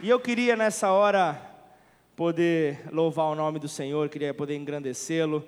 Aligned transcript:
E 0.00 0.10
eu 0.10 0.18
queria 0.18 0.56
nessa 0.56 0.90
hora 0.90 1.40
poder 2.16 2.80
louvar 2.90 3.26
o 3.26 3.34
nome 3.34 3.60
do 3.60 3.68
Senhor, 3.68 4.08
queria 4.08 4.34
poder 4.34 4.56
engrandecê-lo. 4.56 5.44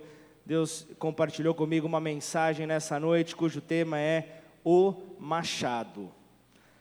Deus 0.46 0.86
compartilhou 1.00 1.52
comigo 1.52 1.86
uma 1.86 2.00
mensagem 2.00 2.64
nessa 2.64 3.00
noite 3.00 3.34
cujo 3.34 3.60
tema 3.60 3.98
é 3.98 4.40
o 4.64 4.94
machado. 5.18 6.10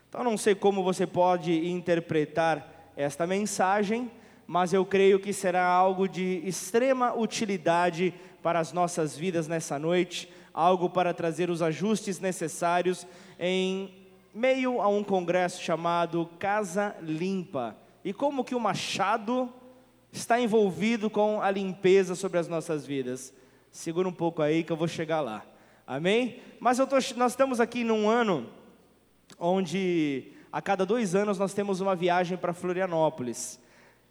Então 0.07 0.23
não 0.23 0.37
sei 0.37 0.53
como 0.53 0.83
você 0.83 1.07
pode 1.07 1.67
interpretar 1.67 2.93
esta 2.95 3.25
mensagem, 3.25 4.11
mas 4.45 4.71
eu 4.71 4.85
creio 4.85 5.19
que 5.19 5.33
será 5.33 5.65
algo 5.65 6.07
de 6.07 6.41
extrema 6.45 7.15
utilidade 7.15 8.13
para 8.43 8.59
as 8.59 8.71
nossas 8.71 9.17
vidas 9.17 9.47
nessa 9.47 9.79
noite, 9.79 10.31
algo 10.53 10.87
para 10.87 11.15
trazer 11.15 11.49
os 11.49 11.63
ajustes 11.63 12.19
necessários 12.19 13.07
em 13.39 14.04
meio 14.35 14.81
a 14.81 14.87
um 14.89 15.01
congresso 15.01 15.61
chamado 15.61 16.29
Casa 16.37 16.93
Limpa. 17.01 17.77
E 18.03 18.11
como 18.11 18.43
que 18.43 18.53
o 18.53 18.59
machado 18.59 19.49
está 20.11 20.37
envolvido 20.37 21.09
com 21.09 21.41
a 21.41 21.49
limpeza 21.49 22.15
sobre 22.15 22.37
as 22.37 22.49
nossas 22.49 22.85
vidas? 22.85 23.33
Segura 23.71 24.09
um 24.09 24.13
pouco 24.13 24.41
aí 24.41 24.61
que 24.61 24.73
eu 24.73 24.75
vou 24.75 24.89
chegar 24.89 25.21
lá. 25.21 25.45
Amém? 25.87 26.41
Mas 26.59 26.77
tô, 26.77 26.97
nós 27.15 27.31
estamos 27.31 27.61
aqui 27.61 27.85
num 27.85 28.09
ano 28.09 28.49
onde 29.39 30.33
a 30.51 30.61
cada 30.61 30.85
dois 30.85 31.15
anos 31.15 31.39
nós 31.39 31.53
temos 31.53 31.79
uma 31.79 31.95
viagem 31.95 32.37
para 32.37 32.51
Florianópolis. 32.51 33.57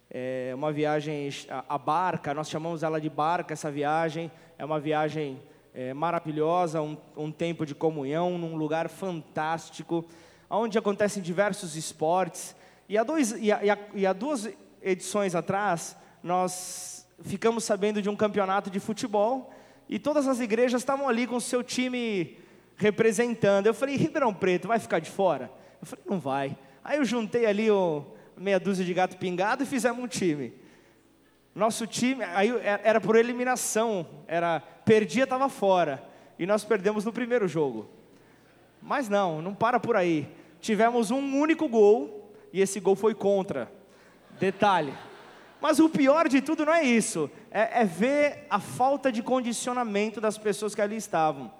É 0.09 0.53
uma 0.55 0.71
viagem 0.71 1.29
a, 1.49 1.65
a, 1.69 1.77
barca, 1.77 2.33
nós 2.33 2.49
chamamos 2.49 2.81
ela 2.81 2.99
de 2.99 3.11
barca, 3.11 3.53
essa 3.53 3.69
viagem. 3.69 4.31
É 4.57 4.65
uma 4.65 4.79
viagem 4.79 5.39
é, 5.71 5.93
maravilhosa, 5.93 6.81
um, 6.81 6.97
um 7.15 7.31
tempo 7.31 7.63
de 7.65 7.75
comunhão, 7.75 8.37
num 8.37 8.55
lugar 8.55 8.89
fantástico, 8.89 10.05
onde 10.49 10.77
acontecem 10.77 11.21
diversos 11.21 11.75
esportes. 11.75 12.55
E 12.87 12.97
há, 12.97 13.03
dois, 13.03 13.31
e, 13.31 13.51
há, 13.51 13.63
e, 13.63 13.69
há, 13.69 13.77
e 13.93 14.05
há 14.05 14.13
duas 14.13 14.49
edições 14.81 15.33
atrás, 15.33 15.95
nós 16.21 17.07
ficamos 17.23 17.63
sabendo 17.63 18.01
de 18.01 18.09
um 18.09 18.15
campeonato 18.15 18.69
de 18.69 18.79
futebol 18.79 19.51
e 19.87 19.97
todas 19.97 20.27
as 20.27 20.39
igrejas 20.39 20.81
estavam 20.81 21.07
ali 21.07 21.25
com 21.27 21.35
o 21.35 21.41
seu 21.41 21.63
time 21.63 22.37
representando. 22.75 23.67
Eu 23.67 23.73
falei, 23.73 23.95
Ribeirão 23.95 24.33
Preto 24.33 24.67
vai 24.67 24.79
ficar 24.79 24.99
de 24.99 25.09
fora? 25.09 25.51
Eu 25.81 25.87
falei, 25.87 26.05
não 26.07 26.19
vai. 26.19 26.57
Aí 26.83 26.97
eu 26.97 27.05
juntei 27.05 27.45
ali 27.45 27.71
o 27.71 28.05
meia 28.37 28.59
dúzia 28.59 28.83
de 28.83 28.93
gato 28.93 29.17
pingado 29.17 29.63
e 29.63 29.65
fizemos 29.65 30.03
um 30.03 30.07
time. 30.07 30.53
Nosso 31.53 31.87
time, 31.87 32.23
aí 32.23 32.51
era 32.83 32.99
por 32.99 33.15
eliminação, 33.15 34.05
era 34.27 34.59
perdia, 34.59 35.23
estava 35.23 35.47
fora. 35.47 36.03
E 36.37 36.45
nós 36.45 36.65
perdemos 36.65 37.05
no 37.05 37.13
primeiro 37.13 37.47
jogo. 37.47 37.89
Mas 38.85 39.09
não, 39.09 39.41
não 39.41 39.55
para 39.55 39.79
por 39.79 39.95
aí. 39.95 40.29
Tivemos 40.61 41.09
um 41.09 41.39
único 41.39 41.67
gol 41.67 42.31
e 42.53 42.61
esse 42.61 42.79
gol 42.79 42.95
foi 42.95 43.15
contra. 43.15 43.71
Detalhe. 44.39 44.93
Mas 45.59 45.79
o 45.79 45.89
pior 45.89 46.29
de 46.29 46.39
tudo 46.39 46.63
não 46.63 46.73
é 46.73 46.83
isso, 46.83 47.29
é, 47.49 47.81
é 47.81 47.85
ver 47.85 48.45
a 48.47 48.59
falta 48.59 49.11
de 49.11 49.23
condicionamento 49.23 50.21
das 50.21 50.37
pessoas 50.37 50.75
que 50.75 50.81
ali 50.81 50.95
estavam. 50.95 51.51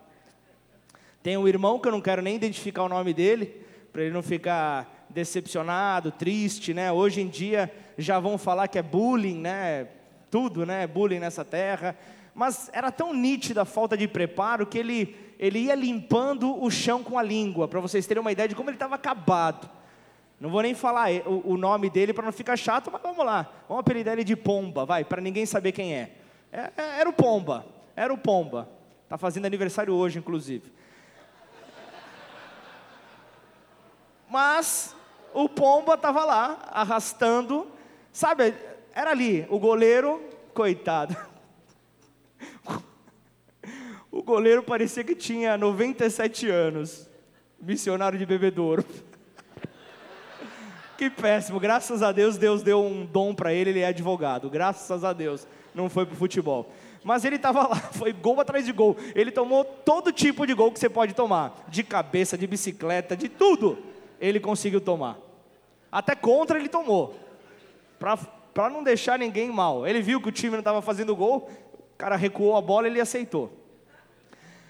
Tem 1.24 1.36
um 1.36 1.48
irmão 1.48 1.80
que 1.80 1.88
eu 1.88 1.92
não 1.92 2.02
quero 2.02 2.22
nem 2.22 2.36
identificar 2.36 2.84
o 2.84 2.90
nome 2.90 3.12
dele, 3.12 3.66
para 3.92 4.04
ele 4.04 4.14
não 4.14 4.22
ficar 4.22 5.08
decepcionado, 5.10 6.12
triste, 6.12 6.74
né? 6.74 6.92
Hoje 6.92 7.22
em 7.22 7.28
dia 7.28 7.74
já 7.98 8.20
vão 8.20 8.38
falar 8.38 8.68
que 8.68 8.78
é 8.78 8.84
bullying, 8.84 9.40
né? 9.40 9.88
Tudo, 10.30 10.66
né? 10.66 10.86
Bullying 10.86 11.20
nessa 11.20 11.44
terra. 11.44 11.98
Mas 12.36 12.70
era 12.74 12.92
tão 12.92 13.14
nítida 13.14 13.64
a 13.64 13.66
falta 13.66 13.98
de 13.98 14.08
preparo 14.08 14.68
que 14.68 14.78
ele, 14.78 15.16
ele 15.40 15.60
ia 15.60 15.76
limpando 15.76 16.62
o 16.62 16.70
chão 16.70 17.04
com 17.04 17.18
a 17.18 17.24
língua, 17.24 17.68
para 17.68 17.80
vocês 17.80 18.08
terem 18.08 18.22
uma 18.22 18.32
ideia 18.32 18.48
de 18.48 18.56
como 18.56 18.70
ele 18.70 18.76
estava 18.76 18.96
acabado. 18.96 19.70
Não 20.40 20.50
vou 20.50 20.62
nem 20.62 20.74
falar 20.74 21.10
o, 21.26 21.58
nome 21.58 21.90
dele 21.90 22.14
para 22.14 22.26
não 22.26 22.32
ficar 22.32 22.58
chato, 22.58 22.92
mas 22.92 23.02
vamos 23.02 23.26
lá. 23.26 23.50
Vamos 23.68 23.82
apelidar 23.82 24.14
ele 24.14 24.24
de 24.24 24.36
Pomba, 24.36 24.86
vai, 24.86 25.06
para 25.06 25.22
ninguém 25.22 25.46
saber 25.46 25.72
quem 25.72 25.94
é. 25.94 26.12
é. 26.52 26.72
é 26.78 27.00
era 27.00 27.10
o 27.10 27.14
Pomba, 27.14 27.66
era 27.96 28.14
o 28.14 28.18
Pomba. 28.18 28.70
Está 29.04 29.18
fazendo 29.18 29.46
aniversário 29.46 29.94
hoje, 29.94 30.20
inclusive. 30.20 30.74
Mas 34.30 34.96
o 35.34 35.48
Pomba 35.48 35.94
estava 35.94 36.26
lá, 36.26 36.60
arrastando, 36.72 37.68
sabe, 38.12 38.54
era 38.94 39.12
ali, 39.12 39.46
o 39.50 39.60
goleiro, 39.60 40.22
coitado. 40.54 41.16
Goleiro 44.26 44.64
parecia 44.64 45.04
que 45.04 45.16
tinha 45.16 45.56
97 45.58 46.50
anos, 46.50 47.08
missionário 47.62 48.18
de 48.18 48.26
bebedouro. 48.26 48.84
Que 50.98 51.10
péssimo, 51.10 51.60
graças 51.60 52.02
a 52.02 52.14
Deus, 52.14 52.38
Deus 52.38 52.64
deu 52.64 52.82
um 52.82 53.06
dom 53.06 53.36
para 53.36 53.54
ele, 53.54 53.70
ele 53.70 53.82
é 53.82 53.88
advogado, 53.88 54.50
graças 54.50 55.04
a 55.04 55.12
Deus, 55.12 55.46
não 55.74 55.90
foi 55.90 56.06
para 56.06 56.16
futebol. 56.16 56.72
Mas 57.04 57.26
ele 57.26 57.36
estava 57.36 57.68
lá, 57.68 57.76
foi 57.92 58.14
gol 58.14 58.40
atrás 58.40 58.66
de 58.66 58.72
gol. 58.72 58.96
Ele 59.14 59.30
tomou 59.30 59.66
todo 59.66 60.10
tipo 60.14 60.48
de 60.48 60.54
gol 60.54 60.72
que 60.72 60.80
você 60.80 60.88
pode 60.88 61.14
tomar, 61.14 61.66
de 61.68 61.84
cabeça, 61.84 62.38
de 62.38 62.48
bicicleta, 62.48 63.16
de 63.16 63.28
tudo 63.28 63.78
ele 64.22 64.40
conseguiu 64.40 64.80
tomar. 64.80 65.18
Até 65.92 66.16
contra 66.16 66.58
ele 66.58 66.70
tomou, 66.70 67.14
para 68.00 68.70
não 68.70 68.84
deixar 68.84 69.20
ninguém 69.20 69.52
mal. 69.52 69.86
Ele 69.86 70.02
viu 70.02 70.22
que 70.22 70.30
o 70.30 70.32
time 70.32 70.52
não 70.52 70.60
estava 70.60 70.82
fazendo 70.82 71.16
gol, 71.16 71.50
o 71.94 71.98
cara 71.98 72.16
recuou 72.16 72.56
a 72.56 72.62
bola 72.62 72.88
e 72.88 72.92
ele 72.92 73.02
aceitou. 73.02 73.65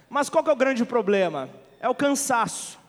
Mas 0.09 0.29
qual 0.29 0.43
que 0.43 0.49
é 0.49 0.53
o 0.53 0.57
grande 0.57 0.85
problema? 0.85 1.49
É 1.79 1.89
o 1.89 1.95
cansaço. 1.95 2.79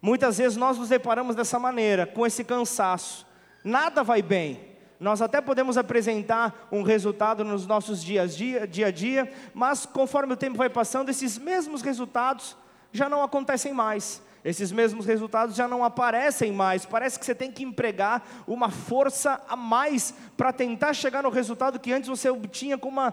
Muitas 0.00 0.38
vezes 0.38 0.56
nós 0.56 0.78
nos 0.78 0.88
deparamos 0.88 1.34
dessa 1.34 1.58
maneira, 1.58 2.06
com 2.06 2.26
esse 2.26 2.44
cansaço. 2.44 3.26
Nada 3.64 4.02
vai 4.02 4.22
bem. 4.22 4.60
Nós 5.00 5.22
até 5.22 5.40
podemos 5.40 5.76
apresentar 5.76 6.68
um 6.72 6.82
resultado 6.82 7.44
nos 7.44 7.66
nossos 7.66 8.02
dias 8.02 8.36
dia, 8.36 8.66
dia 8.66 8.88
a 8.88 8.90
dia, 8.90 9.32
mas 9.54 9.86
conforme 9.86 10.32
o 10.32 10.36
tempo 10.36 10.58
vai 10.58 10.68
passando, 10.68 11.08
esses 11.08 11.38
mesmos 11.38 11.82
resultados 11.82 12.56
já 12.92 13.08
não 13.08 13.22
acontecem 13.22 13.72
mais 13.72 14.20
esses 14.44 14.70
mesmos 14.70 15.04
resultados 15.04 15.56
já 15.56 15.66
não 15.66 15.84
aparecem 15.84 16.52
mais. 16.52 16.86
Parece 16.86 17.18
que 17.18 17.26
você 17.26 17.34
tem 17.34 17.50
que 17.50 17.64
empregar 17.64 18.26
uma 18.46 18.70
força 18.70 19.40
a 19.48 19.56
mais 19.56 20.14
para 20.36 20.52
tentar 20.52 20.94
chegar 20.94 21.22
no 21.22 21.28
resultado 21.28 21.78
que 21.78 21.92
antes 21.92 22.08
você 22.08 22.30
obtinha 22.30 22.78
com 22.78 22.88
uma 22.88 23.12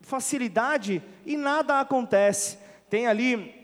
facilidade 0.00 1.02
e 1.24 1.36
nada 1.36 1.80
acontece. 1.80 2.58
Tem 2.88 3.06
ali 3.06 3.54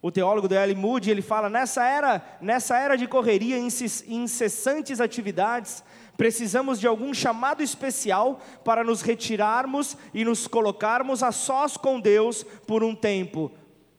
o 0.00 0.12
teólogo 0.12 0.46
do 0.46 0.54
L. 0.54 0.74
Moody, 0.74 1.10
ele 1.10 1.22
fala: 1.22 1.48
nessa 1.48 1.84
era, 1.84 2.38
nessa 2.40 2.78
era 2.78 2.96
de 2.96 3.06
correria, 3.06 3.58
incessantes 3.58 5.00
atividades, 5.00 5.82
precisamos 6.16 6.78
de 6.78 6.86
algum 6.86 7.14
chamado 7.14 7.62
especial 7.62 8.40
para 8.64 8.84
nos 8.84 9.00
retirarmos 9.00 9.96
e 10.12 10.24
nos 10.24 10.46
colocarmos 10.46 11.22
a 11.22 11.32
sós 11.32 11.76
com 11.76 11.98
Deus 11.98 12.44
por 12.66 12.84
um 12.84 12.94
tempo, 12.94 13.50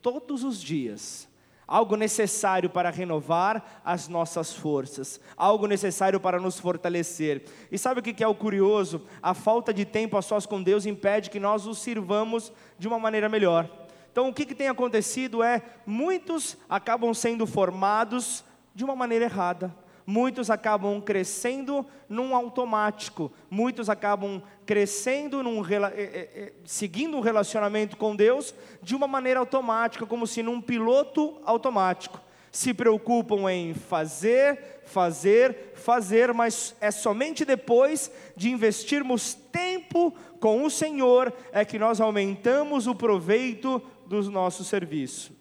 todos 0.02 0.44
os 0.44 0.62
dias 0.62 1.28
algo 1.68 1.96
necessário 1.96 2.70
para 2.70 2.90
renovar 2.90 3.82
as 3.84 4.08
nossas 4.08 4.54
forças, 4.54 5.20
algo 5.36 5.66
necessário 5.66 6.20
para 6.20 6.40
nos 6.40 6.60
fortalecer. 6.60 7.44
E 7.72 7.78
sabe 7.78 8.00
o 8.00 8.04
que 8.04 8.24
é 8.24 8.28
o 8.28 8.36
curioso? 8.36 9.02
A 9.22 9.34
falta 9.34 9.74
de 9.74 9.84
tempo 9.84 10.18
a 10.18 10.22
sós 10.22 10.46
com 10.46 10.62
Deus 10.62 10.86
impede 10.86 11.30
que 11.30 11.40
nós 11.40 11.66
os 11.66 11.80
sirvamos 11.80 12.52
de 12.78 12.88
uma 12.88 13.00
maneira 13.00 13.28
melhor. 13.28 13.85
Então, 14.16 14.30
o 14.30 14.34
que, 14.34 14.46
que 14.46 14.56
tem 14.56 14.70
acontecido 14.70 15.44
é 15.44 15.62
muitos 15.86 16.58
acabam 16.70 17.14
sendo 17.14 17.46
formados 17.46 18.46
de 18.74 18.82
uma 18.86 18.96
maneira 18.96 19.26
errada 19.26 19.76
muitos 20.06 20.50
acabam 20.50 21.02
crescendo 21.02 21.86
num 22.08 22.36
automático, 22.36 23.32
muitos 23.50 23.90
acabam 23.90 24.42
crescendo, 24.66 25.42
num, 25.42 25.64
é, 25.66 26.54
seguindo 26.64 27.18
um 27.18 27.22
relacionamento 27.22 27.98
com 27.98 28.16
Deus 28.16 28.54
de 28.82 28.96
uma 28.96 29.08
maneira 29.08 29.40
automática, 29.40 30.06
como 30.06 30.28
se 30.28 30.44
num 30.44 30.62
piloto 30.62 31.42
automático. 31.44 32.22
Se 32.52 32.74
preocupam 32.74 33.52
em 33.52 33.74
fazer, 33.74 34.82
fazer, 34.86 35.74
fazer, 35.74 36.34
mas 36.34 36.76
é 36.80 36.90
somente 36.92 37.44
depois 37.44 38.10
de 38.38 38.50
investirmos 38.50 39.34
tempo 39.34 40.14
com 40.40 40.64
o 40.64 40.70
Senhor 40.70 41.34
é 41.52 41.66
que 41.66 41.80
nós 41.80 42.00
aumentamos 42.00 42.88
o 42.88 42.96
proveito 42.96 43.82
do 44.06 44.22
nosso 44.32 44.64
serviço 44.64 45.34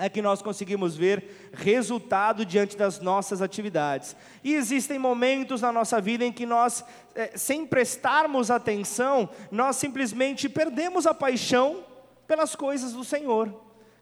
é 0.00 0.08
que 0.08 0.22
nós 0.22 0.40
conseguimos 0.40 0.96
ver 0.96 1.50
resultado 1.52 2.46
diante 2.46 2.76
das 2.76 3.00
nossas 3.00 3.42
atividades. 3.42 4.14
E 4.44 4.54
existem 4.54 4.96
momentos 4.96 5.62
na 5.62 5.72
nossa 5.72 6.00
vida 6.00 6.24
em 6.24 6.32
que 6.32 6.46
nós, 6.46 6.84
é, 7.16 7.36
sem 7.36 7.66
prestarmos 7.66 8.48
atenção, 8.48 9.28
nós 9.50 9.74
simplesmente 9.74 10.48
perdemos 10.48 11.04
a 11.04 11.12
paixão 11.12 11.84
pelas 12.28 12.54
coisas 12.54 12.92
do 12.92 13.02
Senhor. 13.02 13.52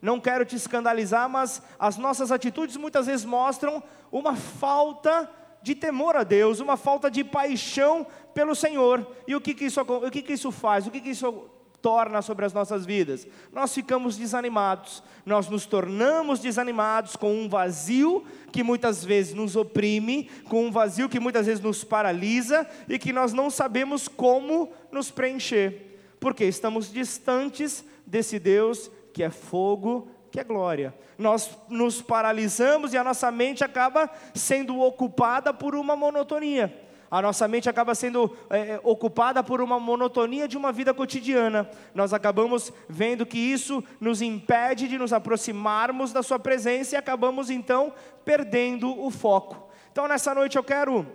Não 0.02 0.20
quero 0.20 0.44
te 0.44 0.54
escandalizar, 0.54 1.30
mas 1.30 1.62
as 1.78 1.96
nossas 1.96 2.30
atitudes 2.30 2.76
muitas 2.76 3.06
vezes 3.06 3.24
mostram 3.24 3.82
uma 4.12 4.36
falta 4.36 5.30
de 5.62 5.74
temor 5.74 6.14
a 6.14 6.24
Deus, 6.24 6.60
uma 6.60 6.76
falta 6.76 7.10
de 7.10 7.24
paixão 7.24 8.06
pelo 8.34 8.54
Senhor. 8.54 9.10
E 9.26 9.34
o 9.34 9.40
que, 9.40 9.54
que, 9.54 9.64
isso, 9.64 9.80
o 9.80 10.10
que, 10.10 10.20
que 10.20 10.34
isso 10.34 10.52
faz? 10.52 10.86
O 10.86 10.90
que, 10.90 11.00
que 11.00 11.10
isso 11.10 11.50
torna 11.82 12.22
sobre 12.22 12.44
as 12.44 12.52
nossas 12.52 12.84
vidas? 12.84 13.26
Nós 13.52 13.74
ficamos 13.74 14.16
desanimados, 14.16 15.02
nós 15.24 15.48
nos 15.48 15.66
tornamos 15.66 16.40
desanimados 16.40 17.16
com 17.16 17.32
um 17.32 17.48
vazio 17.48 18.24
que 18.52 18.62
muitas 18.62 19.04
vezes 19.04 19.34
nos 19.34 19.56
oprime, 19.56 20.30
com 20.48 20.66
um 20.66 20.70
vazio 20.70 21.08
que 21.08 21.20
muitas 21.20 21.46
vezes 21.46 21.62
nos 21.62 21.84
paralisa 21.84 22.68
e 22.88 22.98
que 22.98 23.12
nós 23.12 23.32
não 23.32 23.50
sabemos 23.50 24.08
como 24.08 24.72
nos 24.90 25.10
preencher, 25.10 25.98
porque 26.18 26.44
estamos 26.44 26.92
distantes 26.92 27.84
desse 28.06 28.38
Deus 28.38 28.90
que 29.12 29.22
é 29.22 29.30
fogo, 29.30 30.08
que 30.30 30.38
é 30.38 30.44
glória. 30.44 30.94
Nós 31.16 31.56
nos 31.68 32.02
paralisamos 32.02 32.92
e 32.92 32.98
a 32.98 33.04
nossa 33.04 33.30
mente 33.30 33.64
acaba 33.64 34.10
sendo 34.34 34.78
ocupada 34.80 35.52
por 35.54 35.74
uma 35.74 35.96
monotonia. 35.96 36.85
A 37.16 37.22
nossa 37.22 37.48
mente 37.48 37.66
acaba 37.66 37.94
sendo 37.94 38.30
é, 38.50 38.58
é, 38.58 38.80
ocupada 38.84 39.42
por 39.42 39.62
uma 39.62 39.80
monotonia 39.80 40.46
de 40.46 40.54
uma 40.54 40.70
vida 40.70 40.92
cotidiana. 40.92 41.66
Nós 41.94 42.12
acabamos 42.12 42.70
vendo 42.90 43.24
que 43.24 43.38
isso 43.38 43.82
nos 43.98 44.20
impede 44.20 44.86
de 44.86 44.98
nos 44.98 45.14
aproximarmos 45.14 46.12
da 46.12 46.22
Sua 46.22 46.38
presença 46.38 46.94
e 46.94 46.98
acabamos 46.98 47.48
então 47.48 47.90
perdendo 48.22 49.02
o 49.02 49.10
foco. 49.10 49.66
Então, 49.90 50.06
nessa 50.06 50.34
noite 50.34 50.58
eu 50.58 50.62
quero 50.62 51.06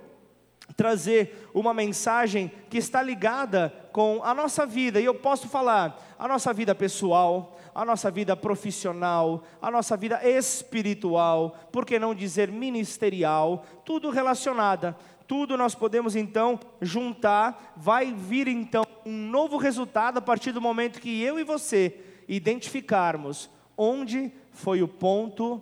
trazer 0.76 1.48
uma 1.54 1.72
mensagem 1.72 2.52
que 2.68 2.80
está 2.80 3.04
ligada 3.04 3.72
com 3.92 4.22
a 4.24 4.34
nossa 4.34 4.66
vida, 4.66 5.00
e 5.00 5.06
eu 5.06 5.14
posso 5.14 5.48
falar 5.48 6.02
a 6.18 6.28
nossa 6.28 6.52
vida 6.52 6.74
pessoal, 6.74 7.60
a 7.76 7.86
nossa 7.86 8.10
vida 8.10 8.36
profissional, 8.36 9.44
a 9.62 9.70
nossa 9.70 9.96
vida 9.96 10.20
espiritual, 10.28 11.56
por 11.72 11.86
que 11.86 12.00
não 12.00 12.16
dizer 12.16 12.50
ministerial, 12.50 13.66
tudo 13.86 14.10
relacionada 14.10 14.96
tudo 15.32 15.56
nós 15.56 15.74
podemos 15.74 16.14
então 16.14 16.60
juntar, 16.82 17.74
vai 17.78 18.14
vir 18.14 18.50
então 18.50 18.84
um 19.06 19.30
novo 19.30 19.56
resultado 19.56 20.18
a 20.18 20.22
partir 20.22 20.52
do 20.52 20.60
momento 20.60 21.00
que 21.00 21.22
eu 21.22 21.40
e 21.40 21.44
você 21.46 22.02
identificarmos 22.28 23.50
onde 23.78 24.30
foi 24.52 24.84
o 24.84 24.90
ponto 24.90 25.62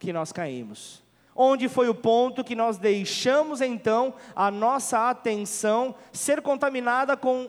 que 0.00 0.12
nós 0.12 0.32
caímos. 0.32 1.00
Onde 1.32 1.68
foi 1.68 1.88
o 1.88 1.94
ponto 1.94 2.42
que 2.42 2.56
nós 2.56 2.76
deixamos 2.76 3.60
então 3.60 4.14
a 4.34 4.50
nossa 4.50 5.08
atenção 5.08 5.94
ser 6.12 6.42
contaminada 6.42 7.16
com 7.16 7.48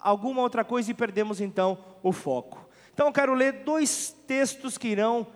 alguma 0.00 0.42
outra 0.42 0.64
coisa 0.64 0.90
e 0.90 0.94
perdemos 0.94 1.40
então 1.40 1.78
o 2.02 2.10
foco. 2.10 2.68
Então 2.92 3.06
eu 3.06 3.12
quero 3.12 3.34
ler 3.34 3.62
dois 3.62 4.10
textos 4.26 4.76
que 4.76 4.88
irão 4.88 5.28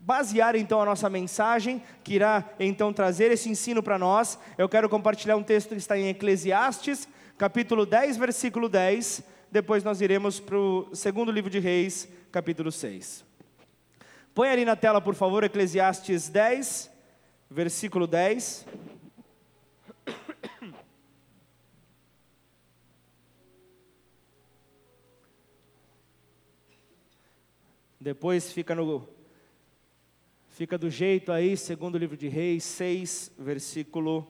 basear 0.00 0.56
então 0.56 0.80
a 0.80 0.84
nossa 0.84 1.10
mensagem, 1.10 1.82
que 2.02 2.14
irá 2.14 2.44
então 2.58 2.92
trazer 2.92 3.30
esse 3.30 3.48
ensino 3.48 3.82
para 3.82 3.98
nós. 3.98 4.38
Eu 4.56 4.68
quero 4.68 4.88
compartilhar 4.88 5.36
um 5.36 5.42
texto 5.42 5.70
que 5.70 5.76
está 5.76 5.98
em 5.98 6.08
Eclesiastes, 6.08 7.08
capítulo 7.36 7.84
10, 7.84 8.16
versículo 8.16 8.68
10. 8.68 9.22
Depois 9.50 9.82
nós 9.82 10.00
iremos 10.00 10.40
para 10.40 10.56
o 10.56 10.88
segundo 10.94 11.32
livro 11.32 11.50
de 11.50 11.58
Reis, 11.58 12.08
capítulo 12.30 12.70
6. 12.70 13.24
Põe 14.34 14.50
ali 14.50 14.64
na 14.64 14.76
tela, 14.76 15.00
por 15.00 15.14
favor, 15.14 15.42
Eclesiastes 15.44 16.28
10, 16.28 16.90
versículo 17.50 18.06
10. 18.06 18.66
Depois 28.00 28.52
fica 28.52 28.74
no 28.74 29.17
Fica 30.58 30.76
do 30.76 30.90
jeito 30.90 31.30
aí, 31.30 31.56
segundo 31.56 31.94
o 31.94 31.98
livro 31.98 32.16
de 32.16 32.26
Reis 32.26 32.64
6, 32.64 33.30
versículo 33.38 34.26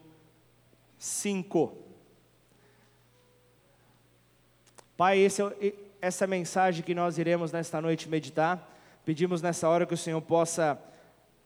5. 0.98 1.74
Pai, 4.94 5.24
é 5.24 5.72
essa 6.02 6.26
mensagem 6.26 6.84
que 6.84 6.94
nós 6.94 7.16
iremos 7.16 7.50
nesta 7.50 7.80
noite 7.80 8.10
meditar, 8.10 8.78
pedimos 9.06 9.40
nessa 9.40 9.70
hora 9.70 9.86
que 9.86 9.94
o 9.94 9.96
Senhor 9.96 10.20
possa 10.20 10.78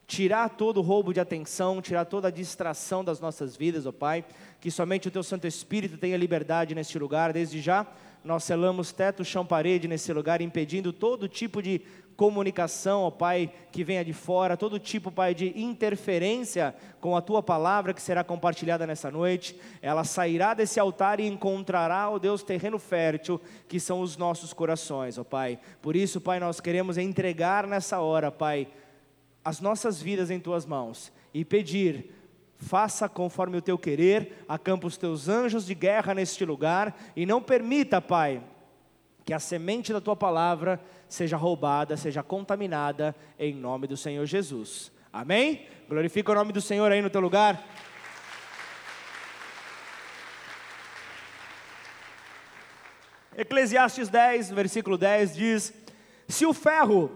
tirar 0.05 0.49
todo 0.49 0.79
o 0.79 0.83
roubo 0.83 1.15
de 1.15 1.21
atenção, 1.21 1.81
tirar 1.81 2.05
toda 2.07 2.27
a 2.27 2.33
distração 2.33 3.05
das 3.05 3.21
nossas 3.21 3.55
vidas, 3.55 3.87
ó 3.87 3.91
oh 3.91 3.93
Pai, 3.93 4.25
que 4.61 4.69
somente 4.69 5.07
o 5.07 5.13
Teu 5.13 5.23
Santo 5.23 5.47
Espírito 5.47 5.97
tenha 5.97 6.17
liberdade 6.17 6.75
neste 6.75 6.99
lugar, 6.99 7.33
desde 7.33 7.61
já 7.61 7.87
nós 8.25 8.45
selamos 8.45 8.93
teto, 8.93 9.25
chão, 9.25 9.45
parede 9.45 9.89
nesse 9.89 10.13
lugar, 10.13 10.41
impedindo 10.41 10.93
todo 10.93 11.29
tipo 11.29 11.61
de 11.61 11.81
comunicação, 12.17 13.03
ó 13.03 13.11
Pai, 13.11 13.53
que 13.71 13.83
venha 13.83 14.05
de 14.05 14.13
fora, 14.13 14.57
todo 14.57 14.79
tipo, 14.79 15.11
Pai, 15.11 15.35
de 15.35 15.53
interferência 15.61 16.75
com 17.01 17.17
a 17.17 17.21
Tua 17.21 17.43
palavra 17.43 17.93
que 17.93 18.03
será 18.03 18.23
compartilhada 18.23 18.87
nessa 18.87 19.11
noite. 19.11 19.59
Ela 19.81 20.05
sairá 20.05 20.55
desse 20.55 20.79
altar 20.79 21.21
e 21.21 21.27
encontrará, 21.27 22.11
ó 22.11 22.19
Deus, 22.19 22.43
terreno 22.43 22.79
fértil, 22.79 23.41
que 23.69 23.81
são 23.81 24.01
os 24.01 24.17
nossos 24.17 24.53
corações, 24.53 25.19
ó 25.19 25.25
Pai. 25.25 25.59
Por 25.81 25.97
isso, 25.97 26.21
Pai, 26.21 26.39
nós 26.39 26.61
queremos 26.61 26.99
entregar 26.99 27.67
nessa 27.67 28.01
hora, 28.01 28.31
Pai, 28.31 28.69
as 29.45 29.61
nossas 29.61 30.01
vidas 30.01 30.31
em 30.31 30.39
Tuas 30.39 30.65
mãos 30.65 31.13
e 31.35 31.45
pedir 31.45 32.13
faça 32.63 33.09
conforme 33.09 33.57
o 33.57 33.63
teu 33.63 33.77
querer, 33.77 34.45
acampa 34.49 34.87
os 34.87 34.97
teus 34.97 35.29
anjos 35.29 35.67
de 35.67 35.75
guerra 35.75 36.15
neste 36.15 36.45
lugar 36.45 36.97
e 37.17 37.27
não 37.27 37.43
permita, 37.43 38.01
Pai, 38.01 38.41
que 39.25 39.35
a 39.35 39.39
semente 39.39 39.93
da 39.93 40.01
tua 40.01 40.17
palavra 40.17 40.81
seja 41.13 41.37
roubada, 41.37 41.95
seja 41.95 42.23
contaminada, 42.23 43.15
em 43.39 43.55
nome 43.55 43.87
do 43.87 43.99
Senhor 43.99 44.25
Jesus. 44.25 44.91
Amém? 45.13 45.67
Glorifica 45.87 46.33
o 46.33 46.35
nome 46.35 46.55
do 46.55 46.61
Senhor 46.63 46.91
aí 46.91 47.03
no 47.03 47.11
teu 47.11 47.21
lugar. 47.21 47.63
Eclesiastes 53.37 54.09
10, 54.09 54.53
versículo 54.53 54.97
10 54.97 55.35
diz: 55.35 55.75
Se 56.27 56.47
o 56.47 56.55
ferro 56.55 57.11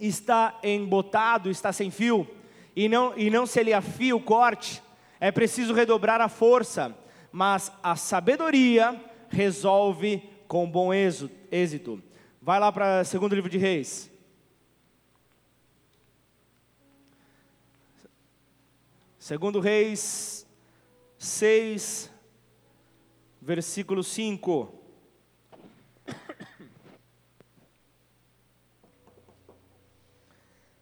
está 0.00 0.58
embotado, 0.60 1.48
está 1.48 1.72
sem 1.72 1.92
fio, 1.92 2.28
e 2.74 2.88
não, 2.88 3.16
e 3.16 3.30
não 3.30 3.46
se 3.46 3.62
lhe 3.62 3.72
afia 3.72 4.16
o 4.16 4.20
corte, 4.20 4.82
é 5.20 5.30
preciso 5.30 5.72
redobrar 5.72 6.20
a 6.20 6.28
força, 6.28 6.92
mas 7.30 7.70
a 7.84 7.94
sabedoria 7.94 9.00
resolve 9.28 10.28
com 10.48 10.68
bom 10.68 10.92
êxito. 10.92 12.02
Vai 12.44 12.58
lá 12.58 12.72
para 12.72 13.02
o 13.02 13.04
segundo 13.04 13.36
livro 13.36 13.48
de 13.48 13.56
Reis. 13.56 14.10
Segundo 19.16 19.60
Reis 19.60 20.44
6, 21.16 22.10
versículo 23.40 24.02
5. 24.02 24.74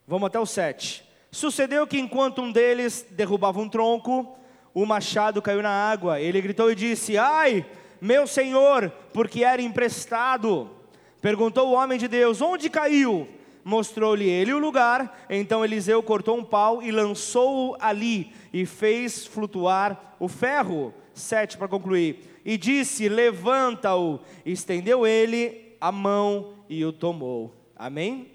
Vamos 0.09 0.29
até 0.29 0.41
o 0.41 0.47
7. 0.47 1.07
Sucedeu 1.31 1.87
que 1.87 2.01
enquanto 2.01 2.41
um 2.41 2.51
deles 2.51 3.05
derrubava 3.11 3.61
um 3.61 3.69
tronco, 3.69 4.35
o 4.73 4.87
machado 4.87 5.43
caiu 5.43 5.61
na 5.61 5.69
água. 5.69 6.19
Ele 6.19 6.41
gritou 6.41 6.73
e 6.73 6.75
disse: 6.75 7.19
Ai, 7.19 7.67
meu 8.01 8.27
senhor, 8.27 8.91
porque 9.13 9.45
era 9.45 9.61
emprestado. 9.61 10.80
Perguntou 11.21 11.69
o 11.69 11.73
homem 11.73 11.99
de 11.99 12.09
Deus: 12.09 12.41
Onde 12.41 12.71
caiu? 12.71 13.29
Mostrou-lhe 13.65 14.29
ele 14.29 14.53
o 14.53 14.59
lugar. 14.59 15.27
Então 15.29 15.65
Eliseu 15.65 16.03
cortou 16.03 16.39
um 16.39 16.45
pau 16.45 16.83
e 16.83 16.91
lançou-o 16.91 17.77
ali 17.79 18.33
e 18.53 18.65
fez 18.65 19.27
flutuar 19.27 20.17
o 20.19 20.29
ferro. 20.29 20.95
Sete 21.13 21.59
para 21.59 21.69
concluir. 21.69 22.41
E 22.45 22.57
disse: 22.57 23.09
Levanta-o. 23.09 24.21
Estendeu 24.45 25.07
ele 25.07 25.77
a 25.81 25.93
mão 25.93 26.55
e 26.69 26.85
o 26.85 26.93
tomou. 26.93 27.55
Amém? 27.77 28.33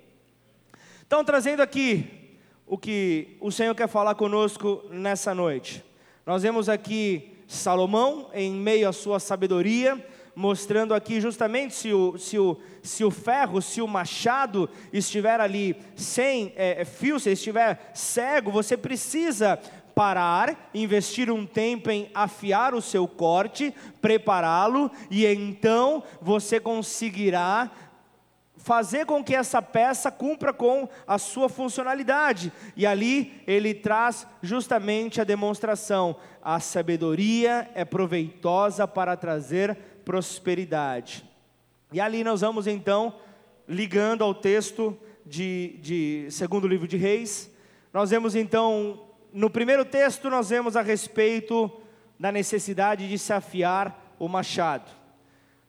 Então, 1.06 1.24
trazendo 1.24 1.62
aqui 1.62 2.26
o 2.66 2.78
que 2.78 3.38
o 3.40 3.52
Senhor 3.52 3.76
quer 3.76 3.88
falar 3.88 4.16
conosco 4.16 4.84
nessa 4.90 5.36
noite. 5.36 5.84
Nós 6.26 6.42
vemos 6.42 6.68
aqui 6.68 7.36
Salomão, 7.48 8.30
em 8.34 8.52
meio 8.52 8.90
à 8.90 8.94
sua 8.94 9.20
sabedoria, 9.20 10.04
mostrando 10.36 10.94
aqui 10.94 11.22
justamente 11.22 11.74
se 11.74 11.94
o, 11.94 12.18
se 12.18 12.38
o, 12.38 12.58
se 12.84 13.04
o 13.04 13.10
ferro, 13.10 13.62
se 13.62 13.82
o 13.82 13.88
machado 13.88 14.70
estiver 14.92 15.40
ali 15.40 15.78
sem 15.96 16.52
é, 16.56 16.84
fio, 16.84 17.20
se 17.20 17.32
estiver 17.32 17.92
cego, 17.94 18.52
você 18.52 18.76
precisa 18.76 19.60
parar, 19.96 20.70
investir 20.74 21.32
um 21.32 21.46
tempo 21.46 21.90
em 21.90 22.10
afiar 22.14 22.76
o 22.76 22.82
seu 22.82 23.08
corte, 23.08 23.74
prepará-lo, 24.02 24.92
e 25.10 25.26
então 25.26 26.04
você 26.22 26.60
conseguirá 26.60 27.72
fazer 28.58 29.06
com 29.06 29.24
que 29.24 29.36
essa 29.36 29.62
peça 29.62 30.12
cumpra 30.12 30.52
com 30.52 30.90
a 31.08 31.20
sua 31.20 31.48
funcionalidade. 31.48 32.52
E 32.76 32.86
ali 32.86 33.42
ele 33.46 33.74
traz 33.74 34.28
justamente 34.42 35.22
a 35.22 35.24
demonstração: 35.24 36.16
a 36.42 36.60
sabedoria 36.60 37.70
é 37.76 37.86
proveitosa 37.86 38.88
para 38.88 39.16
trazer 39.16 39.95
prosperidade. 40.06 41.26
E 41.92 42.00
ali 42.00 42.24
nós 42.24 42.42
vamos 42.42 42.68
então 42.68 43.16
ligando 43.68 44.24
ao 44.24 44.34
texto 44.34 44.98
de, 45.26 45.80
de 45.82 46.28
segundo 46.30 46.68
livro 46.68 46.88
de 46.88 46.96
Reis. 46.96 47.52
Nós 47.92 48.12
vemos 48.12 48.36
então 48.36 49.02
no 49.34 49.50
primeiro 49.50 49.84
texto 49.84 50.30
nós 50.30 50.50
vemos 50.50 50.78
a 50.78 50.82
respeito 50.82 51.70
da 52.18 52.32
necessidade 52.32 53.10
de 53.10 53.18
se 53.20 53.34
afiar 53.34 54.16
o 54.18 54.30
machado. 54.30 54.90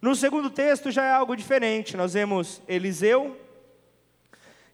No 0.00 0.14
segundo 0.14 0.50
texto 0.50 0.90
já 0.90 1.04
é 1.04 1.10
algo 1.10 1.34
diferente. 1.34 1.96
Nós 1.96 2.12
vemos 2.12 2.62
Eliseu 2.68 3.36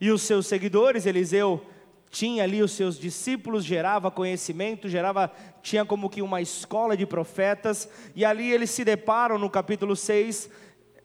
e 0.01 0.11
os 0.11 0.23
seus 0.23 0.47
seguidores. 0.47 1.07
Eliseu 1.07 1.65
tinha 2.13 2.45
ali 2.45 2.63
os 2.63 2.73
seus 2.73 2.99
discípulos, 2.99 3.65
gerava 3.65 4.11
conhecimento, 4.11 4.87
gerava, 4.87 5.33
tinha 5.63 5.83
como 5.83 6.11
que 6.11 6.21
uma 6.21 6.43
escola 6.43 6.95
de 6.95 7.07
profetas, 7.07 7.89
e 8.15 8.23
ali 8.23 8.53
eles 8.53 8.69
se 8.69 8.85
deparam 8.85 9.39
no 9.39 9.49
capítulo 9.49 9.97
6, 9.97 10.51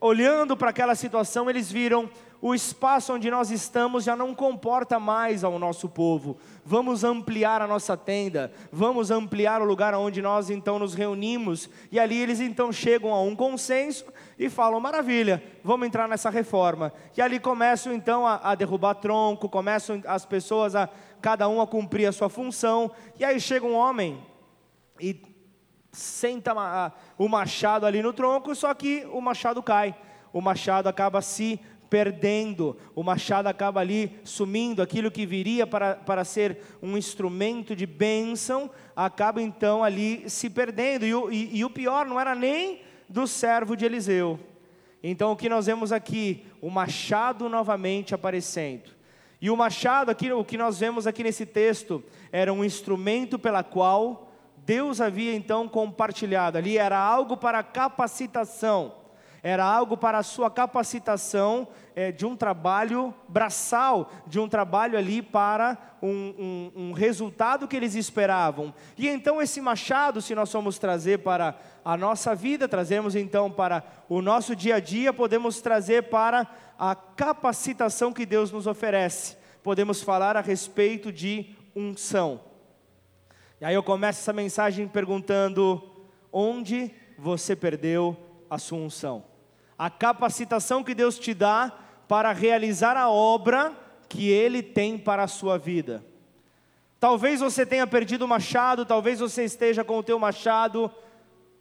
olhando 0.01 0.57
para 0.57 0.69
aquela 0.69 0.95
situação, 0.95 1.49
eles 1.49 1.71
viram 1.71 2.09
o 2.41 2.53
espaço 2.53 3.13
onde 3.13 3.31
nós 3.31 3.49
estamos 3.49 4.03
já 4.03 4.15
não 4.15 4.33
comporta 4.35 4.99
mais 4.99 5.43
ao 5.43 5.57
nosso 5.57 5.89
povo. 5.89 6.37
Vamos 6.63 7.03
ampliar 7.03 7.61
a 7.61 7.67
nossa 7.67 7.97
tenda, 7.97 8.51
vamos 8.71 9.09
ampliar 9.09 9.61
o 9.61 9.65
lugar 9.65 9.93
onde 9.95 10.21
nós 10.21 10.49
então 10.49 10.77
nos 10.77 10.93
reunimos. 10.93 11.69
E 11.91 11.99
ali 11.99 12.17
eles 12.17 12.39
então 12.39 12.71
chegam 12.71 13.13
a 13.13 13.21
um 13.21 13.35
consenso 13.35 14.05
e 14.37 14.49
falam: 14.49 14.79
maravilha, 14.79 15.43
vamos 15.63 15.87
entrar 15.87 16.07
nessa 16.07 16.29
reforma. 16.29 16.93
E 17.15 17.21
ali 17.21 17.39
começam 17.39 17.91
então 17.91 18.25
a, 18.25 18.35
a 18.43 18.55
derrubar 18.55 18.95
tronco, 18.95 19.49
começam 19.49 20.01
as 20.05 20.25
pessoas 20.25 20.75
a 20.75 20.89
cada 21.21 21.47
um 21.49 21.59
a 21.59 21.67
cumprir 21.67 22.05
a 22.05 22.11
sua 22.11 22.29
função. 22.29 22.91
E 23.19 23.25
aí 23.25 23.39
chega 23.39 23.65
um 23.65 23.75
homem 23.75 24.23
e 24.99 25.19
senta 25.91 26.53
o 27.17 27.27
machado 27.27 27.85
ali 27.85 28.01
no 28.01 28.13
tronco, 28.13 28.53
só 28.53 28.73
que 28.73 29.07
o 29.11 29.19
machado 29.19 29.63
cai. 29.63 29.95
O 30.31 30.41
machado 30.41 30.87
acaba 30.87 31.21
se 31.21 31.59
perdendo, 31.89 32.77
o 32.95 33.03
machado 33.03 33.47
acaba 33.47 33.79
ali 33.79 34.19
sumindo, 34.23 34.81
aquilo 34.81 35.11
que 35.11 35.25
viria 35.25 35.65
para, 35.65 35.95
para 35.95 36.23
ser 36.23 36.59
um 36.81 36.97
instrumento 36.97 37.75
de 37.75 37.85
bênção, 37.85 38.69
acaba 38.95 39.41
então 39.41 39.83
ali 39.83 40.29
se 40.29 40.49
perdendo, 40.49 41.05
e 41.05 41.13
o, 41.13 41.31
e, 41.31 41.57
e 41.57 41.65
o 41.65 41.69
pior 41.69 42.05
não 42.05 42.19
era 42.19 42.35
nem 42.35 42.81
do 43.07 43.27
servo 43.27 43.75
de 43.75 43.85
Eliseu. 43.85 44.39
Então 45.01 45.31
o 45.31 45.35
que 45.35 45.49
nós 45.49 45.65
vemos 45.65 45.91
aqui, 45.91 46.45
o 46.61 46.69
machado 46.69 47.47
novamente 47.47 48.13
aparecendo. 48.13 48.91
E 49.39 49.49
o 49.49 49.55
machado 49.55 50.09
aqui, 50.09 50.31
o 50.31 50.43
que 50.43 50.57
nós 50.57 50.79
vemos 50.79 51.05
aqui 51.05 51.23
nesse 51.23 51.45
texto, 51.45 52.03
era 52.31 52.51
um 52.51 52.65
instrumento 52.65 53.37
pela 53.37 53.63
qual 53.63 54.31
Deus 54.57 54.99
havia 54.99 55.33
então 55.33 55.67
compartilhado. 55.67 56.57
Ali 56.57 56.77
era 56.77 56.97
algo 56.97 57.37
para 57.37 57.61
capacitação 57.61 59.06
era 59.43 59.63
algo 59.63 59.95
para 59.95 60.17
a 60.17 60.23
sua 60.23 60.49
capacitação 60.49 61.67
é, 61.95 62.11
de 62.11 62.25
um 62.25 62.35
trabalho 62.35 63.13
braçal, 63.27 64.11
de 64.25 64.39
um 64.39 64.47
trabalho 64.47 64.97
ali 64.97 65.21
para 65.21 65.77
um, 66.01 66.07
um, 66.07 66.71
um, 66.75 66.91
resultado 66.91 67.67
que 67.67 67.75
eles 67.75 67.95
esperavam. 67.95 68.73
E 68.97 69.07
então 69.07 69.41
esse 69.41 69.61
machado, 69.61 70.21
se 70.21 70.35
nós 70.35 70.51
formos 70.51 70.77
trazer 70.77 71.19
para 71.19 71.55
a 71.83 71.97
nossa 71.97 72.35
vida, 72.35 72.67
trazemos 72.67 73.15
então 73.15 73.49
para 73.49 73.83
o 74.09 74.21
nosso 74.21 74.55
dia 74.55 74.75
a 74.75 74.79
dia, 74.79 75.13
podemos 75.13 75.61
trazer 75.61 76.03
para 76.03 76.47
a 76.77 76.93
capacitação 76.95 78.13
que 78.13 78.25
Deus 78.25 78.51
nos 78.51 78.67
oferece. 78.67 79.37
Podemos 79.63 80.01
falar 80.01 80.37
a 80.37 80.41
respeito 80.41 81.11
de 81.11 81.55
unção. 81.75 82.41
E 83.59 83.65
aí 83.65 83.73
eu 83.73 83.81
começo 83.81 84.19
essa 84.19 84.33
mensagem 84.33 84.87
perguntando: 84.87 85.81
onde 86.31 86.91
você 87.17 87.55
perdeu 87.55 88.26
a 88.49 88.57
sua 88.57 88.79
unção, 88.79 89.23
a 89.77 89.89
capacitação 89.89 90.83
que 90.83 90.95
Deus 90.95 91.17
te 91.19 91.33
dá 91.33 91.71
para 92.07 92.31
realizar 92.31 92.95
a 92.97 93.09
obra 93.09 93.75
que 94.09 94.29
Ele 94.29 94.63
tem 94.63 94.97
para 94.97 95.23
a 95.23 95.27
sua 95.27 95.57
vida. 95.57 96.03
Talvez 96.99 97.39
você 97.39 97.65
tenha 97.65 97.85
perdido 97.85 98.25
o 98.25 98.27
machado, 98.27 98.85
talvez 98.85 99.19
você 99.19 99.43
esteja 99.43 99.83
com 99.83 99.97
o 99.97 100.03
teu 100.03 100.17
machado 100.17 100.91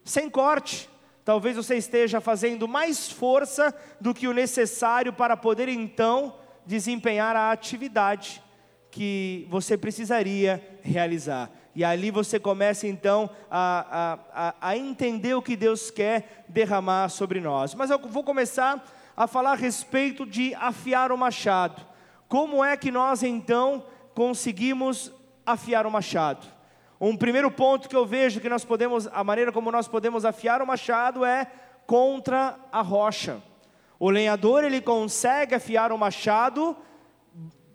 sem 0.05 0.31
corte, 0.31 0.89
talvez 1.25 1.57
você 1.57 1.77
esteja 1.77 2.21
fazendo 2.21 2.67
mais 2.67 3.11
força 3.11 3.75
do 4.01 4.15
que 4.15 4.29
o 4.29 4.33
necessário 4.33 5.13
para 5.13 5.37
poder 5.37 5.69
então 5.69 6.35
desempenhar 6.65 7.37
a 7.37 7.53
atividade 7.53 8.43
que 8.91 9.47
você 9.51 9.77
precisaria 9.77 10.81
realizar. 10.83 11.51
E 11.77 11.85
ali 11.85 12.11
você 12.11 12.41
começa 12.41 12.87
então 12.87 13.29
a, 13.51 14.19
a, 14.33 14.55
a 14.71 14.77
entender 14.79 15.35
o 15.35 15.43
que 15.43 15.55
Deus 15.55 15.91
quer 15.91 16.47
derramar 16.49 17.11
sobre 17.11 17.39
nós. 17.39 17.75
Mas 17.75 17.91
eu 17.91 17.99
vou 17.99 18.25
começar 18.25 18.83
a 19.15 19.27
falar 19.27 19.53
a 19.53 19.57
respeito 19.57 20.25
de 20.25 20.55
afiar 20.55 21.13
o 21.13 21.19
machado. 21.19 21.83
Como 22.29 22.65
é 22.65 22.79
que 22.79 22.91
nós 22.91 23.23
então 23.23 23.85
conseguimos 24.15 25.13
afiar 25.45 25.87
o 25.87 25.91
machado? 25.91 26.47
Um 26.99 27.15
primeiro 27.15 27.51
ponto 27.51 27.91
que 27.91 27.97
eu 27.97 28.07
vejo 28.07 28.41
que 28.41 28.49
nós 28.49 28.65
podemos, 28.65 29.07
a 29.13 29.23
maneira 29.23 29.53
como 29.53 29.71
nós 29.71 29.87
podemos 29.87 30.25
afiar 30.25 30.63
o 30.63 30.67
machado 30.67 31.27
é 31.27 31.47
contra 31.87 32.59
a 32.73 32.81
rocha. 32.81 33.43
O 33.99 34.09
lenhador 34.09 34.65
ele 34.65 34.81
consegue 34.81 35.55
afiar 35.55 35.93
o 35.93 35.99
machado 35.99 36.75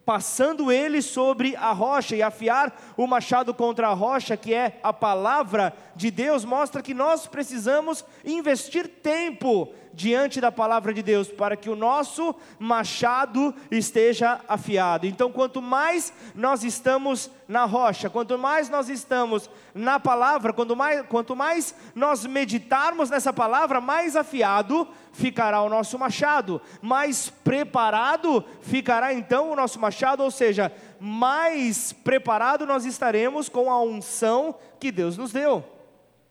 passando 0.05 0.71
ele 0.71 1.01
sobre 1.01 1.55
a 1.55 1.71
rocha 1.71 2.15
e 2.15 2.21
afiar 2.21 2.93
o 2.97 3.05
machado 3.05 3.53
contra 3.53 3.87
a 3.87 3.93
rocha, 3.93 4.35
que 4.35 4.53
é 4.53 4.79
a 4.81 4.91
palavra 4.91 5.73
de 5.95 6.09
Deus, 6.09 6.43
mostra 6.43 6.81
que 6.81 6.93
nós 6.93 7.27
precisamos 7.27 8.03
investir 8.25 8.87
tempo 8.87 9.73
diante 9.93 10.39
da 10.39 10.51
palavra 10.51 10.93
de 10.93 11.01
Deus, 11.01 11.27
para 11.27 11.55
que 11.55 11.69
o 11.69 11.75
nosso 11.75 12.35
machado 12.59 13.53
esteja 13.69 14.39
afiado. 14.47 15.05
Então, 15.05 15.31
quanto 15.31 15.61
mais 15.61 16.13
nós 16.35 16.63
estamos 16.63 17.29
na 17.47 17.65
rocha, 17.65 18.09
quanto 18.09 18.37
mais 18.37 18.69
nós 18.69 18.89
estamos 18.89 19.49
na 19.73 19.99
palavra, 19.99 20.53
quanto 20.53 20.75
mais, 20.75 21.05
quanto 21.07 21.35
mais 21.35 21.75
nós 21.93 22.25
meditarmos 22.25 23.09
nessa 23.09 23.33
palavra, 23.33 23.81
mais 23.81 24.15
afiado 24.15 24.87
ficará 25.13 25.61
o 25.61 25.69
nosso 25.69 25.99
machado, 25.99 26.61
mais 26.81 27.29
preparado 27.29 28.43
ficará 28.61 29.13
então 29.13 29.51
o 29.51 29.55
nosso 29.55 29.79
machado, 29.79 30.23
ou 30.23 30.31
seja, 30.31 30.71
mais 30.99 31.91
preparado 31.91 32.65
nós 32.65 32.85
estaremos 32.85 33.49
com 33.49 33.69
a 33.69 33.81
unção 33.81 34.55
que 34.79 34.91
Deus 34.91 35.17
nos 35.17 35.31
deu. 35.31 35.63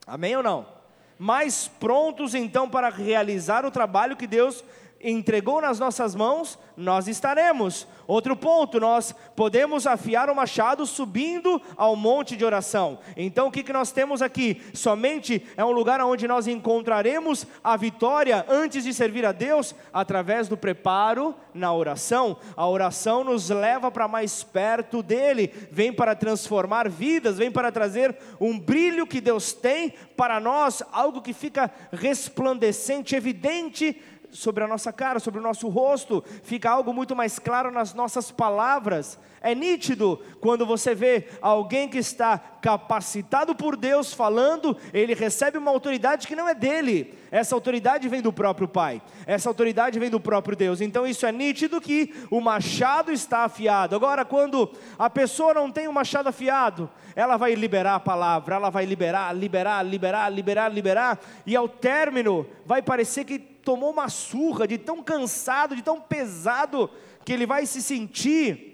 Amém 0.07 0.37
ou 0.37 0.43
não? 0.43 0.80
Mais 1.21 1.69
prontos 1.69 2.35
então 2.35 2.67
para 2.67 2.89
realizar 2.89 3.67
o 3.67 3.71
trabalho 3.71 4.17
que 4.17 4.27
Deus 4.27 4.65
entregou 5.03 5.61
nas 5.61 5.79
nossas 5.79 6.15
mãos, 6.15 6.59
nós 6.77 7.09
estaremos. 7.09 7.87
Outro 8.07 8.35
ponto, 8.35 8.81
nós 8.81 9.15
podemos 9.37 9.87
afiar 9.87 10.29
o 10.29 10.35
machado 10.35 10.85
subindo 10.85 11.61
ao 11.77 11.95
monte 11.95 12.37
de 12.37 12.45
oração. 12.45 12.99
Então 13.17 13.49
o 13.49 13.51
que, 13.51 13.63
que 13.63 13.73
nós 13.73 13.93
temos 13.93 14.21
aqui? 14.21 14.61
Somente 14.75 15.47
é 15.57 15.65
um 15.65 15.71
lugar 15.71 16.01
onde 16.01 16.27
nós 16.27 16.47
encontraremos 16.47 17.47
a 17.63 17.77
vitória 17.77 18.45
antes 18.49 18.85
de 18.85 18.93
servir 18.93 19.25
a 19.25 19.33
Deus, 19.33 19.75
através 19.93 20.49
do 20.49 20.57
preparo 20.57 21.35
na 21.55 21.73
oração. 21.73 22.37
A 22.57 22.67
oração 22.67 23.25
nos 23.25 23.49
leva 23.49 23.91
para 23.91 24.09
mais 24.09 24.43
perto 24.43 25.03
dele, 25.03 25.53
vem 25.71 25.93
para 25.93 26.15
transformar 26.15 26.89
vidas, 26.89 27.39
vem 27.39 27.51
para 27.51 27.73
trazer 27.73 28.17
um 28.41 28.59
brilho 28.59 29.07
que 29.07 29.21
Deus 29.21 29.53
tem 29.53 29.95
para 30.17 30.41
nós, 30.41 30.83
algo 30.93 31.23
que 31.23 31.33
fica 31.33 31.71
resplandecente, 31.93 33.15
evidente 33.15 33.97
sobre 34.31 34.65
a 34.65 34.69
nossa 34.69 34.93
cara, 34.93 35.19
sobre 35.19 35.41
o 35.41 35.43
nosso 35.43 35.69
rosto, 35.69 36.25
fica 36.43 36.71
algo 36.71 36.93
muito 36.93 37.15
mais 37.17 37.39
claro 37.39 37.71
nas 37.71 37.95
nossas 37.95 38.31
palavras. 38.31 39.19
É 39.41 39.55
nítido 39.55 40.21
quando 40.41 40.67
você 40.67 40.95
vê 40.95 41.29
alguém 41.41 41.89
que 41.89 41.99
está 41.99 42.39
capacitado 42.39 43.55
por 43.55 43.77
Deus 43.77 44.13
falando, 44.13 44.77
ele 44.93 45.15
recebe 45.15 45.57
uma 45.57 45.71
autoridade 45.71 46.27
que 46.27 46.37
não 46.37 46.49
é 46.49 46.55
dele. 46.55 47.19
Essa 47.31 47.55
autoridade 47.55 48.09
vem 48.09 48.21
do 48.21 48.33
próprio 48.33 48.69
Pai. 48.69 49.01
Essa 49.27 49.49
autoridade 49.49 49.99
vem 49.99 50.11
do 50.11 50.21
próprio 50.21 50.57
Deus. 50.57 50.81
Então 50.81 51.07
isso 51.07 51.25
é 51.25 51.33
nítido 51.33 51.81
que 51.81 52.13
o 52.31 52.41
machado 52.41 53.13
está 53.13 53.45
afiado. 53.45 53.97
Agora, 53.97 54.25
quando 54.25 54.71
a 54.99 55.09
pessoa 55.09 55.55
não 55.55 55.71
tem 55.71 55.89
o 55.89 55.93
machado 55.93 56.29
afiado, 56.29 56.91
ela 57.15 57.37
vai 57.37 57.55
liberar 57.55 57.95
a 57.95 58.01
palavra, 58.01 58.57
ela 58.57 58.71
vai 58.71 58.85
liberar, 58.85 59.33
liberar, 59.35 59.83
liberar, 59.83 60.29
liberar, 60.29 60.69
liberar, 60.69 61.21
e 61.47 61.57
ao 61.57 61.69
término 61.69 62.47
vai 62.67 62.83
parecer 62.83 63.25
que 63.25 63.50
tomou 63.63 63.91
uma 63.91 64.09
surra 64.09 64.67
de 64.67 64.79
tão 64.79 65.03
cansado, 65.03 65.77
de 65.77 65.83
tão 65.83 66.01
pesado 66.01 66.91
que 67.25 67.33
ele 67.33 67.47
vai 67.47 67.67
se 67.67 67.83
sentir 67.83 68.71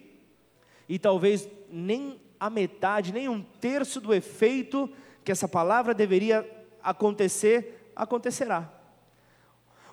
e 0.88 0.98
talvez 0.98 1.48
nem 1.70 2.20
a 2.38 2.48
metade, 2.48 3.12
nem 3.12 3.28
um 3.28 3.42
terço 3.42 4.00
do 4.00 4.14
efeito 4.14 4.90
que 5.24 5.32
essa 5.32 5.48
palavra 5.48 5.92
deveria 5.92 6.48
acontecer, 6.82 7.90
acontecerá. 7.96 8.75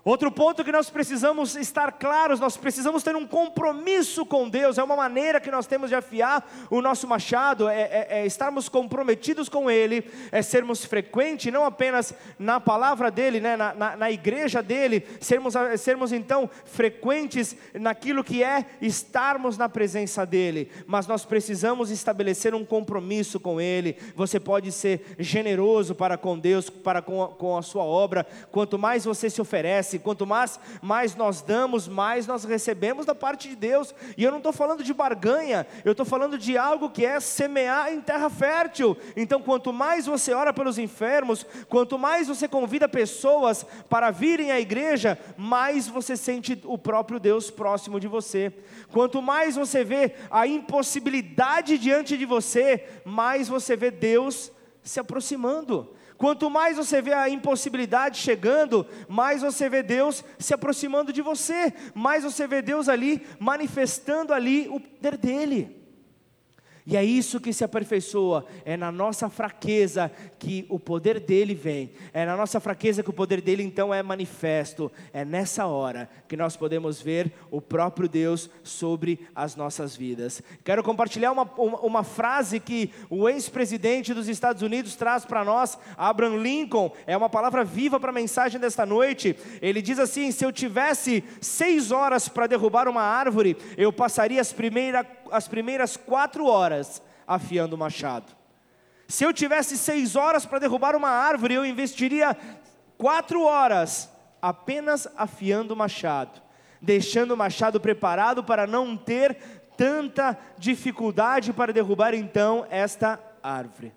Outro 0.06 0.30
ponto 0.30 0.66
que 0.66 0.72
nós 0.72 0.90
precisamos 0.90 1.56
estar 1.56 1.94
claros, 1.94 2.40
nós 2.40 2.58
precisamos 2.58 3.04
ter 3.04 3.16
um 3.16 3.26
compromisso 3.26 4.26
com 4.26 4.50
Deus, 4.50 4.78
é 4.78 4.84
uma 4.84 4.98
maneira 4.98 5.40
que 5.40 5.50
nós 5.50 5.66
temos 5.66 5.90
de 5.90 5.96
afiar 5.96 6.46
o 6.70 6.82
nosso 6.82 7.08
machado, 7.08 7.70
é, 7.70 7.82
é, 7.82 8.08
é 8.10 8.26
estarmos 8.26 8.68
comprometidos 8.68 9.48
com 9.48 9.72
Ele, 9.72 10.06
é 10.30 10.42
sermos 10.42 10.84
frequentes, 10.84 11.54
não 11.54 11.64
apenas 11.64 12.14
na 12.38 12.60
palavra 12.60 13.10
dEle, 13.10 13.40
né, 13.40 13.56
na, 13.56 13.74
na, 13.74 13.96
na 13.96 14.12
igreja 14.12 14.62
dEle, 14.62 15.08
sermos, 15.22 15.54
sermos 15.78 16.12
então 16.12 16.50
frequentes 16.66 17.56
naquilo 17.74 18.26
que 18.26 18.44
é 18.44 18.66
estarmos 18.82 19.58
na 19.58 19.70
presença 19.70 20.26
dEle, 20.26 20.70
mas 20.86 21.08
nós 21.08 21.24
precisamos 21.24 21.90
estabelecer 21.90 22.54
um 22.54 22.66
compromisso 22.66 23.40
com 23.40 23.62
Ele, 23.62 23.98
você 24.16 24.38
pode 24.38 24.72
ser 24.74 25.16
generoso 25.18 25.96
para 25.96 26.18
com 26.18 26.38
Deus, 26.38 26.70
para 26.70 27.02
com 27.02 27.24
com 27.28 27.58
a 27.58 27.62
sua 27.62 27.84
obra, 27.84 28.26
quanto 28.52 28.78
mais 28.78 29.06
você 29.06 29.30
se 29.30 29.42
oferece, 29.42 29.93
Quanto 30.00 30.26
mais, 30.26 30.60
mais 30.82 31.16
nós 31.16 31.42
damos, 31.42 31.88
mais 31.88 32.28
nós 32.28 32.44
recebemos 32.44 33.06
da 33.06 33.16
parte 33.16 33.50
de 33.50 33.56
Deus. 33.56 33.94
E 34.18 34.24
eu 34.24 34.32
não 34.32 34.38
estou 34.38 34.54
falando 34.54 34.84
de 34.84 34.94
barganha, 34.94 35.66
eu 35.84 35.92
estou 35.92 36.06
falando 36.06 36.38
de 36.38 36.58
algo 36.58 36.90
que 36.90 37.06
é 37.06 37.20
semear 37.20 37.92
em 37.92 38.02
terra 38.02 38.30
fértil. 38.30 38.98
Então, 39.16 39.42
quanto 39.42 39.72
mais 39.72 40.06
você 40.06 40.34
ora 40.34 40.54
pelos 40.54 40.78
enfermos, 40.78 41.46
quanto 41.68 41.98
mais 41.98 42.28
você 42.28 42.48
convida 42.48 42.88
pessoas 42.88 43.66
para 43.90 44.12
virem 44.12 44.52
à 44.52 44.60
igreja, 44.60 45.18
mais 45.38 45.88
você 45.88 46.16
sente 46.16 46.62
o 46.66 46.78
próprio 46.78 47.20
Deus 47.20 47.50
próximo 47.50 48.00
de 48.00 48.08
você. 48.08 48.54
Quanto 48.92 49.22
mais 49.22 49.56
você 49.56 49.84
vê 49.84 50.16
a 50.30 50.46
impossibilidade 50.48 51.78
diante 51.78 52.18
de 52.18 52.26
você, 52.26 52.86
mais 53.06 53.48
você 53.48 53.76
vê 53.76 53.92
Deus 53.92 54.52
se 54.84 55.00
aproximando. 55.00 55.90
Quanto 56.18 56.50
mais 56.50 56.78
você 56.78 57.02
vê 57.02 57.14
a 57.14 57.30
impossibilidade 57.30 58.18
chegando, 58.18 58.86
mais 59.08 59.42
você 59.42 59.70
vê 59.70 59.84
Deus 59.84 60.24
se 60.40 60.54
aproximando 60.54 61.12
de 61.12 61.22
você, 61.22 61.74
mais 61.94 62.24
você 62.24 62.48
vê 62.48 62.62
Deus 62.62 62.88
ali 62.88 63.26
manifestando 63.40 64.34
ali 64.34 64.68
o 64.70 64.80
poder 64.80 65.18
dele. 65.18 65.83
E 66.86 66.98
é 66.98 67.04
isso 67.04 67.40
que 67.40 67.54
se 67.54 67.64
aperfeiçoa, 67.64 68.46
é 68.66 68.76
na 68.76 68.92
nossa 68.92 69.30
fraqueza 69.30 70.12
que 70.38 70.66
o 70.68 70.78
poder 70.78 71.18
dele 71.18 71.56
vem, 71.56 71.92
é 72.14 72.26
na 72.26 72.36
nossa 72.36 72.60
fraqueza 72.60 73.02
que 73.02 73.10
o 73.10 73.14
poder 73.14 73.40
dele 73.40 73.64
então 73.64 73.94
é 73.94 74.04
manifesto, 74.04 74.92
é 75.14 75.24
nessa 75.24 75.66
hora 75.66 76.10
que 76.28 76.36
nós 76.36 76.58
podemos 76.58 77.02
ver 77.02 77.32
o 77.50 77.62
próprio 77.62 78.10
Deus 78.10 78.50
sobre 78.64 79.28
as 79.34 79.56
nossas 79.56 79.96
vidas. 79.96 80.42
Quero 80.62 80.84
compartilhar 80.84 81.32
uma, 81.32 81.44
uma, 81.58 81.80
uma 81.80 82.04
frase 82.04 82.60
que 82.60 82.92
o 83.10 83.30
ex-presidente 83.30 84.14
dos 84.14 84.28
Estados 84.28 84.62
Unidos 84.62 84.96
traz 84.96 85.24
para 85.24 85.46
nós, 85.46 85.78
Abraham 85.98 86.38
Lincoln, 86.38 86.92
é 87.08 87.16
uma 87.16 87.30
palavra 87.30 87.64
viva 87.64 87.98
para 87.98 88.10
a 88.10 88.14
mensagem 88.14 88.60
desta 88.60 88.86
noite. 88.86 89.38
Ele 89.62 89.82
diz 89.82 90.00
assim: 90.00 90.32
Se 90.32 90.46
eu 90.46 90.52
tivesse 90.52 91.24
seis 91.40 91.92
horas 91.92 92.28
para 92.28 92.48
derrubar 92.48 92.90
uma 92.90 93.04
árvore, 93.04 93.56
eu 93.78 93.94
passaria 93.94 94.42
as 94.42 94.52
primeiras 94.52 95.06
as 95.34 95.48
primeiras 95.48 95.98
quatro 95.98 96.46
horas 96.46 97.02
afiando 97.28 97.76
o 97.76 97.80
machado. 97.80 98.32
Se 99.08 99.24
eu 99.24 99.34
tivesse 99.34 99.78
seis 99.78 100.16
horas 100.16 100.46
para 100.46 100.60
derrubar 100.60 100.96
uma 100.96 101.10
árvore, 101.10 101.56
eu 101.56 101.66
investiria 101.66 102.38
quatro 102.98 103.44
horas 103.44 104.10
apenas 104.42 105.08
afiando 105.18 105.74
o 105.74 105.78
machado, 105.78 106.42
deixando 106.82 107.34
o 107.34 107.38
machado 107.38 107.80
preparado 107.80 108.44
para 108.44 108.68
não 108.68 108.96
ter 108.96 109.38
tanta 109.76 110.38
dificuldade 110.58 111.52
para 111.52 111.74
derrubar 111.74 112.14
então 112.14 112.66
esta 112.70 113.20
árvore. 113.42 113.94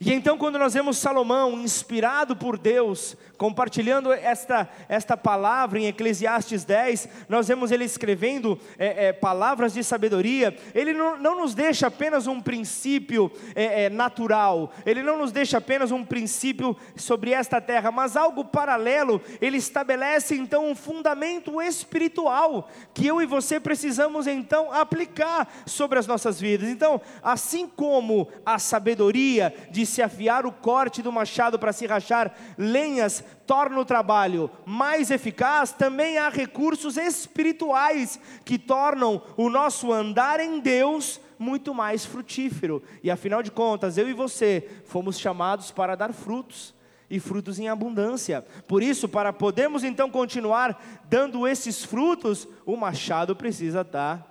E 0.00 0.12
então, 0.12 0.36
quando 0.36 0.58
nós 0.58 0.74
vemos 0.74 0.98
Salomão, 0.98 1.52
inspirado 1.60 2.34
por 2.34 2.58
Deus, 2.58 3.16
compartilhando 3.36 4.12
esta, 4.12 4.68
esta 4.88 5.16
palavra 5.16 5.78
em 5.78 5.86
Eclesiastes 5.86 6.64
10, 6.64 7.08
nós 7.28 7.46
vemos 7.46 7.70
ele 7.70 7.84
escrevendo 7.84 8.58
é, 8.76 9.06
é, 9.06 9.12
palavras 9.12 9.72
de 9.72 9.84
sabedoria. 9.84 10.56
Ele 10.74 10.92
não, 10.92 11.16
não, 11.16 11.36
nos 11.40 11.54
deixa 11.54 11.86
apenas 11.86 12.26
um 12.26 12.40
princípio 12.40 13.30
é, 13.54 13.84
é, 13.84 13.90
natural, 13.90 14.72
ele 14.84 15.02
não 15.02 15.18
nos 15.18 15.30
deixa 15.30 15.58
apenas 15.58 15.90
um 15.90 16.04
princípio 16.04 16.76
sobre 16.96 17.32
esta 17.32 17.60
terra, 17.60 17.90
mas 17.92 18.16
algo 18.16 18.44
paralelo. 18.44 19.20
Ele 19.40 19.58
estabelece 19.58 20.34
então 20.34 20.68
um 20.68 20.74
fundamento 20.74 21.62
espiritual 21.62 22.68
que 22.92 23.06
eu 23.06 23.22
e 23.22 23.26
você 23.26 23.60
precisamos 23.60 24.26
então 24.26 24.72
aplicar 24.72 25.48
sobre 25.66 25.98
as 25.98 26.06
nossas 26.06 26.40
vidas. 26.40 26.68
Então, 26.68 27.00
assim 27.22 27.66
como 27.66 28.28
a 28.44 28.58
sabedoria 28.58 29.54
de 29.70 29.83
se 29.86 30.02
afiar 30.02 30.46
o 30.46 30.52
corte 30.52 31.02
do 31.02 31.12
machado 31.12 31.58
para 31.58 31.72
se 31.72 31.86
rachar 31.86 32.34
lenhas 32.56 33.24
torna 33.46 33.78
o 33.78 33.84
trabalho 33.84 34.50
mais 34.64 35.10
eficaz, 35.10 35.72
também 35.72 36.18
há 36.18 36.28
recursos 36.28 36.96
espirituais 36.96 38.18
que 38.44 38.58
tornam 38.58 39.22
o 39.36 39.48
nosso 39.48 39.92
andar 39.92 40.40
em 40.40 40.60
Deus 40.60 41.20
muito 41.38 41.74
mais 41.74 42.04
frutífero. 42.04 42.82
E 43.02 43.10
afinal 43.10 43.42
de 43.42 43.50
contas, 43.50 43.98
eu 43.98 44.08
e 44.08 44.12
você 44.12 44.82
fomos 44.86 45.18
chamados 45.18 45.70
para 45.70 45.94
dar 45.94 46.12
frutos 46.12 46.74
e 47.08 47.20
frutos 47.20 47.58
em 47.58 47.68
abundância. 47.68 48.42
Por 48.66 48.82
isso, 48.82 49.08
para 49.08 49.32
podermos 49.32 49.84
então 49.84 50.10
continuar 50.10 50.82
dando 51.08 51.46
esses 51.46 51.84
frutos, 51.84 52.48
o 52.64 52.76
machado 52.76 53.36
precisa 53.36 53.82
estar 53.82 54.26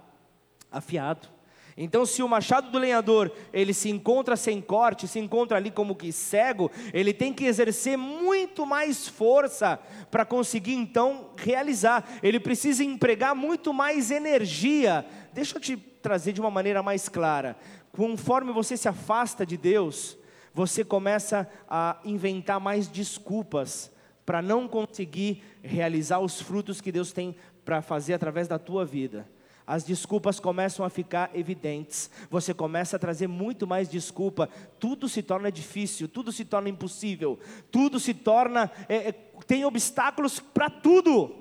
afiado. 0.72 1.33
Então, 1.76 2.06
se 2.06 2.22
o 2.22 2.28
machado 2.28 2.70
do 2.70 2.78
lenhador 2.78 3.32
ele 3.52 3.74
se 3.74 3.90
encontra 3.90 4.36
sem 4.36 4.62
corte, 4.62 5.08
se 5.08 5.20
encontra 5.20 5.58
ali 5.58 5.72
como 5.72 5.96
que 5.96 6.12
cego, 6.12 6.72
ele 6.94 7.14
tem 7.14 7.34
que 7.34 7.46
exercer 7.46 7.98
muito 7.98 8.66
mais 8.66 9.08
força 9.08 9.80
para 10.12 10.26
conseguir 10.26 10.76
então 10.76 11.32
realizar. 11.36 12.08
Ele 12.22 12.40
precisa 12.40 12.84
empregar 12.84 13.36
muito 13.36 13.74
mais 13.74 14.12
energia. 14.12 15.06
Deixa 15.34 15.58
eu 15.58 15.62
te 15.62 15.76
trazer 15.76 16.32
de 16.34 16.42
uma 16.42 16.52
maneira 16.52 16.84
mais 16.84 17.10
clara. 17.10 17.58
Conforme 17.92 18.52
você 18.52 18.78
se 18.78 18.88
afasta 18.88 19.46
de 19.46 19.58
Deus, 19.58 20.18
você 20.54 20.84
começa 20.84 21.50
a 21.68 21.98
inventar 22.06 22.60
mais 22.60 22.88
desculpas 22.88 23.92
para 24.24 24.42
não 24.42 24.68
conseguir 24.68 25.44
realizar 25.64 26.20
os 26.20 26.40
frutos 26.40 26.80
que 26.80 26.92
Deus 26.92 27.12
tem 27.12 27.36
para 27.66 27.82
fazer 27.82 28.14
através 28.14 28.48
da 28.48 28.60
tua 28.60 28.86
vida 28.86 29.28
as 29.66 29.84
desculpas 29.84 30.40
começam 30.40 30.86
a 30.86 30.90
ficar 30.90 31.32
evidentes, 31.34 32.10
você 32.30 32.54
começa 32.54 32.96
a 32.96 33.00
trazer 33.00 33.28
muito 33.28 33.66
mais 33.66 33.90
desculpa, 33.90 34.50
tudo 34.80 35.08
se 35.08 35.24
torna 35.24 35.52
difícil, 35.52 36.08
tudo 36.08 36.32
se 36.32 36.44
torna 36.44 36.70
impossível, 36.70 37.40
tudo 37.72 38.00
se 38.00 38.14
torna, 38.14 38.70
é, 38.90 39.10
é 39.10 39.12
tem 39.48 39.66
obstáculos 39.66 40.40
para 40.40 40.70
tudo, 40.70 41.34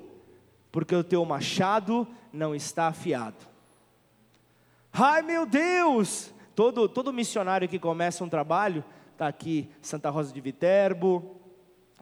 porque 0.71 0.95
o 0.95 1.05
teu 1.05 1.25
machado 1.25 2.07
não 2.33 2.55
está 2.55 2.89
afiado. 2.89 3.47
Ai 4.93 5.23
meu 5.23 5.47
Deus! 5.47 6.33
Todo, 6.55 6.87
todo 6.89 7.13
missionário 7.13 7.69
que 7.69 7.79
começa 7.79 8.23
um 8.23 8.29
trabalho, 8.29 8.85
está 9.13 9.27
aqui 9.27 9.71
Santa 9.81 10.11
Rosa 10.11 10.33
de 10.33 10.41
Viterbo, 10.41 11.41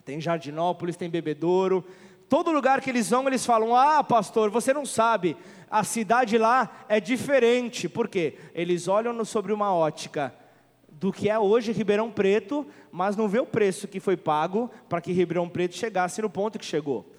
tem 0.04 0.20
Jardinópolis, 0.20 0.96
tem 0.96 1.08
Bebedouro, 1.08 1.84
todo 2.30 2.52
lugar 2.52 2.80
que 2.80 2.88
eles 2.88 3.10
vão, 3.10 3.26
eles 3.26 3.44
falam: 3.44 3.76
Ah, 3.76 4.02
pastor, 4.02 4.48
você 4.48 4.72
não 4.72 4.86
sabe, 4.86 5.36
a 5.68 5.82
cidade 5.84 6.38
lá 6.38 6.84
é 6.88 7.00
diferente, 7.00 7.88
por 7.88 8.08
quê? 8.08 8.38
Eles 8.54 8.88
olham 8.88 9.22
sobre 9.24 9.52
uma 9.52 9.74
ótica 9.74 10.32
do 10.88 11.12
que 11.12 11.28
é 11.28 11.38
hoje 11.38 11.72
Ribeirão 11.72 12.10
Preto, 12.10 12.64
mas 12.92 13.16
não 13.16 13.28
vê 13.28 13.40
o 13.40 13.46
preço 13.46 13.88
que 13.88 13.98
foi 13.98 14.16
pago 14.16 14.70
para 14.88 15.00
que 15.00 15.12
Ribeirão 15.12 15.48
Preto 15.48 15.74
chegasse 15.74 16.22
no 16.22 16.30
ponto 16.30 16.58
que 16.58 16.64
chegou. 16.64 17.10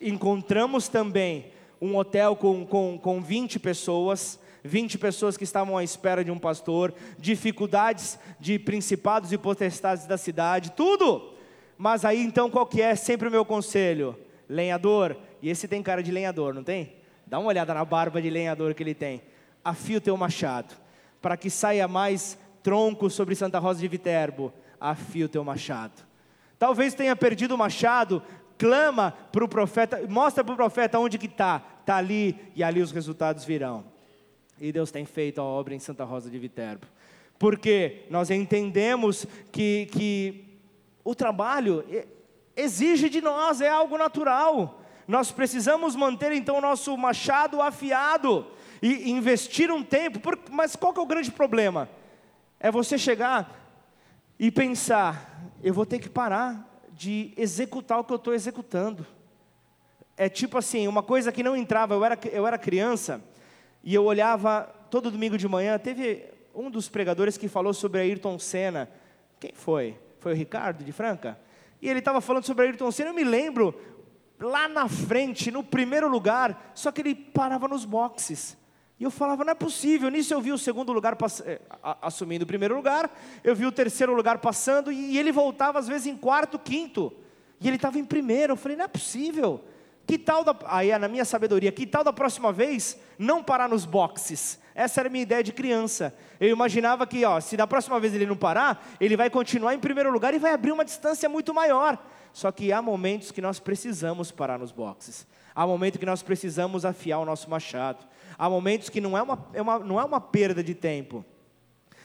Encontramos 0.00 0.86
também 0.86 1.50
um 1.80 1.96
hotel 1.96 2.36
com, 2.36 2.64
com, 2.64 2.98
com 2.98 3.20
20 3.20 3.58
pessoas, 3.58 4.38
20 4.62 4.98
pessoas 4.98 5.36
que 5.36 5.44
estavam 5.44 5.76
à 5.76 5.82
espera 5.82 6.22
de 6.22 6.30
um 6.30 6.38
pastor, 6.38 6.94
dificuldades 7.18 8.18
de 8.38 8.58
principados 8.58 9.32
e 9.32 9.38
potestades 9.38 10.06
da 10.06 10.18
cidade, 10.18 10.72
tudo. 10.72 11.32
Mas 11.76 12.04
aí 12.04 12.22
então 12.22 12.50
qual 12.50 12.66
que 12.66 12.80
é 12.82 12.94
sempre 12.94 13.28
o 13.28 13.30
meu 13.30 13.44
conselho? 13.44 14.16
Lenhador, 14.48 15.16
e 15.42 15.48
esse 15.48 15.66
tem 15.66 15.82
cara 15.82 16.02
de 16.02 16.10
lenhador, 16.10 16.54
não 16.54 16.62
tem? 16.62 16.94
Dá 17.26 17.38
uma 17.38 17.48
olhada 17.48 17.74
na 17.74 17.84
barba 17.84 18.22
de 18.22 18.30
lenhador 18.30 18.74
que 18.74 18.82
ele 18.82 18.94
tem. 18.94 19.22
Afia 19.64 19.98
o 19.98 20.00
teu 20.00 20.16
machado, 20.16 20.74
para 21.20 21.36
que 21.36 21.50
saia 21.50 21.88
mais 21.88 22.38
tronco 22.62 23.10
sobre 23.10 23.34
Santa 23.34 23.58
Rosa 23.58 23.80
de 23.80 23.88
Viterbo. 23.88 24.52
Afia 24.80 25.26
o 25.26 25.28
teu 25.28 25.42
machado. 25.42 26.04
Talvez 26.58 26.94
tenha 26.94 27.14
perdido 27.16 27.54
o 27.54 27.58
machado, 27.58 28.22
clama 28.56 29.12
para 29.32 29.44
o 29.44 29.48
profeta, 29.48 30.00
mostra 30.08 30.42
para 30.42 30.54
o 30.54 30.56
profeta 30.56 30.98
onde 30.98 31.18
que 31.18 31.26
está. 31.26 31.62
Está 31.80 31.96
ali 31.96 32.38
e 32.54 32.64
ali 32.64 32.80
os 32.80 32.92
resultados 32.92 33.44
virão. 33.44 33.84
E 34.60 34.72
Deus 34.72 34.90
tem 34.90 35.04
feito 35.04 35.40
a 35.40 35.44
obra 35.44 35.74
em 35.74 35.78
Santa 35.78 36.04
Rosa 36.04 36.30
de 36.30 36.38
Viterbo. 36.38 36.86
Porque 37.38 38.04
nós 38.10 38.30
entendemos 38.30 39.26
que, 39.52 39.86
que 39.92 40.58
o 41.04 41.14
trabalho 41.14 41.84
exige 42.56 43.08
de 43.08 43.20
nós, 43.20 43.60
é 43.60 43.68
algo 43.68 43.98
natural. 43.98 44.80
Nós 45.06 45.30
precisamos 45.30 45.94
manter 45.94 46.32
então 46.32 46.58
o 46.58 46.60
nosso 46.60 46.96
machado 46.96 47.60
afiado 47.60 48.46
e 48.82 49.10
investir 49.10 49.70
um 49.70 49.82
tempo. 49.82 50.20
Mas 50.50 50.74
qual 50.74 50.92
que 50.92 50.98
é 50.98 51.02
o 51.02 51.06
grande 51.06 51.30
problema? 51.30 51.88
É 52.58 52.70
você 52.70 52.98
chegar 52.98 53.54
e 54.38 54.50
pensar: 54.50 55.52
eu 55.62 55.72
vou 55.72 55.86
ter 55.86 55.98
que 55.98 56.08
parar 56.08 56.66
de 56.90 57.32
executar 57.36 58.00
o 58.00 58.04
que 58.04 58.12
eu 58.12 58.16
estou 58.16 58.34
executando. 58.34 59.06
É 60.16 60.28
tipo 60.28 60.56
assim, 60.56 60.88
uma 60.88 61.02
coisa 61.02 61.30
que 61.30 61.42
não 61.42 61.54
entrava, 61.54 61.94
eu 61.94 62.04
era, 62.04 62.18
eu 62.32 62.46
era 62.46 62.56
criança 62.56 63.22
e 63.84 63.94
eu 63.94 64.04
olhava 64.04 64.62
todo 64.90 65.10
domingo 65.10 65.36
de 65.36 65.46
manhã, 65.46 65.78
teve 65.78 66.24
um 66.54 66.70
dos 66.70 66.88
pregadores 66.88 67.36
que 67.36 67.48
falou 67.48 67.74
sobre 67.74 68.00
Ayrton 68.00 68.38
Senna. 68.38 68.88
Quem 69.38 69.52
foi? 69.54 69.98
Foi 70.18 70.32
o 70.32 70.34
Ricardo 70.34 70.82
de 70.82 70.90
Franca? 70.90 71.38
E 71.80 71.88
ele 71.88 71.98
estava 71.98 72.20
falando 72.20 72.44
sobre 72.44 72.64
Ayrton 72.64 72.90
Senna, 72.90 73.10
eu 73.10 73.14
me 73.14 73.24
lembro, 73.24 73.74
lá 74.40 74.68
na 74.68 74.88
frente, 74.88 75.50
no 75.50 75.62
primeiro 75.62 76.08
lugar, 76.08 76.72
só 76.74 76.90
que 76.90 77.00
ele 77.00 77.14
parava 77.14 77.68
nos 77.68 77.84
boxes. 77.84 78.56
E 78.98 79.04
eu 79.04 79.10
falava, 79.10 79.44
não 79.44 79.52
é 79.52 79.54
possível. 79.54 80.10
Nisso 80.10 80.32
eu 80.32 80.40
vi 80.40 80.52
o 80.52 80.58
segundo 80.58 80.92
lugar 80.92 81.16
eh, 81.44 81.60
assumindo 82.00 82.44
o 82.44 82.46
primeiro 82.46 82.74
lugar, 82.74 83.10
eu 83.44 83.54
vi 83.54 83.66
o 83.66 83.72
terceiro 83.72 84.14
lugar 84.14 84.38
passando, 84.38 84.90
e 84.90 85.18
ele 85.18 85.30
voltava 85.30 85.78
às 85.78 85.86
vezes 85.86 86.06
em 86.06 86.16
quarto, 86.16 86.58
quinto. 86.58 87.12
E 87.60 87.68
ele 87.68 87.76
estava 87.76 87.98
em 87.98 88.04
primeiro. 88.04 88.52
Eu 88.52 88.56
falei, 88.56 88.76
não 88.76 88.84
é 88.84 88.88
possível. 88.88 89.62
Que 90.06 90.16
tal 90.16 90.44
da. 90.44 90.54
Aí 90.66 90.90
é 90.90 90.98
na 90.98 91.08
minha 91.08 91.24
sabedoria, 91.24 91.72
que 91.72 91.86
tal 91.86 92.04
da 92.04 92.12
próxima 92.12 92.52
vez 92.52 92.98
não 93.18 93.42
parar 93.42 93.68
nos 93.68 93.84
boxes? 93.84 94.58
Essa 94.74 95.00
era 95.00 95.08
a 95.08 95.10
minha 95.10 95.22
ideia 95.22 95.42
de 95.42 95.52
criança. 95.52 96.14
Eu 96.38 96.50
imaginava 96.50 97.06
que, 97.06 97.24
ó, 97.24 97.40
se 97.40 97.56
da 97.56 97.66
próxima 97.66 97.98
vez 97.98 98.14
ele 98.14 98.26
não 98.26 98.36
parar, 98.36 98.86
ele 99.00 99.16
vai 99.16 99.30
continuar 99.30 99.74
em 99.74 99.78
primeiro 99.78 100.12
lugar 100.12 100.34
e 100.34 100.38
vai 100.38 100.52
abrir 100.52 100.70
uma 100.70 100.84
distância 100.84 101.28
muito 101.28 101.52
maior. 101.52 101.98
Só 102.32 102.52
que 102.52 102.70
há 102.70 102.82
momentos 102.82 103.32
que 103.32 103.40
nós 103.40 103.58
precisamos 103.58 104.30
parar 104.30 104.58
nos 104.58 104.70
boxes. 104.70 105.26
Há 105.54 105.66
momentos 105.66 105.98
que 105.98 106.04
nós 106.04 106.22
precisamos 106.22 106.84
afiar 106.84 107.18
o 107.18 107.24
nosso 107.24 107.48
machado. 107.48 108.06
Há 108.36 108.48
momentos 108.50 108.90
que 108.90 109.00
não 109.00 109.16
é 109.16 109.22
uma, 109.22 109.46
é 109.54 109.62
uma, 109.62 109.78
não 109.78 109.98
é 109.98 110.04
uma 110.04 110.20
perda 110.20 110.62
de 110.62 110.74
tempo, 110.74 111.24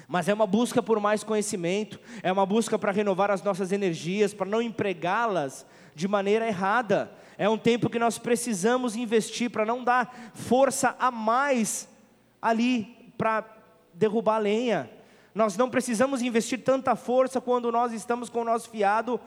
mas 0.07 0.29
é 0.29 0.33
uma 0.33 0.47
busca 0.47 0.81
por 0.81 0.99
mais 1.01 1.23
conhecimento, 1.23 1.99
é 2.23 2.31
uma 2.31 2.45
busca 2.45 2.79
para 2.79 2.93
renovar 2.93 3.29
as 3.29 3.43
nossas 3.43 3.73
energias, 3.73 4.33
para 4.33 4.49
não 4.49 4.61
empregá-las 4.61 5.65
de 5.93 6.07
maneira 6.07 6.47
errada. 6.47 7.11
É 7.41 7.49
um 7.49 7.57
tempo 7.57 7.89
que 7.89 7.97
nós 7.97 8.19
precisamos 8.19 8.95
investir 8.95 9.49
para 9.49 9.65
não 9.65 9.83
dar 9.83 10.31
força 10.35 10.95
a 10.99 11.09
mais 11.09 11.89
ali 12.39 13.11
para 13.17 13.43
derrubar 13.95 14.37
lenha. 14.37 14.87
Nós 15.33 15.57
não 15.57 15.67
precisamos 15.67 16.21
investir 16.21 16.63
tanta 16.63 16.95
força 16.95 17.41
quando 17.41 17.71
nós 17.71 17.93
estamos 17.93 18.29
com 18.29 18.41
o 18.41 18.45
nosso 18.45 18.69
fiado, 18.69 19.19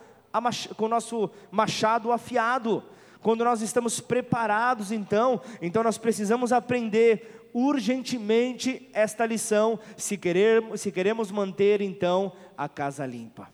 com 0.76 0.84
o 0.84 0.88
nosso 0.88 1.28
machado 1.50 2.12
afiado. 2.12 2.84
Quando 3.20 3.42
nós 3.42 3.60
estamos 3.62 3.98
preparados, 3.98 4.92
então, 4.92 5.40
então 5.60 5.82
nós 5.82 5.98
precisamos 5.98 6.52
aprender 6.52 7.50
urgentemente 7.52 8.88
esta 8.92 9.26
lição, 9.26 9.76
se, 9.96 10.16
queremos, 10.16 10.80
se 10.80 10.92
queremos 10.92 11.32
manter 11.32 11.80
então 11.80 12.30
a 12.56 12.68
casa 12.68 13.04
limpa. 13.04 13.53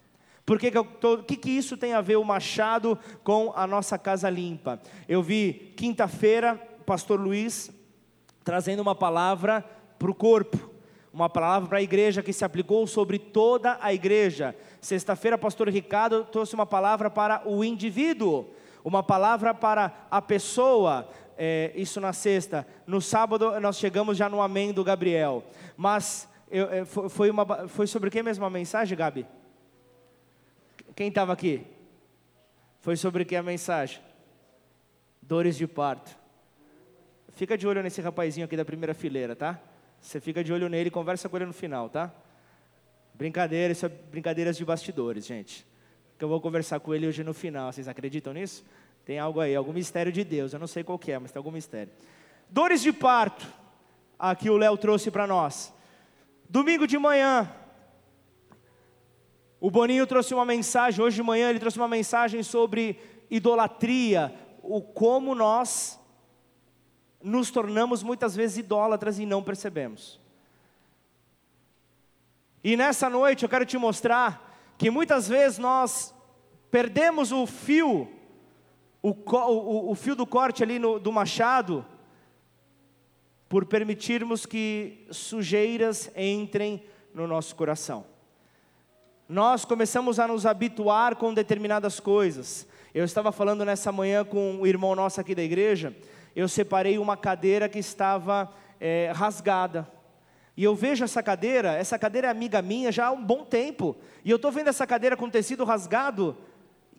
Por 0.50 0.58
que, 0.58 0.68
que, 0.68 0.78
eu 0.78 0.82
tô, 0.84 1.18
que, 1.18 1.36
que 1.36 1.48
isso 1.48 1.76
tem 1.76 1.92
a 1.92 2.00
ver 2.00 2.16
o 2.16 2.24
machado 2.24 2.98
com 3.22 3.52
a 3.54 3.68
nossa 3.68 3.96
casa 3.96 4.28
limpa? 4.28 4.80
Eu 5.08 5.22
vi 5.22 5.72
quinta-feira, 5.76 6.56
pastor 6.84 7.20
Luiz 7.20 7.70
trazendo 8.42 8.80
uma 8.80 8.96
palavra 8.96 9.64
para 9.96 10.10
o 10.10 10.14
corpo, 10.14 10.58
uma 11.12 11.28
palavra 11.28 11.68
para 11.68 11.78
a 11.78 11.82
igreja 11.82 12.20
que 12.20 12.32
se 12.32 12.44
aplicou 12.44 12.84
sobre 12.88 13.16
toda 13.16 13.78
a 13.80 13.94
igreja. 13.94 14.56
Sexta-feira, 14.80 15.38
pastor 15.38 15.68
Ricardo 15.68 16.24
trouxe 16.24 16.52
uma 16.52 16.66
palavra 16.66 17.08
para 17.08 17.48
o 17.48 17.62
indivíduo 17.62 18.50
uma 18.82 19.04
palavra 19.04 19.54
para 19.54 20.08
a 20.10 20.20
pessoa, 20.20 21.08
é, 21.38 21.70
isso 21.76 22.00
na 22.00 22.12
sexta. 22.12 22.66
No 22.88 23.00
sábado 23.00 23.60
nós 23.60 23.78
chegamos 23.78 24.16
já 24.16 24.28
no 24.28 24.42
amém 24.42 24.72
do 24.72 24.82
Gabriel. 24.82 25.44
Mas 25.76 26.28
eu, 26.50 26.68
é, 26.72 26.84
foi, 26.84 27.30
uma, 27.30 27.68
foi 27.68 27.86
sobre 27.86 28.10
que 28.10 28.20
mesmo 28.20 28.44
a 28.44 28.50
mensagem, 28.50 28.98
Gabi? 28.98 29.24
Quem 30.94 31.08
estava 31.08 31.32
aqui? 31.32 31.64
Foi 32.80 32.96
sobre 32.96 33.24
que 33.24 33.36
a 33.36 33.42
mensagem? 33.42 34.00
Dores 35.20 35.56
de 35.56 35.66
parto. 35.66 36.16
Fica 37.32 37.56
de 37.56 37.66
olho 37.66 37.82
nesse 37.82 38.00
rapazinho 38.00 38.44
aqui 38.44 38.56
da 38.56 38.64
primeira 38.64 38.94
fileira, 38.94 39.36
tá? 39.36 39.60
Você 40.00 40.20
fica 40.20 40.42
de 40.42 40.52
olho 40.52 40.68
nele 40.68 40.88
e 40.88 40.90
conversa 40.90 41.28
com 41.28 41.36
ele 41.36 41.46
no 41.46 41.52
final, 41.52 41.88
tá? 41.88 42.12
Brincadeira, 43.14 43.72
isso 43.72 43.86
é 43.86 43.88
brincadeiras 43.88 44.56
de 44.56 44.64
bastidores, 44.64 45.26
gente 45.26 45.68
que 46.20 46.24
eu 46.24 46.28
vou 46.28 46.38
conversar 46.38 46.78
com 46.80 46.94
ele 46.94 47.06
hoje 47.06 47.24
no 47.24 47.32
final. 47.32 47.72
Vocês 47.72 47.88
acreditam 47.88 48.34
nisso? 48.34 48.62
Tem 49.06 49.18
algo 49.18 49.40
aí, 49.40 49.56
algum 49.56 49.72
mistério 49.72 50.12
de 50.12 50.22
Deus. 50.22 50.52
Eu 50.52 50.60
não 50.60 50.66
sei 50.66 50.84
qual 50.84 50.98
que 50.98 51.10
é, 51.10 51.18
mas 51.18 51.32
tem 51.32 51.40
algum 51.40 51.50
mistério. 51.50 51.90
Dores 52.50 52.82
de 52.82 52.92
parto. 52.92 53.46
Aqui 54.18 54.50
o 54.50 54.58
Léo 54.58 54.76
trouxe 54.76 55.10
para 55.10 55.26
nós. 55.26 55.72
Domingo 56.46 56.86
de 56.86 56.98
manhã, 56.98 57.50
o 59.60 59.70
Boninho 59.70 60.06
trouxe 60.06 60.32
uma 60.32 60.44
mensagem, 60.44 61.04
hoje 61.04 61.16
de 61.16 61.22
manhã 61.22 61.50
ele 61.50 61.58
trouxe 61.58 61.76
uma 61.76 61.88
mensagem 61.88 62.42
sobre 62.42 62.98
idolatria, 63.30 64.34
o 64.62 64.80
como 64.80 65.34
nós 65.34 66.00
nos 67.22 67.50
tornamos 67.50 68.02
muitas 68.02 68.34
vezes 68.34 68.56
idólatras 68.56 69.18
e 69.18 69.26
não 69.26 69.42
percebemos. 69.42 70.18
E 72.64 72.76
nessa 72.76 73.10
noite 73.10 73.42
eu 73.42 73.48
quero 73.48 73.66
te 73.66 73.76
mostrar 73.76 74.74
que 74.78 74.90
muitas 74.90 75.28
vezes 75.28 75.58
nós 75.58 76.14
perdemos 76.70 77.30
o 77.30 77.46
fio, 77.46 78.10
o, 79.02 79.10
o, 79.10 79.90
o 79.90 79.94
fio 79.94 80.14
do 80.14 80.26
corte 80.26 80.62
ali 80.62 80.78
no, 80.78 80.98
do 80.98 81.12
machado, 81.12 81.84
por 83.46 83.66
permitirmos 83.66 84.46
que 84.46 85.06
sujeiras 85.10 86.10
entrem 86.16 86.82
no 87.12 87.26
nosso 87.26 87.54
coração. 87.56 88.06
Nós 89.30 89.64
começamos 89.64 90.18
a 90.18 90.26
nos 90.26 90.44
habituar 90.44 91.14
com 91.14 91.32
determinadas 91.32 92.00
coisas. 92.00 92.66
Eu 92.92 93.04
estava 93.04 93.30
falando 93.30 93.64
nessa 93.64 93.92
manhã 93.92 94.24
com 94.24 94.56
o 94.56 94.66
irmão 94.66 94.92
nosso 94.96 95.20
aqui 95.20 95.36
da 95.36 95.42
igreja, 95.42 95.96
eu 96.34 96.48
separei 96.48 96.98
uma 96.98 97.16
cadeira 97.16 97.68
que 97.68 97.78
estava 97.78 98.52
é, 98.80 99.12
rasgada. 99.14 99.88
E 100.56 100.64
eu 100.64 100.74
vejo 100.74 101.04
essa 101.04 101.22
cadeira, 101.22 101.74
essa 101.74 101.96
cadeira 101.96 102.26
é 102.26 102.30
amiga 102.32 102.60
minha 102.60 102.90
já 102.90 103.06
há 103.06 103.12
um 103.12 103.24
bom 103.24 103.44
tempo. 103.44 103.96
E 104.24 104.30
eu 104.32 104.34
estou 104.34 104.50
vendo 104.50 104.66
essa 104.66 104.84
cadeira 104.84 105.16
com 105.16 105.30
tecido 105.30 105.62
rasgado 105.62 106.36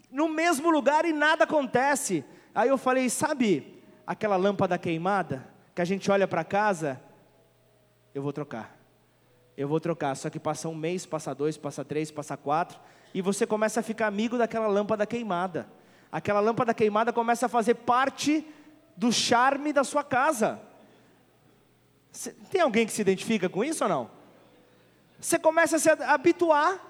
no 0.10 0.30
mesmo 0.30 0.72
lugar 0.72 1.04
e 1.04 1.12
nada 1.12 1.44
acontece. 1.44 2.24
Aí 2.56 2.70
eu 2.70 2.78
falei, 2.78 3.10
sabe 3.10 3.84
aquela 4.08 4.38
lâmpada 4.38 4.78
queimada 4.78 5.46
que 5.76 5.82
a 5.82 5.86
gente 5.86 6.10
olha 6.10 6.30
para 6.30 6.46
casa? 6.46 6.98
Eu 8.15 8.24
vou 8.24 8.32
trocar. 8.32 8.81
Eu 9.58 9.68
vou 9.68 9.80
trocar. 9.80 10.16
Só 10.16 10.30
que 10.30 10.40
passa 10.40 10.68
um 10.70 10.76
mês, 10.76 11.06
passa 11.06 11.34
dois, 11.34 11.58
passa 11.58 11.84
três, 11.84 12.12
passa 12.12 12.38
quatro. 12.38 12.80
E 13.14 13.22
você 13.22 13.46
começa 13.46 13.80
a 13.80 13.84
ficar 13.84 14.08
amigo 14.08 14.38
daquela 14.38 14.68
lâmpada 14.68 15.06
queimada. 15.06 15.68
Aquela 16.12 16.40
lâmpada 16.40 16.74
queimada 16.74 17.14
começa 17.14 17.46
a 17.46 17.50
fazer 17.50 17.76
parte 17.76 18.46
do 18.96 19.12
charme 19.12 19.72
da 19.72 19.84
sua 19.84 20.04
casa. 20.04 20.60
Tem 22.50 22.62
alguém 22.62 22.86
que 22.86 22.92
se 22.92 23.02
identifica 23.02 23.48
com 23.48 23.64
isso 23.64 23.84
ou 23.84 23.90
não? 23.90 24.12
Você 25.20 25.40
começa 25.40 25.78
a 25.78 25.80
se 25.80 25.90
habituar. 25.90 26.88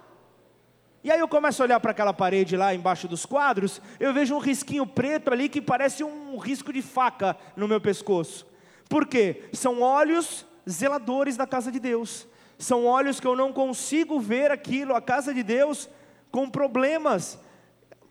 E 1.04 1.12
aí 1.12 1.19
eu 1.19 1.28
começo 1.28 1.62
a 1.62 1.65
olhar 1.65 1.80
para 1.80 1.91
aquela 1.91 2.13
parede 2.13 2.56
lá 2.56 2.74
embaixo 2.74 3.08
dos 3.08 3.26
quadros, 3.26 3.82
eu 4.00 4.13
vejo 4.13 4.36
um 4.36 4.39
risquinho 4.39 4.86
preto 4.86 5.34
ali 5.34 5.50
que 5.50 5.60
parece 5.60 6.04
um 6.04 6.38
risco 6.38 6.71
de 6.71 6.82
faca 6.82 7.36
no 7.56 7.67
meu 7.67 7.82
pescoço. 7.82 8.45
Por 8.88 9.08
quê? 9.08 9.50
São 9.52 9.82
olhos 9.82 10.45
zeladores 10.69 11.36
da 11.36 11.47
casa 11.47 11.71
de 11.71 11.80
Deus. 11.80 12.28
São 12.62 12.86
olhos 12.86 13.19
que 13.19 13.28
eu 13.28 13.36
não 13.36 13.52
consigo 13.52 14.19
ver 14.19 14.52
aquilo, 14.52 14.95
a 14.95 15.02
casa 15.02 15.34
de 15.34 15.43
Deus, 15.43 15.89
com 16.32 16.50
problemas. 16.50 17.39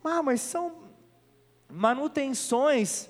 Ah, 0.03 0.21
mas 0.21 0.41
são 0.41 0.73
manutenções 1.69 3.09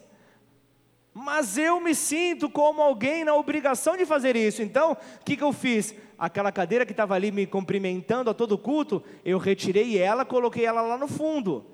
mas 1.13 1.57
eu 1.57 1.79
me 1.81 1.93
sinto 1.93 2.49
como 2.49 2.81
alguém 2.81 3.25
na 3.25 3.35
obrigação 3.35 3.97
de 3.97 4.05
fazer 4.05 4.35
isso. 4.35 4.61
Então, 4.61 4.93
o 4.93 5.23
que, 5.25 5.35
que 5.35 5.43
eu 5.43 5.51
fiz? 5.51 5.93
Aquela 6.17 6.51
cadeira 6.51 6.85
que 6.85 6.93
estava 6.93 7.15
ali 7.15 7.31
me 7.31 7.45
cumprimentando 7.45 8.29
a 8.29 8.33
todo 8.33 8.57
culto, 8.57 9.03
eu 9.25 9.37
retirei 9.37 9.97
ela, 9.97 10.23
coloquei 10.23 10.65
ela 10.65 10.81
lá 10.81 10.97
no 10.97 11.07
fundo. 11.07 11.65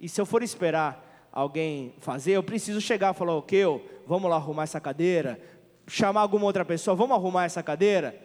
E 0.00 0.08
se 0.08 0.20
eu 0.20 0.26
for 0.26 0.42
esperar 0.42 1.28
alguém 1.30 1.94
fazer, 2.00 2.32
eu 2.32 2.42
preciso 2.42 2.80
chegar 2.80 3.14
e 3.14 3.16
falar, 3.16 3.36
ok, 3.36 4.02
vamos 4.06 4.28
lá 4.28 4.36
arrumar 4.36 4.64
essa 4.64 4.80
cadeira, 4.80 5.40
chamar 5.86 6.20
alguma 6.20 6.44
outra 6.44 6.64
pessoa, 6.64 6.96
vamos 6.96 7.16
arrumar 7.16 7.44
essa 7.44 7.62
cadeira. 7.62 8.18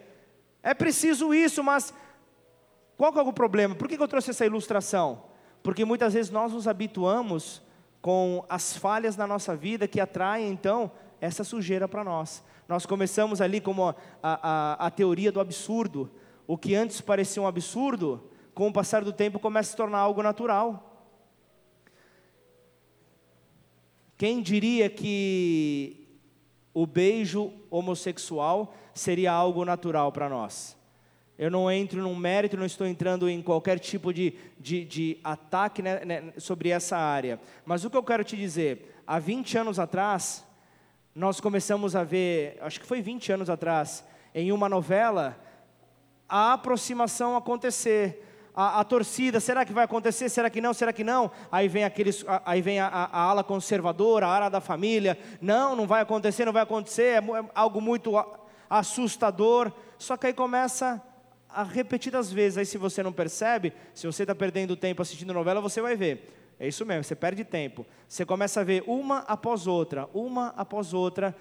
É 0.62 0.74
preciso 0.74 1.32
isso, 1.34 1.62
mas 1.62 1.92
qual 2.96 3.12
que 3.12 3.18
é 3.18 3.22
o 3.22 3.32
problema? 3.32 3.74
Por 3.74 3.88
que, 3.88 3.94
eu 4.00 4.08
trouxe 4.08 4.30
essa 4.30 4.44
ilustração? 4.44 5.22
Porque 5.62 5.84
muitas 5.84 6.14
vezes 6.14 6.30
nós 6.30 6.52
nos 6.52 6.66
habituamos 6.66 7.62
com 8.00 8.44
as 8.48 8.76
falhas 8.76 9.16
na 9.16 9.26
nossa 9.26 9.54
vida 9.54 9.86
que 9.88 10.00
atraem 10.00 10.48
então 10.48 10.90
essa 11.20 11.44
sujeira 11.44 11.86
para 11.86 12.04
nós. 12.04 12.44
Nós 12.68 12.84
começamos 12.86 13.40
ali 13.40 13.60
como 13.60 13.88
a, 13.88 13.94
a, 14.22 14.86
a, 14.86 14.90
teoria 14.90 15.32
do 15.32 15.40
absurdo. 15.40 16.10
O 16.46 16.56
que 16.58 16.74
antes 16.74 17.00
parecia 17.00 17.42
um 17.42 17.46
absurdo, 17.46 18.30
com 18.54 18.68
o 18.68 18.72
passar 18.72 19.04
do 19.04 19.12
tempo 19.12 19.38
começa 19.38 19.68
a 19.68 19.72
se 19.72 19.76
tornar 19.76 19.98
algo 19.98 20.22
natural. 20.22 21.06
Quem 24.16 24.42
diria 24.42 24.90
que 24.90 26.07
o 26.80 26.86
beijo 26.86 27.52
homossexual 27.72 28.72
seria 28.94 29.32
algo 29.32 29.64
natural 29.64 30.12
para 30.12 30.28
nós? 30.28 30.78
Eu 31.36 31.50
não 31.50 31.68
entro 31.68 32.00
num 32.00 32.14
mérito, 32.14 32.56
não 32.56 32.64
estou 32.64 32.86
entrando 32.86 33.28
em 33.28 33.42
qualquer 33.42 33.80
tipo 33.80 34.14
de, 34.14 34.32
de, 34.60 34.84
de 34.84 35.18
ataque 35.24 35.82
né, 35.82 36.04
né, 36.04 36.32
sobre 36.36 36.68
essa 36.68 36.96
área. 36.96 37.40
Mas 37.66 37.84
o 37.84 37.90
que 37.90 37.96
eu 37.96 38.02
quero 38.04 38.22
te 38.22 38.36
dizer, 38.36 38.94
há 39.04 39.18
20 39.18 39.58
anos 39.58 39.80
atrás, 39.80 40.46
nós 41.12 41.40
começamos 41.40 41.96
a 41.96 42.04
ver, 42.04 42.56
acho 42.60 42.78
que 42.78 42.86
foi 42.86 43.02
20 43.02 43.32
anos 43.32 43.50
atrás, 43.50 44.04
em 44.32 44.52
uma 44.52 44.68
novela, 44.68 45.36
a 46.28 46.52
aproximação 46.52 47.36
acontecer. 47.36 48.27
A, 48.60 48.80
a, 48.80 48.84
torcida, 48.84 49.38
será 49.38 49.64
que 49.64 49.72
vai 49.72 49.84
acontecer? 49.84 50.28
Será 50.28 50.50
que 50.50 50.60
não? 50.60 50.74
Será 50.74 50.92
que 50.92 51.04
não? 51.04 51.30
Aí 51.48 51.68
vem 51.68 51.84
aqueles, 51.84 52.24
aí 52.44 52.60
vem 52.60 52.80
a, 52.80 52.88
a, 52.88 53.20
ala 53.22 53.44
conservadora, 53.44 54.26
a 54.26 54.34
ala 54.34 54.48
da 54.48 54.60
família. 54.60 55.16
Não, 55.40 55.76
não 55.76 55.86
vai 55.86 56.02
acontecer, 56.02 56.44
não 56.44 56.52
vai 56.52 56.64
acontecer. 56.64 57.04
É, 57.04 57.18
é 57.18 57.44
algo 57.54 57.80
muito 57.80 58.14
assustador. 58.68 59.70
Só 59.96 60.16
que 60.16 60.26
aí 60.26 60.32
começa 60.32 61.00
a 61.48 61.62
repetidas 61.62 62.32
vezes. 62.32 62.58
Aí 62.58 62.66
se 62.66 62.76
você 62.78 63.00
não 63.00 63.12
percebe, 63.12 63.72
se 63.94 64.08
você 64.08 64.24
está 64.24 64.34
perdendo 64.34 64.74
tempo 64.74 65.02
assistindo 65.02 65.32
novela, 65.32 65.60
você 65.60 65.80
vai 65.80 65.94
ver. 65.94 66.56
É 66.58 66.66
isso 66.66 66.84
mesmo, 66.84 67.04
você 67.04 67.14
perde 67.14 67.44
tempo. 67.44 67.86
Você 68.08 68.26
começa 68.26 68.60
a 68.60 68.64
ver 68.64 68.82
uma 68.88 69.18
após 69.18 69.68
outra, 69.68 70.08
uma 70.12 70.52
após 70.56 70.92
outra, 70.92 71.32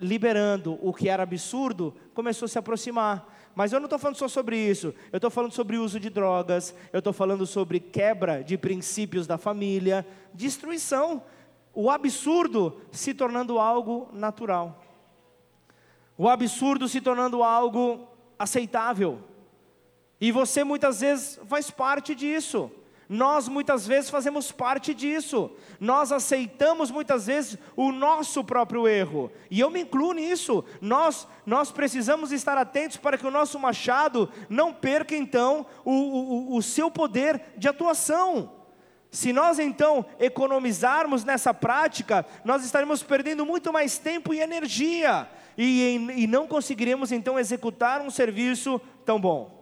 liberando 0.00 0.78
o 0.80 0.94
que 0.94 1.08
era 1.08 1.24
absurdo, 1.24 1.96
começou 2.14 2.46
a 2.46 2.48
se 2.48 2.60
aproximar. 2.60 3.33
Mas 3.54 3.72
eu 3.72 3.78
não 3.78 3.86
estou 3.86 3.98
falando 3.98 4.16
só 4.16 4.26
sobre 4.26 4.56
isso, 4.56 4.94
eu 5.12 5.18
estou 5.18 5.30
falando 5.30 5.52
sobre 5.52 5.76
uso 5.76 6.00
de 6.00 6.10
drogas, 6.10 6.74
eu 6.92 6.98
estou 6.98 7.12
falando 7.12 7.46
sobre 7.46 7.78
quebra 7.78 8.42
de 8.42 8.58
princípios 8.58 9.26
da 9.26 9.38
família, 9.38 10.06
destruição, 10.32 11.22
o 11.72 11.90
absurdo 11.90 12.80
se 12.90 13.14
tornando 13.14 13.58
algo 13.58 14.08
natural, 14.12 14.82
o 16.18 16.28
absurdo 16.28 16.88
se 16.88 17.00
tornando 17.00 17.42
algo 17.42 18.08
aceitável. 18.38 19.20
E 20.20 20.32
você 20.32 20.64
muitas 20.64 21.00
vezes 21.00 21.40
faz 21.46 21.70
parte 21.70 22.14
disso. 22.14 22.70
Nós 23.14 23.48
muitas 23.48 23.86
vezes 23.86 24.10
fazemos 24.10 24.50
parte 24.50 24.92
disso. 24.92 25.52
Nós 25.78 26.10
aceitamos 26.10 26.90
muitas 26.90 27.26
vezes 27.28 27.56
o 27.76 27.92
nosso 27.92 28.42
próprio 28.42 28.88
erro. 28.88 29.30
E 29.48 29.60
eu 29.60 29.70
me 29.70 29.82
incluo 29.82 30.12
nisso. 30.12 30.64
Nós, 30.80 31.28
nós 31.46 31.70
precisamos 31.70 32.32
estar 32.32 32.58
atentos 32.58 32.96
para 32.96 33.16
que 33.16 33.24
o 33.24 33.30
nosso 33.30 33.56
machado 33.56 34.28
não 34.48 34.72
perca 34.72 35.14
então 35.14 35.64
o, 35.84 35.92
o, 35.92 36.56
o 36.56 36.62
seu 36.62 36.90
poder 36.90 37.40
de 37.56 37.68
atuação. 37.68 38.50
Se 39.12 39.32
nós 39.32 39.60
então 39.60 40.04
economizarmos 40.18 41.22
nessa 41.22 41.54
prática, 41.54 42.26
nós 42.44 42.64
estaremos 42.64 43.00
perdendo 43.00 43.46
muito 43.46 43.72
mais 43.72 43.96
tempo 43.96 44.34
e 44.34 44.40
energia. 44.40 45.30
E, 45.56 45.94
e 46.16 46.26
não 46.26 46.48
conseguiremos 46.48 47.12
então 47.12 47.38
executar 47.38 48.00
um 48.00 48.10
serviço 48.10 48.80
tão 49.04 49.20
bom. 49.20 49.53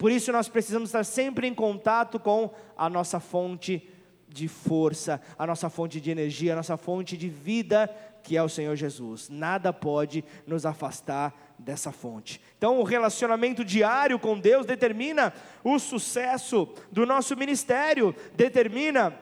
Por 0.00 0.10
isso 0.10 0.32
nós 0.32 0.48
precisamos 0.48 0.88
estar 0.88 1.04
sempre 1.04 1.46
em 1.46 1.52
contato 1.52 2.18
com 2.18 2.50
a 2.74 2.88
nossa 2.88 3.20
fonte 3.20 3.86
de 4.26 4.48
força, 4.48 5.20
a 5.38 5.46
nossa 5.46 5.68
fonte 5.68 6.00
de 6.00 6.10
energia, 6.10 6.54
a 6.54 6.56
nossa 6.56 6.78
fonte 6.78 7.18
de 7.18 7.28
vida, 7.28 7.86
que 8.22 8.34
é 8.34 8.42
o 8.42 8.48
Senhor 8.48 8.74
Jesus. 8.76 9.28
Nada 9.28 9.74
pode 9.74 10.24
nos 10.46 10.64
afastar 10.64 11.54
dessa 11.58 11.92
fonte. 11.92 12.40
Então, 12.56 12.80
o 12.80 12.82
relacionamento 12.82 13.62
diário 13.62 14.18
com 14.18 14.40
Deus 14.40 14.64
determina 14.64 15.34
o 15.62 15.78
sucesso 15.78 16.66
do 16.90 17.04
nosso 17.04 17.36
ministério, 17.36 18.16
determina 18.34 19.14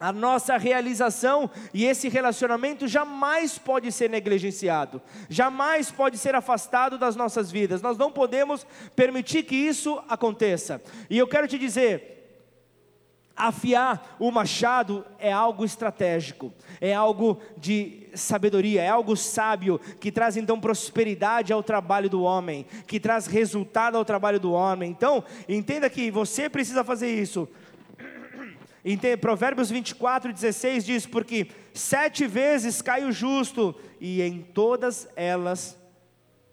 a 0.00 0.10
nossa 0.10 0.56
realização 0.56 1.50
e 1.74 1.84
esse 1.84 2.08
relacionamento 2.08 2.88
jamais 2.88 3.58
pode 3.58 3.92
ser 3.92 4.08
negligenciado, 4.08 5.02
jamais 5.28 5.90
pode 5.90 6.16
ser 6.16 6.34
afastado 6.34 6.96
das 6.96 7.14
nossas 7.14 7.50
vidas. 7.50 7.82
Nós 7.82 7.98
não 7.98 8.10
podemos 8.10 8.66
permitir 8.96 9.42
que 9.42 9.54
isso 9.54 10.02
aconteça. 10.08 10.80
E 11.10 11.18
eu 11.18 11.28
quero 11.28 11.46
te 11.46 11.58
dizer, 11.58 12.16
afiar 13.36 14.16
o 14.18 14.30
machado 14.30 15.04
é 15.18 15.30
algo 15.30 15.66
estratégico, 15.66 16.52
é 16.80 16.94
algo 16.94 17.38
de 17.58 18.08
sabedoria, 18.14 18.82
é 18.82 18.88
algo 18.88 19.16
sábio 19.16 19.78
que 20.00 20.10
traz 20.10 20.36
então 20.36 20.58
prosperidade 20.58 21.52
ao 21.52 21.62
trabalho 21.62 22.08
do 22.08 22.22
homem, 22.22 22.66
que 22.86 22.98
traz 22.98 23.26
resultado 23.26 23.96
ao 23.96 24.04
trabalho 24.04 24.40
do 24.40 24.52
homem. 24.52 24.90
Então, 24.90 25.22
entenda 25.48 25.90
que 25.90 26.10
você 26.10 26.48
precisa 26.48 26.82
fazer 26.82 27.10
isso 27.10 27.46
em 28.84 28.98
Provérbios 29.18 29.70
24, 29.70 30.32
16 30.32 30.84
diz: 30.84 31.06
Porque 31.06 31.48
sete 31.74 32.26
vezes 32.26 32.80
cai 32.80 33.04
o 33.04 33.12
justo, 33.12 33.74
e 34.00 34.22
em 34.22 34.40
todas 34.40 35.08
elas 35.14 35.78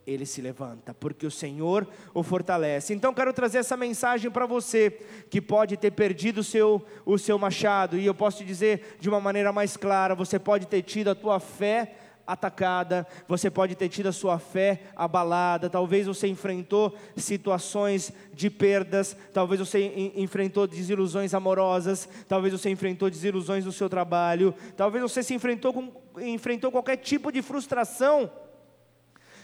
ele 0.08 0.26
se 0.26 0.42
levanta, 0.42 0.94
porque 0.94 1.26
o 1.26 1.32
Senhor 1.32 1.86
o 2.14 2.24
fortalece. 2.24 2.94
Então 2.94 3.14
quero 3.14 3.34
trazer 3.34 3.58
essa 3.58 3.76
mensagem 3.76 4.32
para 4.32 4.46
você 4.46 4.90
que 5.30 5.42
pode 5.42 5.76
ter 5.76 5.92
perdido 5.92 6.40
o 6.40 6.44
seu, 6.44 6.82
o 7.06 7.18
seu 7.18 7.38
machado, 7.38 7.98
e 7.98 8.06
eu 8.06 8.16
posso 8.16 8.38
te 8.38 8.46
dizer 8.46 8.98
de 9.02 9.10
uma 9.10 9.20
maneira 9.20 9.52
mais 9.52 9.76
clara: 9.76 10.16
você 10.16 10.40
pode 10.40 10.66
ter 10.66 10.82
tido 10.82 11.10
a 11.10 11.16
tua 11.16 11.40
fé 11.40 11.94
atacada, 12.28 13.08
você 13.28 13.50
pode 13.50 13.74
ter 13.74 13.88
tido 13.88 14.08
a 14.08 14.12
sua 14.12 14.38
fé 14.38 14.82
abalada, 14.96 15.70
talvez 15.70 16.06
você 16.06 16.28
enfrentou 16.28 16.94
situações 17.16 18.12
de 18.34 18.50
perdas, 18.50 19.16
talvez 19.34 19.60
você 19.60 20.12
enfrentou 20.16 20.68
desilusões 20.68 21.34
amorosas, 21.34 22.08
talvez 22.28 22.54
você 22.54 22.70
enfrentou 22.70 23.10
desilusões 23.10 23.64
no 23.64 23.72
seu 23.72 23.90
trabalho, 23.90 24.54
talvez 24.76 25.02
você 25.02 25.24
se 25.24 25.34
enfrentou 25.34 25.74
com 25.74 26.06
enfrentou 26.20 26.72
qualquer 26.72 26.98
tipo 26.98 27.32
de 27.32 27.42
frustração 27.44 28.32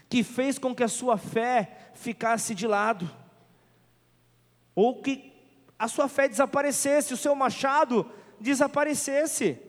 que 0.09 0.23
fez 0.23 0.59
com 0.59 0.75
que 0.75 0.83
a 0.83 0.87
sua 0.87 1.17
fé 1.17 1.91
ficasse 1.93 2.53
de 2.53 2.67
lado, 2.67 3.09
ou 4.75 5.01
que 5.01 5.31
a 5.77 5.87
sua 5.87 6.07
fé 6.07 6.27
desaparecesse, 6.27 7.13
o 7.13 7.17
seu 7.17 7.35
machado 7.35 8.09
desaparecesse. 8.39 9.59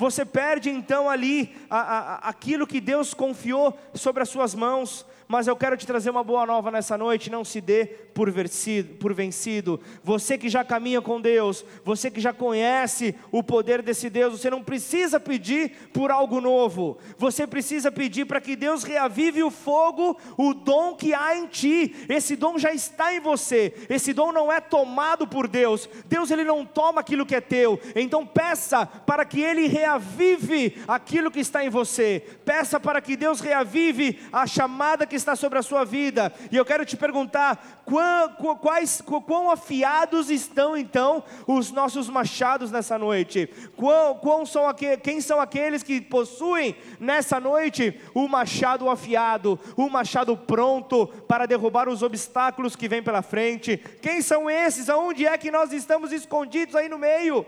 Você 0.00 0.24
perde 0.24 0.70
então 0.70 1.10
ali 1.10 1.54
a, 1.68 1.78
a, 1.78 2.14
aquilo 2.30 2.66
que 2.66 2.80
Deus 2.80 3.12
confiou 3.12 3.78
sobre 3.92 4.22
as 4.22 4.30
suas 4.30 4.54
mãos, 4.54 5.04
mas 5.30 5.46
eu 5.46 5.54
quero 5.54 5.76
te 5.76 5.86
trazer 5.86 6.10
uma 6.10 6.24
boa 6.24 6.44
nova 6.44 6.72
nessa 6.72 6.98
noite, 6.98 7.30
não 7.30 7.44
se 7.44 7.60
dê 7.60 7.86
por, 7.86 8.28
vencido, 8.32 8.96
por 8.96 9.14
vencido. 9.14 9.80
Você 10.02 10.36
que 10.36 10.48
já 10.48 10.64
caminha 10.64 11.00
com 11.00 11.20
Deus, 11.20 11.64
você 11.84 12.10
que 12.10 12.20
já 12.20 12.32
conhece 12.32 13.14
o 13.30 13.40
poder 13.40 13.80
desse 13.80 14.10
Deus, 14.10 14.40
você 14.40 14.50
não 14.50 14.60
precisa 14.60 15.20
pedir 15.20 15.88
por 15.92 16.10
algo 16.10 16.40
novo, 16.40 16.98
você 17.16 17.46
precisa 17.46 17.92
pedir 17.92 18.24
para 18.24 18.40
que 18.40 18.56
Deus 18.56 18.82
reavive 18.82 19.44
o 19.44 19.52
fogo, 19.52 20.18
o 20.36 20.52
dom 20.52 20.96
que 20.96 21.14
há 21.14 21.36
em 21.36 21.46
ti. 21.46 21.94
Esse 22.08 22.34
dom 22.34 22.58
já 22.58 22.72
está 22.74 23.14
em 23.14 23.20
você, 23.20 23.72
esse 23.88 24.12
dom 24.12 24.32
não 24.32 24.52
é 24.52 24.60
tomado 24.60 25.28
por 25.28 25.46
Deus, 25.46 25.88
Deus 26.06 26.32
ele 26.32 26.42
não 26.42 26.66
toma 26.66 27.02
aquilo 27.02 27.24
que 27.24 27.36
é 27.36 27.40
teu, 27.40 27.78
então 27.94 28.26
peça 28.26 28.84
para 28.84 29.24
que 29.24 29.40
Ele 29.40 29.68
reavive 29.68 30.82
aquilo 30.88 31.30
que 31.30 31.38
está 31.38 31.64
em 31.64 31.70
você, 31.70 32.20
peça 32.44 32.80
para 32.80 33.00
que 33.00 33.16
Deus 33.16 33.38
reavive 33.38 34.18
a 34.32 34.44
chamada 34.44 35.06
que 35.06 35.19
está 35.20 35.36
sobre 35.36 35.58
a 35.58 35.62
sua 35.62 35.84
vida. 35.84 36.32
E 36.50 36.56
eu 36.56 36.64
quero 36.64 36.84
te 36.84 36.96
perguntar: 36.96 37.82
quão, 37.84 38.56
quais, 38.56 39.00
quão 39.00 39.50
afiados 39.50 40.30
estão 40.30 40.76
então 40.76 41.22
os 41.46 41.70
nossos 41.70 42.08
machados 42.08 42.70
nessa 42.70 42.98
noite? 42.98 43.48
Quão, 43.76 44.16
quão 44.16 44.44
são 44.44 44.68
aqu, 44.68 44.98
quem 45.02 45.20
são 45.20 45.40
aqueles 45.40 45.82
que 45.82 46.00
possuem 46.00 46.74
nessa 46.98 47.38
noite 47.38 47.98
o 48.14 48.26
machado 48.26 48.88
afiado, 48.88 49.58
o 49.76 49.88
machado 49.88 50.36
pronto 50.36 51.06
para 51.28 51.46
derrubar 51.46 51.88
os 51.88 52.02
obstáculos 52.02 52.74
que 52.74 52.88
vêm 52.88 53.02
pela 53.02 53.22
frente? 53.22 53.76
Quem 54.02 54.20
são 54.22 54.50
esses? 54.50 54.88
Aonde 54.88 55.26
é 55.26 55.36
que 55.38 55.50
nós 55.50 55.72
estamos 55.72 56.12
escondidos 56.12 56.74
aí 56.74 56.88
no 56.88 56.98
meio? 56.98 57.46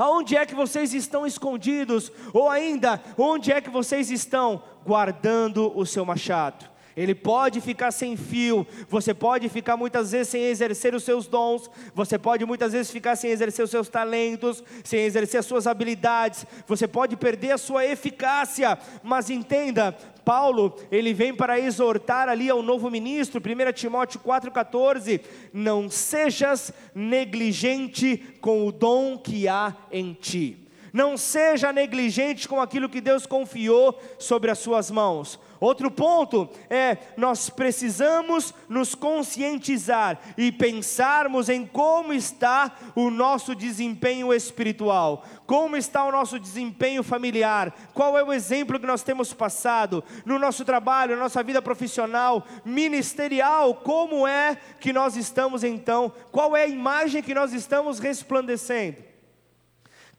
Aonde 0.00 0.34
é 0.34 0.46
que 0.46 0.54
vocês 0.54 0.94
estão 0.94 1.26
escondidos? 1.26 2.10
Ou 2.32 2.48
ainda, 2.48 2.98
onde 3.18 3.52
é 3.52 3.60
que 3.60 3.68
vocês 3.68 4.10
estão 4.10 4.62
guardando 4.82 5.70
o 5.76 5.84
seu 5.84 6.06
machado? 6.06 6.69
Ele 6.96 7.14
pode 7.14 7.60
ficar 7.60 7.90
sem 7.90 8.16
fio, 8.16 8.66
você 8.88 9.14
pode 9.14 9.48
ficar 9.48 9.76
muitas 9.76 10.12
vezes 10.12 10.28
sem 10.28 10.44
exercer 10.44 10.94
os 10.94 11.04
seus 11.04 11.26
dons, 11.26 11.70
você 11.94 12.18
pode 12.18 12.44
muitas 12.44 12.72
vezes 12.72 12.90
ficar 12.90 13.16
sem 13.16 13.30
exercer 13.30 13.64
os 13.64 13.70
seus 13.70 13.88
talentos, 13.88 14.62
sem 14.84 15.04
exercer 15.04 15.40
as 15.40 15.46
suas 15.46 15.66
habilidades, 15.66 16.44
você 16.66 16.88
pode 16.88 17.16
perder 17.16 17.52
a 17.52 17.58
sua 17.58 17.86
eficácia, 17.86 18.78
mas 19.02 19.30
entenda, 19.30 19.96
Paulo, 20.24 20.76
ele 20.90 21.12
vem 21.12 21.34
para 21.34 21.58
exortar 21.58 22.28
ali 22.28 22.50
ao 22.50 22.62
novo 22.62 22.90
ministro, 22.90 23.40
1 23.40 23.72
Timóteo 23.72 24.20
4,14: 24.20 25.20
não 25.52 25.88
sejas 25.88 26.72
negligente 26.94 28.16
com 28.40 28.66
o 28.66 28.72
dom 28.72 29.18
que 29.18 29.48
há 29.48 29.74
em 29.90 30.12
ti. 30.12 30.68
Não 30.92 31.16
seja 31.16 31.72
negligente 31.72 32.48
com 32.48 32.60
aquilo 32.60 32.88
que 32.88 33.00
Deus 33.00 33.24
confiou 33.24 33.98
sobre 34.18 34.50
as 34.50 34.58
suas 34.58 34.90
mãos. 34.90 35.38
Outro 35.60 35.90
ponto 35.90 36.48
é 36.70 36.96
nós 37.18 37.50
precisamos 37.50 38.54
nos 38.66 38.94
conscientizar 38.94 40.18
e 40.38 40.50
pensarmos 40.50 41.50
em 41.50 41.66
como 41.66 42.14
está 42.14 42.74
o 42.96 43.10
nosso 43.10 43.54
desempenho 43.54 44.32
espiritual, 44.32 45.22
como 45.46 45.76
está 45.76 46.02
o 46.04 46.10
nosso 46.10 46.38
desempenho 46.38 47.02
familiar, 47.02 47.76
qual 47.92 48.16
é 48.16 48.24
o 48.24 48.32
exemplo 48.32 48.80
que 48.80 48.86
nós 48.86 49.02
temos 49.02 49.34
passado 49.34 50.02
no 50.24 50.38
nosso 50.38 50.64
trabalho, 50.64 51.14
na 51.14 51.24
nossa 51.24 51.42
vida 51.42 51.60
profissional, 51.60 52.46
ministerial, 52.64 53.74
como 53.74 54.26
é 54.26 54.56
que 54.80 54.94
nós 54.94 55.14
estamos 55.14 55.62
então, 55.62 56.10
qual 56.32 56.56
é 56.56 56.62
a 56.62 56.68
imagem 56.68 57.22
que 57.22 57.34
nós 57.34 57.52
estamos 57.52 57.98
resplandecendo. 57.98 59.09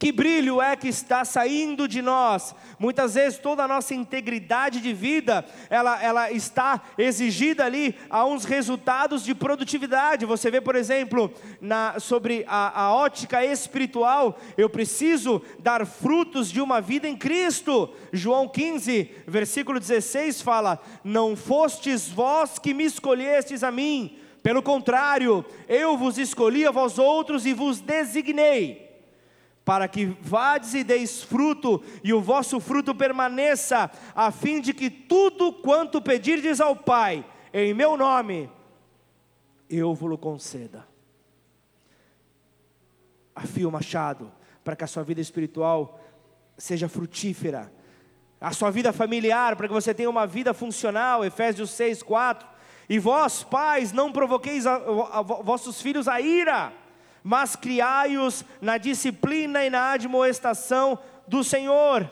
Que 0.01 0.11
brilho 0.11 0.59
é 0.59 0.75
que 0.75 0.87
está 0.87 1.23
saindo 1.23 1.87
de 1.87 2.01
nós? 2.01 2.55
Muitas 2.79 3.13
vezes 3.13 3.37
toda 3.37 3.65
a 3.65 3.67
nossa 3.67 3.93
integridade 3.93 4.81
de 4.81 4.91
vida, 4.93 5.45
ela, 5.69 6.01
ela 6.01 6.31
está 6.31 6.81
exigida 6.97 7.65
ali 7.65 7.95
a 8.09 8.25
uns 8.25 8.43
resultados 8.43 9.23
de 9.23 9.35
produtividade. 9.35 10.25
Você 10.25 10.49
vê, 10.49 10.59
por 10.59 10.75
exemplo, 10.75 11.31
na, 11.61 11.99
sobre 11.99 12.43
a, 12.47 12.85
a 12.85 12.95
ótica 12.95 13.45
espiritual, 13.45 14.39
eu 14.57 14.67
preciso 14.67 15.39
dar 15.59 15.85
frutos 15.85 16.51
de 16.51 16.59
uma 16.59 16.81
vida 16.81 17.07
em 17.07 17.15
Cristo. 17.15 17.87
João 18.11 18.47
15, 18.47 19.07
versículo 19.27 19.79
16 19.79 20.41
fala: 20.41 20.81
Não 21.03 21.35
fostes 21.35 22.09
vós 22.09 22.57
que 22.57 22.73
me 22.73 22.85
escolhestes 22.85 23.63
a 23.63 23.69
mim, 23.69 24.17
pelo 24.41 24.63
contrário, 24.63 25.45
eu 25.69 25.95
vos 25.95 26.17
escolhi 26.17 26.65
a 26.65 26.71
vós 26.71 26.97
outros 26.97 27.45
e 27.45 27.53
vos 27.53 27.79
designei 27.79 28.89
para 29.63 29.87
que 29.87 30.05
vades 30.21 30.73
e 30.73 30.83
deis 30.83 31.21
fruto, 31.21 31.83
e 32.03 32.13
o 32.13 32.21
vosso 32.21 32.59
fruto 32.59 32.95
permaneça, 32.95 33.91
a 34.15 34.31
fim 34.31 34.59
de 34.59 34.73
que 34.73 34.89
tudo 34.89 35.53
quanto 35.53 36.01
pedirdes 36.01 36.59
ao 36.59 36.75
Pai, 36.75 37.25
em 37.53 37.73
meu 37.73 37.95
nome, 37.95 38.49
eu 39.69 39.93
vos 39.93 40.19
conceda. 40.19 40.87
Afie 43.35 43.65
o 43.65 43.71
machado, 43.71 44.31
para 44.63 44.75
que 44.75 44.83
a 44.83 44.87
sua 44.87 45.03
vida 45.03 45.21
espiritual 45.21 45.99
seja 46.57 46.89
frutífera, 46.89 47.71
a 48.39 48.51
sua 48.51 48.71
vida 48.71 48.91
familiar, 48.91 49.55
para 49.55 49.67
que 49.67 49.73
você 49.73 49.93
tenha 49.93 50.09
uma 50.09 50.25
vida 50.25 50.53
funcional, 50.53 51.23
Efésios 51.23 51.69
6, 51.71 52.01
4. 52.01 52.47
E 52.89 52.99
vós, 52.99 53.43
pais, 53.43 53.91
não 53.91 54.11
provoqueis 54.11 54.65
a, 54.65 54.73
a, 54.73 55.19
a, 55.19 55.21
vossos 55.21 55.81
filhos 55.81 56.07
a 56.07 56.19
ira, 56.19 56.73
mas 57.23 57.55
criai-os 57.55 58.43
na 58.61 58.77
disciplina 58.77 59.63
e 59.63 59.69
na 59.69 59.91
admoestação 59.91 60.99
do 61.27 61.43
Senhor. 61.43 62.09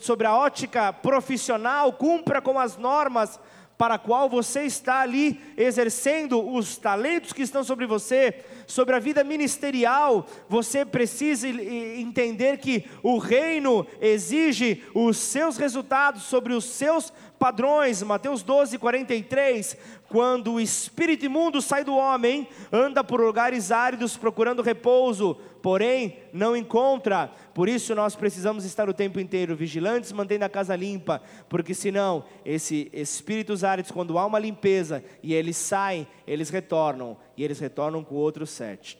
sobre 0.00 0.26
a 0.26 0.36
ótica 0.36 0.92
profissional, 0.92 1.92
cumpra 1.92 2.42
com 2.42 2.58
as 2.58 2.76
normas 2.76 3.40
para 3.76 3.94
a 3.94 3.98
qual 3.98 4.28
você 4.28 4.62
está 4.62 5.00
ali 5.00 5.40
exercendo 5.56 6.40
os 6.40 6.76
talentos 6.76 7.32
que 7.32 7.42
estão 7.42 7.64
sobre 7.64 7.86
você, 7.86 8.44
sobre 8.66 8.94
a 8.94 8.98
vida 8.98 9.24
ministerial, 9.24 10.26
você 10.48 10.84
precisa 10.84 11.48
entender 11.48 12.58
que 12.58 12.84
o 13.02 13.18
reino 13.18 13.86
exige 14.00 14.82
os 14.94 15.16
seus 15.16 15.56
resultados 15.56 16.22
sobre 16.22 16.52
os 16.52 16.64
seus 16.64 17.12
padrões. 17.38 18.02
Mateus 18.02 18.42
12, 18.42 18.78
43. 18.78 19.76
Quando 20.08 20.52
o 20.52 20.60
espírito 20.60 21.26
imundo 21.26 21.60
sai 21.60 21.82
do 21.84 21.96
homem, 21.96 22.48
anda 22.72 23.02
por 23.02 23.20
lugares 23.20 23.72
áridos 23.72 24.16
procurando 24.16 24.62
repouso, 24.62 25.36
porém 25.64 26.18
não 26.30 26.54
encontra. 26.54 27.32
Por 27.54 27.70
isso 27.70 27.94
nós 27.94 28.14
precisamos 28.14 28.66
estar 28.66 28.86
o 28.86 28.92
tempo 28.92 29.18
inteiro 29.18 29.56
vigilantes, 29.56 30.12
mantendo 30.12 30.44
a 30.44 30.48
casa 30.50 30.76
limpa, 30.76 31.22
porque 31.48 31.72
senão 31.72 32.22
esses 32.44 32.86
espíritos 32.92 33.64
áridos, 33.64 33.90
quando 33.90 34.18
há 34.18 34.26
uma 34.26 34.38
limpeza 34.38 35.02
e 35.22 35.32
eles 35.32 35.56
saem, 35.56 36.06
eles 36.26 36.50
retornam 36.50 37.16
e 37.34 37.42
eles 37.42 37.58
retornam 37.58 38.04
com 38.04 38.14
outros 38.14 38.50
sete. 38.50 38.98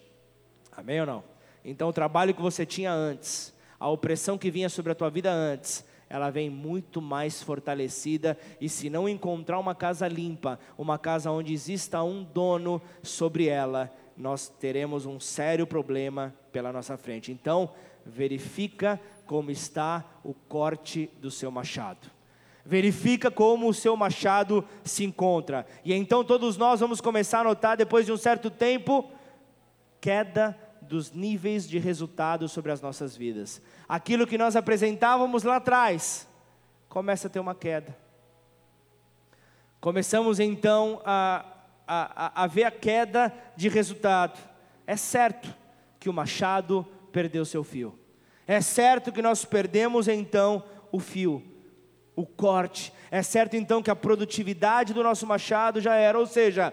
Amém 0.74 1.00
ou 1.00 1.06
não? 1.06 1.22
Então 1.62 1.90
o 1.90 1.92
trabalho 1.92 2.32
que 2.32 2.40
você 2.40 2.64
tinha 2.64 2.90
antes, 2.90 3.52
a 3.78 3.90
opressão 3.90 4.38
que 4.38 4.50
vinha 4.50 4.70
sobre 4.70 4.90
a 4.90 4.94
tua 4.94 5.10
vida 5.10 5.30
antes, 5.30 5.84
ela 6.08 6.30
vem 6.30 6.48
muito 6.48 7.02
mais 7.02 7.42
fortalecida. 7.42 8.38
E 8.58 8.70
se 8.70 8.88
não 8.88 9.06
encontrar 9.06 9.58
uma 9.58 9.74
casa 9.74 10.08
limpa, 10.08 10.58
uma 10.78 10.98
casa 10.98 11.30
onde 11.30 11.52
exista 11.52 12.02
um 12.02 12.24
dono 12.24 12.80
sobre 13.02 13.48
ela, 13.48 13.92
nós 14.16 14.48
teremos 14.48 15.06
um 15.06 15.18
sério 15.18 15.66
problema 15.66 16.34
pela 16.52 16.72
nossa 16.72 16.96
frente. 16.96 17.32
Então, 17.32 17.70
verifica 18.04 19.00
como 19.26 19.50
está 19.50 20.04
o 20.22 20.34
corte 20.34 21.10
do 21.20 21.30
seu 21.30 21.50
machado. 21.50 22.10
Verifica 22.64 23.30
como 23.30 23.68
o 23.68 23.74
seu 23.74 23.96
machado 23.96 24.64
se 24.82 25.04
encontra. 25.04 25.66
E 25.84 25.92
então 25.92 26.24
todos 26.24 26.56
nós 26.56 26.80
vamos 26.80 27.00
começar 27.00 27.40
a 27.40 27.44
notar, 27.44 27.76
depois 27.76 28.06
de 28.06 28.12
um 28.12 28.16
certo 28.16 28.50
tempo, 28.50 29.10
queda 30.00 30.58
dos 30.80 31.12
níveis 31.12 31.68
de 31.68 31.78
resultado 31.78 32.48
sobre 32.48 32.72
as 32.72 32.80
nossas 32.80 33.16
vidas. 33.16 33.60
Aquilo 33.88 34.26
que 34.26 34.38
nós 34.38 34.56
apresentávamos 34.56 35.42
lá 35.42 35.56
atrás 35.56 36.28
começa 36.88 37.26
a 37.26 37.30
ter 37.30 37.40
uma 37.40 37.54
queda. 37.54 37.96
Começamos 39.80 40.40
então 40.40 41.02
a, 41.04 41.44
a, 41.86 42.44
a 42.44 42.46
ver 42.46 42.64
a 42.64 42.70
queda 42.70 43.32
de 43.56 43.68
resultado. 43.68 44.38
É 44.86 44.96
certo 44.96 45.54
que 45.98 46.08
o 46.08 46.12
machado 46.12 46.86
perdeu 47.12 47.44
seu 47.44 47.64
fio. 47.64 47.98
É 48.46 48.60
certo 48.60 49.12
que 49.12 49.22
nós 49.22 49.44
perdemos 49.44 50.08
então 50.08 50.64
o 50.92 50.98
fio, 50.98 51.42
o 52.14 52.26
corte. 52.26 52.92
É 53.10 53.22
certo 53.22 53.56
então 53.56 53.82
que 53.82 53.90
a 53.90 53.96
produtividade 53.96 54.92
do 54.92 55.02
nosso 55.02 55.26
machado 55.26 55.80
já 55.80 55.94
era, 55.94 56.18
ou 56.18 56.26
seja, 56.26 56.72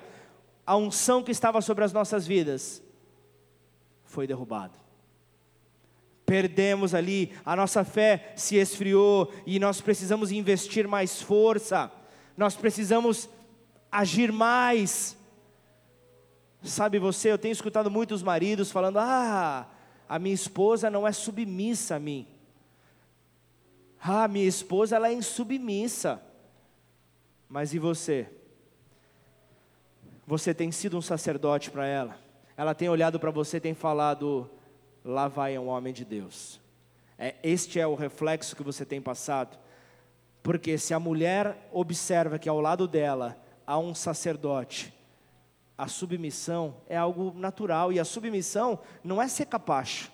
a 0.65 0.76
unção 0.76 1.24
que 1.24 1.32
estava 1.32 1.62
sobre 1.62 1.84
as 1.84 1.93
nossas 1.93 2.28
vidas 2.28 2.84
foi 4.06 4.28
derrubado. 4.28 4.78
Perdemos 6.26 6.93
ali, 6.93 7.34
a 7.45 7.56
nossa 7.56 7.84
fé 7.84 8.34
se 8.36 8.56
esfriou 8.56 9.32
e 9.45 9.60
nós 9.60 9.82
precisamos 9.82 10.32
investir 10.32 10.88
mais 10.88 11.21
força, 11.21 11.91
nós 12.38 12.56
precisamos 12.56 13.30
agir 13.91 14.32
mais. 14.32 15.17
Sabe 16.63 16.99
você, 16.99 17.32
eu 17.32 17.38
tenho 17.38 17.51
escutado 17.51 17.89
muitos 17.91 18.23
maridos 18.23 18.71
falando: 18.71 18.97
ah, 18.99 19.67
a 20.08 20.19
minha 20.19 20.36
esposa 20.36 20.89
não 20.89 21.08
é 21.08 21.12
submissa 21.12 21.95
a 21.95 21.99
mim. 21.99 22.27
Ah, 24.01 24.27
minha 24.27 24.47
esposa 24.47 24.95
ela 24.95 25.10
é 25.10 25.13
insubmissa. 25.13 26.21
Mas 27.49 27.73
e 27.73 27.80
você? 27.80 28.27
Você 30.25 30.54
tem 30.54 30.71
sido 30.71 30.97
um 30.97 31.01
sacerdote 31.01 31.69
para 31.69 31.86
ela? 31.86 32.21
ela 32.62 32.75
tem 32.75 32.88
olhado 32.89 33.19
para 33.19 33.32
você 33.32 33.58
e 33.58 33.62
tem 33.62 33.73
falado: 33.73 34.47
lá 35.04 35.27
vai 35.27 35.58
um 35.58 35.67
homem 35.67 35.91
de 35.91 36.06
Deus. 36.06 36.60
É, 37.17 37.36
este 37.41 37.80
é 37.80 37.88
o 37.88 37.95
reflexo 37.95 38.56
que 38.56 38.62
você 38.62 38.86
tem 38.86 39.01
passado. 39.01 39.58
Porque 40.43 40.77
se 40.77 40.93
a 40.93 40.99
mulher 40.99 41.69
observa 41.71 42.38
que 42.38 42.47
ao 42.47 42.62
lado 42.62 42.88
dela 42.88 43.36
há 43.65 43.78
um 43.78 43.93
sacerdote, 43.95 44.93
a 45.78 45.88
submissão 45.88 46.76
é 46.88 46.95
algo 46.95 47.34
natural. 47.38 47.91
E 47.91 48.00
a 48.00 48.06
submissão 48.06 48.80
não 49.04 49.21
é 49.21 49.28
ser 49.28 49.45
capacho. 49.45 50.12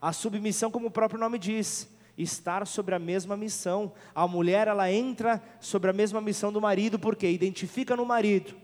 A 0.00 0.12
submissão, 0.12 0.70
como 0.70 0.88
o 0.88 0.90
próprio 0.90 1.20
nome 1.20 1.38
diz, 1.38 1.88
estar 2.16 2.66
sobre 2.66 2.94
a 2.94 2.98
mesma 2.98 3.36
missão. 3.36 3.92
A 4.14 4.26
mulher, 4.26 4.68
ela 4.68 4.90
entra 4.90 5.42
sobre 5.60 5.90
a 5.90 5.92
mesma 5.92 6.20
missão 6.20 6.52
do 6.52 6.60
marido, 6.60 6.98
porque 6.98 7.28
identifica 7.28 7.96
no 7.96 8.04
marido 8.04 8.54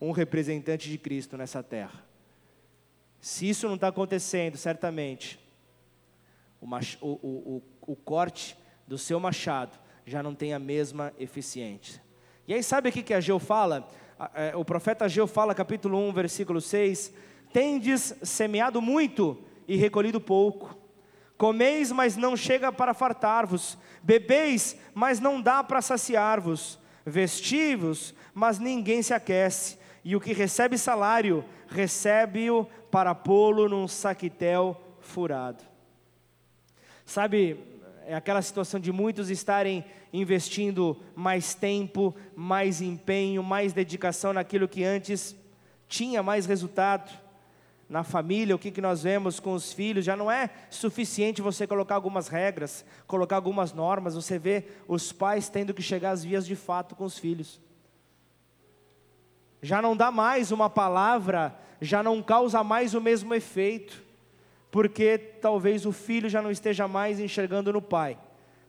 um 0.00 0.10
representante 0.10 0.88
de 0.88 0.98
Cristo 0.98 1.36
nessa 1.36 1.62
terra. 1.62 2.04
Se 3.20 3.48
isso 3.48 3.68
não 3.68 3.76
está 3.76 3.88
acontecendo, 3.88 4.56
certamente, 4.56 5.38
o, 6.60 6.66
mach, 6.66 6.96
o, 7.00 7.12
o, 7.22 7.62
o, 7.86 7.92
o 7.92 7.96
corte 7.96 8.56
do 8.86 8.98
seu 8.98 9.20
machado 9.20 9.78
já 10.04 10.22
não 10.22 10.34
tem 10.34 10.52
a 10.52 10.58
mesma 10.58 11.12
eficiência. 11.18 12.01
E 12.46 12.54
aí, 12.54 12.62
sabe 12.62 12.88
o 12.88 12.92
que, 12.92 13.02
que 13.02 13.14
Ageu 13.14 13.38
fala? 13.38 13.88
É, 14.34 14.54
o 14.56 14.64
profeta 14.64 15.04
Ageu 15.04 15.26
fala, 15.26 15.54
capítulo 15.54 15.98
1, 16.08 16.12
versículo 16.12 16.60
6: 16.60 17.12
Tendes 17.52 18.14
semeado 18.22 18.80
muito 18.80 19.38
e 19.66 19.76
recolhido 19.76 20.20
pouco. 20.20 20.76
Comeis, 21.36 21.90
mas 21.90 22.16
não 22.16 22.36
chega 22.36 22.70
para 22.70 22.94
fartar-vos. 22.94 23.78
Bebeis, 24.02 24.76
mas 24.94 25.20
não 25.20 25.40
dá 25.40 25.62
para 25.62 25.80
saciar-vos. 25.80 26.78
Vestivos, 27.04 28.14
mas 28.32 28.58
ninguém 28.58 29.02
se 29.02 29.12
aquece 29.12 29.76
e 30.04 30.16
o 30.16 30.20
que 30.20 30.32
recebe 30.32 30.76
salário, 30.76 31.44
recebe-o 31.68 32.64
para 32.90 33.14
pô-lo 33.14 33.68
num 33.68 33.86
saquitel 33.86 34.80
furado. 35.00 35.62
Sabe, 37.04 37.58
é 38.04 38.14
aquela 38.14 38.42
situação 38.42 38.80
de 38.80 38.90
muitos 38.90 39.30
estarem 39.30 39.84
investindo 40.12 41.00
mais 41.14 41.54
tempo, 41.54 42.14
mais 42.36 42.82
empenho, 42.82 43.42
mais 43.42 43.72
dedicação 43.72 44.32
naquilo 44.32 44.68
que 44.68 44.84
antes 44.84 45.34
tinha 45.88 46.22
mais 46.22 46.46
resultado. 46.46 47.10
na 47.88 48.02
família, 48.02 48.56
o 48.56 48.58
que, 48.58 48.70
que 48.70 48.80
nós 48.80 49.02
vemos 49.02 49.38
com 49.38 49.52
os 49.52 49.70
filhos, 49.70 50.06
já 50.06 50.16
não 50.16 50.30
é 50.30 50.48
suficiente 50.70 51.42
você 51.42 51.66
colocar 51.66 51.94
algumas 51.94 52.26
regras, 52.26 52.86
colocar 53.06 53.36
algumas 53.36 53.74
normas, 53.74 54.14
você 54.14 54.38
vê 54.38 54.64
os 54.88 55.12
pais 55.12 55.50
tendo 55.50 55.74
que 55.74 55.82
chegar 55.82 56.12
às 56.12 56.24
vias 56.24 56.46
de 56.46 56.56
fato 56.56 56.94
com 56.94 57.04
os 57.04 57.18
filhos. 57.18 57.60
Já 59.60 59.82
não 59.82 59.94
dá 59.94 60.10
mais 60.10 60.50
uma 60.50 60.70
palavra, 60.70 61.54
já 61.82 62.02
não 62.02 62.22
causa 62.22 62.64
mais 62.64 62.94
o 62.94 63.00
mesmo 63.00 63.34
efeito, 63.34 64.02
porque 64.70 65.18
talvez 65.18 65.84
o 65.84 65.92
filho 65.92 66.30
já 66.30 66.40
não 66.40 66.50
esteja 66.50 66.88
mais 66.88 67.20
enxergando 67.20 67.74
no 67.74 67.82
pai 67.82 68.16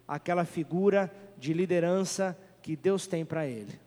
aquela 0.05 0.45
figura 0.45 1.11
de 1.43 1.51
liderança 1.51 2.37
que 2.61 2.73
Deus 2.73 3.05
tem 3.05 3.25
para 3.25 3.45
ele. 3.45 3.77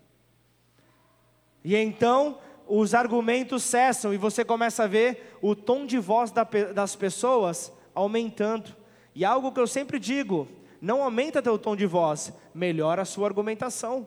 E 1.65 1.75
então 1.75 2.39
os 2.69 2.95
argumentos 2.95 3.63
cessam 3.63 4.13
e 4.13 4.19
você 4.19 4.45
começa 4.45 4.85
a 4.85 4.87
ver 4.87 5.39
o 5.41 5.57
tom 5.57 5.87
de 5.87 5.99
voz 5.99 6.31
das 6.75 6.95
pessoas 6.95 7.73
aumentando. 7.95 8.77
E 9.15 9.25
algo 9.25 9.53
que 9.53 9.59
eu 9.59 9.67
sempre 9.67 9.99
digo: 9.99 10.47
não 10.83 11.03
aumenta 11.03 11.41
teu 11.41 11.59
tom 11.59 11.75
de 11.75 11.87
voz, 11.87 12.31
melhora 12.55 13.01
a 13.01 13.07
sua 13.07 13.27
argumentação. 13.27 14.07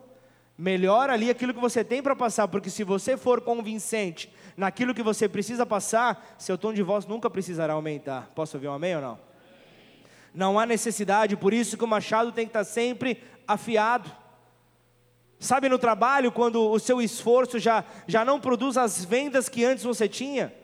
Melhora 0.56 1.14
ali 1.14 1.28
aquilo 1.28 1.52
que 1.52 1.60
você 1.60 1.82
tem 1.82 2.00
para 2.00 2.14
passar, 2.14 2.46
porque 2.46 2.70
se 2.70 2.84
você 2.84 3.16
for 3.16 3.40
convincente 3.40 4.32
naquilo 4.56 4.94
que 4.94 5.02
você 5.02 5.28
precisa 5.28 5.66
passar, 5.66 6.36
seu 6.38 6.56
tom 6.56 6.72
de 6.72 6.82
voz 6.82 7.04
nunca 7.04 7.28
precisará 7.28 7.72
aumentar. 7.72 8.28
Posso 8.32 8.56
ouvir 8.56 8.68
um 8.68 8.74
amém 8.74 8.94
ou 8.94 9.02
não? 9.02 9.30
Não 10.32 10.58
há 10.58 10.66
necessidade, 10.66 11.36
por 11.36 11.52
isso 11.52 11.76
que 11.76 11.84
o 11.84 11.88
machado 11.88 12.30
tem 12.30 12.46
que 12.46 12.50
estar 12.50 12.64
sempre 12.64 13.20
afiado. 13.52 14.10
Sabe 15.38 15.68
no 15.68 15.78
trabalho, 15.78 16.30
quando 16.30 16.70
o 16.70 16.78
seu 16.78 17.00
esforço 17.00 17.58
já, 17.58 17.84
já 18.06 18.24
não 18.24 18.38
produz 18.38 18.76
as 18.76 19.04
vendas 19.04 19.48
que 19.48 19.64
antes 19.64 19.84
você 19.84 20.08
tinha? 20.08 20.54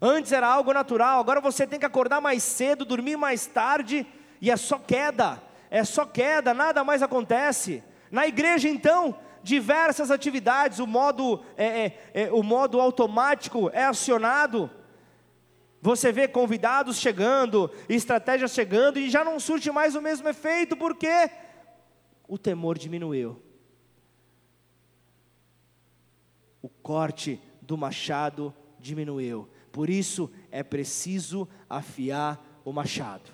Antes 0.00 0.32
era 0.32 0.46
algo 0.46 0.72
natural, 0.72 1.20
agora 1.20 1.40
você 1.40 1.66
tem 1.66 1.78
que 1.78 1.86
acordar 1.86 2.20
mais 2.20 2.42
cedo, 2.42 2.84
dormir 2.84 3.16
mais 3.16 3.46
tarde, 3.46 4.04
e 4.40 4.50
é 4.50 4.56
só 4.56 4.78
queda, 4.78 5.40
é 5.70 5.84
só 5.84 6.04
queda, 6.04 6.52
nada 6.52 6.84
mais 6.84 7.02
acontece. 7.02 7.82
Na 8.10 8.26
igreja, 8.26 8.68
então, 8.68 9.16
diversas 9.42 10.10
atividades, 10.10 10.80
o 10.80 10.86
modo, 10.86 11.40
é, 11.56 11.66
é, 11.66 11.98
é, 12.14 12.32
o 12.32 12.42
modo 12.42 12.80
automático 12.80 13.70
é 13.72 13.84
acionado. 13.84 14.68
Você 15.80 16.10
vê 16.10 16.26
convidados 16.26 16.98
chegando, 16.98 17.70
estratégias 17.88 18.50
chegando, 18.50 18.98
e 18.98 19.08
já 19.08 19.24
não 19.24 19.38
surte 19.38 19.70
mais 19.70 19.94
o 19.94 20.02
mesmo 20.02 20.28
efeito, 20.28 20.76
porque 20.76 21.30
o 22.28 22.36
temor 22.38 22.78
diminuiu. 22.78 23.42
o 26.66 26.68
corte 26.68 27.40
do 27.62 27.76
machado 27.76 28.52
diminuiu. 28.80 29.48
Por 29.70 29.88
isso 29.88 30.28
é 30.50 30.64
preciso 30.64 31.48
afiar 31.70 32.44
o 32.64 32.72
machado. 32.72 33.30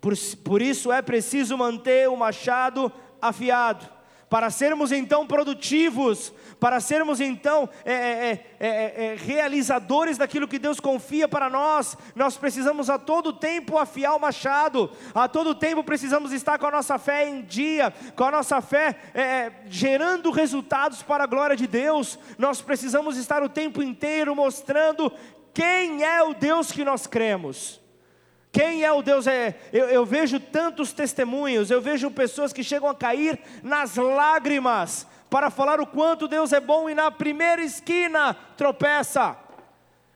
Por, 0.00 0.14
por 0.44 0.62
isso 0.62 0.92
é 0.92 1.02
preciso 1.02 1.58
manter 1.58 2.08
o 2.08 2.16
machado 2.16 2.92
afiado 3.20 3.90
para 4.32 4.48
sermos 4.48 4.90
então 4.92 5.26
produtivos, 5.26 6.32
para 6.58 6.80
sermos 6.80 7.20
então 7.20 7.68
é 7.84 7.92
é, 7.92 7.96
é, 7.98 8.44
é, 8.58 9.04
é, 9.04 9.14
realizadores 9.14 10.16
daquilo 10.16 10.48
que 10.48 10.58
Deus 10.58 10.80
confia 10.80 11.28
para 11.28 11.50
nós, 11.50 11.98
nós 12.16 12.38
precisamos 12.38 12.88
a 12.88 12.98
todo 12.98 13.34
tempo 13.34 13.76
afiar 13.76 14.16
o 14.16 14.18
machado, 14.18 14.90
a 15.14 15.28
todo 15.28 15.54
tempo 15.54 15.84
precisamos 15.84 16.32
estar 16.32 16.58
com 16.58 16.66
a 16.66 16.70
nossa 16.70 16.98
fé 16.98 17.28
em 17.28 17.42
dia, 17.42 17.92
com 18.16 18.24
a 18.24 18.30
nossa 18.30 18.62
fé 18.62 18.96
é, 19.12 19.52
gerando 19.66 20.30
resultados 20.30 21.02
para 21.02 21.24
a 21.24 21.26
glória 21.26 21.54
de 21.54 21.66
Deus, 21.66 22.18
nós 22.38 22.62
precisamos 22.62 23.18
estar 23.18 23.42
o 23.42 23.50
tempo 23.50 23.82
inteiro 23.82 24.34
mostrando 24.34 25.12
quem 25.52 26.04
é 26.04 26.22
o 26.22 26.32
Deus 26.32 26.72
que 26.72 26.86
nós 26.86 27.06
cremos. 27.06 27.81
Quem 28.52 28.84
é 28.84 28.92
o 28.92 29.00
Deus? 29.00 29.26
É, 29.26 29.58
eu, 29.72 29.86
eu, 29.86 30.04
vejo 30.04 30.38
tantos 30.38 30.92
testemunhos, 30.92 31.70
eu 31.70 31.80
vejo 31.80 32.10
pessoas 32.10 32.52
que 32.52 32.62
chegam 32.62 32.86
a 32.86 32.94
cair 32.94 33.40
nas 33.62 33.96
lágrimas 33.96 35.06
para 35.30 35.48
falar 35.48 35.80
o 35.80 35.86
quanto 35.86 36.28
Deus 36.28 36.52
é 36.52 36.60
bom 36.60 36.90
e 36.90 36.94
na 36.94 37.10
primeira 37.10 37.62
esquina 37.62 38.34
tropeça, 38.54 39.34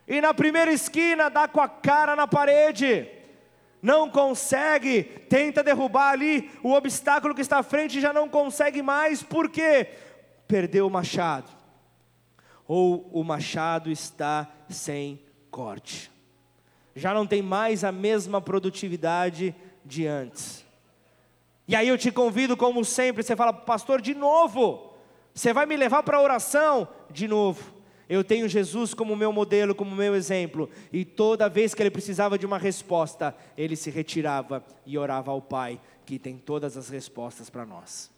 e 0.07 0.21
na 0.21 0.35
primeira 0.35 0.71
esquina 0.71 1.29
dá 1.29 1.47
com 1.47 1.59
a 1.59 1.67
cara 1.67 2.15
na 2.15 2.27
parede, 2.27 3.09
não 3.81 4.07
consegue, 4.07 5.03
tenta 5.27 5.63
derrubar 5.63 6.11
ali 6.11 6.51
o 6.61 6.73
obstáculo 6.73 7.33
que 7.33 7.41
está 7.41 7.57
à 7.57 7.63
frente 7.63 7.97
e 7.97 8.01
já 8.01 8.13
não 8.13 8.29
consegue 8.29 8.83
mais, 8.83 9.23
por 9.23 9.49
quê? 9.49 9.89
Perdeu 10.47 10.85
o 10.85 10.91
machado, 10.91 11.49
ou 12.67 13.09
o 13.11 13.23
machado 13.23 13.89
está 13.89 14.47
sem 14.69 15.19
corte 15.49 16.15
já 16.97 17.13
não 17.13 17.27
tem 17.27 17.43
mais 17.43 17.83
a 17.83 17.91
mesma 17.91 18.41
produtividade 18.41 19.55
de 19.85 20.07
antes. 20.07 20.65
E 21.67 21.75
aí 21.75 21.87
eu 21.87 21.97
te 21.97 22.11
convido, 22.11 22.57
como 22.57 22.83
sempre, 22.83 23.21
você 23.21 23.35
fala, 23.35 23.53
pastor, 23.53 24.01
de 24.01 24.15
novo, 24.15 24.93
você 25.33 25.53
vai 25.53 25.67
me 25.67 25.77
levar 25.77 26.01
para 26.01 26.17
a 26.17 26.21
oração? 26.21 26.87
De 27.11 27.27
novo. 27.27 27.71
Eu 28.09 28.23
tenho 28.23 28.47
Jesus 28.47 28.95
como 28.95 29.15
meu 29.15 29.31
modelo, 29.31 29.75
como 29.75 29.95
meu 29.95 30.15
exemplo, 30.15 30.69
e 30.91 31.05
toda 31.05 31.49
vez 31.49 31.75
que 31.75 31.83
ele 31.83 31.91
precisava 31.91 32.37
de 32.37 32.45
uma 32.45 32.57
resposta, 32.57 33.35
ele 33.55 33.75
se 33.75 33.91
retirava 33.91 34.65
e 34.85 34.97
orava 34.97 35.29
ao 35.29 35.41
Pai, 35.41 35.79
que 36.05 36.17
tem 36.17 36.37
todas 36.37 36.77
as 36.77 36.89
respostas 36.89 37.49
para 37.49 37.65
nós. 37.65 38.09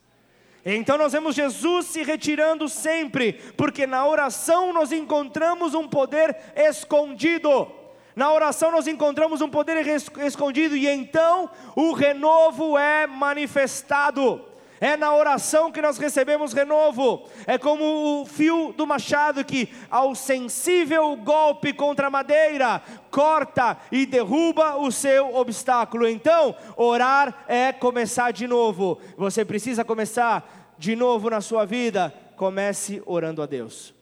Então 0.64 0.96
nós 0.96 1.12
vemos 1.12 1.34
Jesus 1.34 1.86
se 1.86 2.02
retirando 2.02 2.68
sempre, 2.68 3.32
porque 3.56 3.86
na 3.86 4.06
oração 4.06 4.72
nós 4.72 4.92
encontramos 4.92 5.74
um 5.74 5.88
poder 5.88 6.36
escondido. 6.54 7.79
Na 8.14 8.32
oração 8.32 8.70
nós 8.70 8.86
encontramos 8.86 9.40
um 9.40 9.48
poder 9.48 9.86
escondido 10.24 10.76
e 10.76 10.88
então 10.88 11.50
o 11.76 11.92
renovo 11.92 12.76
é 12.76 13.06
manifestado. 13.06 14.44
É 14.80 14.96
na 14.96 15.14
oração 15.14 15.70
que 15.70 15.82
nós 15.82 15.98
recebemos 15.98 16.54
renovo. 16.54 17.28
É 17.46 17.58
como 17.58 18.22
o 18.22 18.24
fio 18.24 18.72
do 18.74 18.86
machado 18.86 19.44
que, 19.44 19.68
ao 19.90 20.14
sensível 20.14 21.14
golpe 21.16 21.74
contra 21.74 22.06
a 22.06 22.10
madeira, 22.10 22.82
corta 23.10 23.76
e 23.92 24.06
derruba 24.06 24.76
o 24.78 24.90
seu 24.90 25.36
obstáculo. 25.36 26.08
Então, 26.08 26.56
orar 26.76 27.44
é 27.46 27.74
começar 27.74 28.30
de 28.30 28.46
novo. 28.46 28.98
Você 29.18 29.44
precisa 29.44 29.84
começar 29.84 30.74
de 30.78 30.96
novo 30.96 31.28
na 31.28 31.42
sua 31.42 31.66
vida. 31.66 32.14
Comece 32.34 33.02
orando 33.04 33.42
a 33.42 33.46
Deus. 33.46 33.92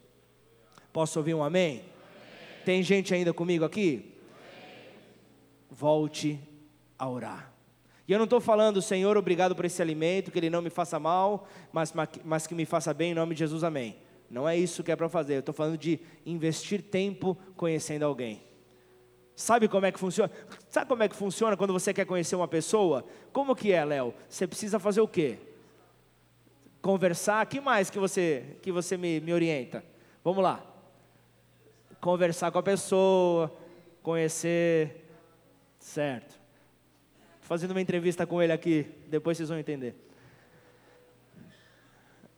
Posso 0.92 1.18
ouvir 1.18 1.34
um 1.34 1.42
amém? 1.42 1.87
Tem 2.68 2.82
gente 2.82 3.14
ainda 3.14 3.32
comigo 3.32 3.64
aqui? 3.64 4.12
Volte 5.70 6.38
a 6.98 7.08
orar. 7.08 7.50
E 8.06 8.12
eu 8.12 8.18
não 8.18 8.24
estou 8.24 8.42
falando, 8.42 8.82
Senhor, 8.82 9.16
obrigado 9.16 9.56
por 9.56 9.64
esse 9.64 9.80
alimento, 9.80 10.30
que 10.30 10.38
ele 10.38 10.50
não 10.50 10.60
me 10.60 10.68
faça 10.68 11.00
mal, 11.00 11.48
mas, 11.72 11.94
mas 12.22 12.46
que 12.46 12.54
me 12.54 12.66
faça 12.66 12.92
bem, 12.92 13.12
em 13.12 13.14
nome 13.14 13.34
de 13.34 13.38
Jesus, 13.38 13.64
amém. 13.64 13.96
Não 14.28 14.46
é 14.46 14.54
isso 14.54 14.84
que 14.84 14.92
é 14.92 14.96
para 14.96 15.08
fazer, 15.08 15.36
eu 15.36 15.40
estou 15.40 15.54
falando 15.54 15.78
de 15.78 15.98
investir 16.26 16.82
tempo 16.82 17.38
conhecendo 17.56 18.02
alguém. 18.02 18.42
Sabe 19.34 19.66
como 19.66 19.86
é 19.86 19.90
que 19.90 19.98
funciona? 19.98 20.30
Sabe 20.68 20.90
como 20.90 21.02
é 21.02 21.08
que 21.08 21.16
funciona 21.16 21.56
quando 21.56 21.72
você 21.72 21.94
quer 21.94 22.04
conhecer 22.04 22.36
uma 22.36 22.48
pessoa? 22.48 23.02
Como 23.32 23.56
que 23.56 23.72
é, 23.72 23.82
Léo? 23.82 24.12
Você 24.28 24.46
precisa 24.46 24.78
fazer 24.78 25.00
o 25.00 25.08
quê? 25.08 25.38
Conversar, 26.82 27.46
que 27.46 27.62
mais 27.62 27.88
que 27.88 27.98
você, 27.98 28.58
que 28.60 28.70
você 28.70 28.98
me, 28.98 29.20
me 29.20 29.32
orienta? 29.32 29.82
Vamos 30.22 30.44
lá 30.44 30.67
conversar 32.00 32.50
com 32.50 32.58
a 32.58 32.62
pessoa, 32.62 33.52
conhecer, 34.02 35.04
certo. 35.78 36.38
Fazendo 37.40 37.72
uma 37.72 37.80
entrevista 37.80 38.26
com 38.26 38.42
ele 38.42 38.52
aqui, 38.52 38.86
depois 39.06 39.36
vocês 39.36 39.48
vão 39.48 39.58
entender. 39.58 39.94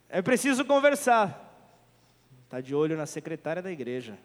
É 0.08 0.22
preciso 0.22 0.64
conversar. 0.64 1.48
Está 2.44 2.60
de 2.60 2.74
olho 2.74 2.96
na 2.96 3.06
secretária 3.06 3.62
da 3.62 3.70
igreja. 3.70 4.18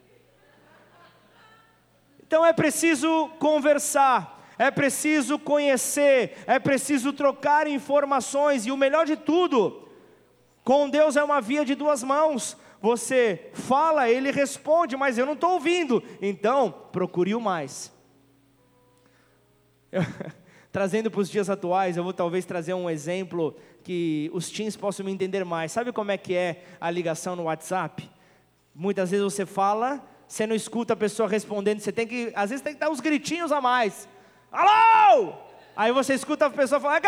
Então 2.25 2.43
é 2.43 2.51
preciso 2.51 3.29
conversar, 3.37 4.43
é 4.57 4.71
preciso 4.71 5.37
conhecer, 5.37 6.35
é 6.47 6.57
preciso 6.57 7.13
trocar 7.13 7.67
informações, 7.67 8.65
e 8.65 8.71
o 8.71 8.77
melhor 8.77 9.05
de 9.05 9.15
tudo, 9.15 9.87
com 10.63 10.89
Deus 10.89 11.15
é 11.15 11.23
uma 11.23 11.39
via 11.39 11.63
de 11.63 11.75
duas 11.75 12.01
mãos. 12.01 12.57
Você 12.85 13.49
fala, 13.51 14.07
ele 14.07 14.29
responde, 14.29 14.95
mas 14.95 15.17
eu 15.17 15.25
não 15.25 15.33
estou 15.33 15.53
ouvindo. 15.53 16.03
Então, 16.21 16.71
procure 16.91 17.33
o 17.33 17.41
mais. 17.41 17.91
Trazendo 20.71 21.09
para 21.09 21.21
os 21.21 21.27
dias 21.27 21.49
atuais, 21.49 21.97
eu 21.97 22.03
vou 22.03 22.13
talvez 22.13 22.45
trazer 22.45 22.75
um 22.75 22.87
exemplo 22.87 23.55
que 23.83 24.29
os 24.35 24.51
teens 24.51 24.77
possam 24.77 25.03
me 25.03 25.11
entender 25.11 25.43
mais. 25.43 25.71
Sabe 25.71 25.91
como 25.91 26.11
é 26.11 26.17
que 26.17 26.35
é 26.35 26.63
a 26.79 26.91
ligação 26.91 27.35
no 27.35 27.45
WhatsApp? 27.45 28.07
Muitas 28.75 29.09
vezes 29.09 29.23
você 29.23 29.47
fala, 29.47 29.99
você 30.27 30.45
não 30.45 30.55
escuta 30.55 30.93
a 30.93 30.95
pessoa 30.95 31.27
respondendo, 31.27 31.79
você 31.79 31.91
tem 31.91 32.05
que, 32.05 32.31
às 32.35 32.51
vezes 32.51 32.61
tem 32.63 32.75
que 32.75 32.79
dar 32.79 32.91
uns 32.91 32.99
gritinhos 32.99 33.51
a 33.51 33.59
mais. 33.59 34.07
Alô! 34.51 35.33
Aí 35.75 35.91
você 35.91 36.13
escuta 36.13 36.45
a 36.45 36.49
pessoa 36.51 36.79
falar, 36.79 37.01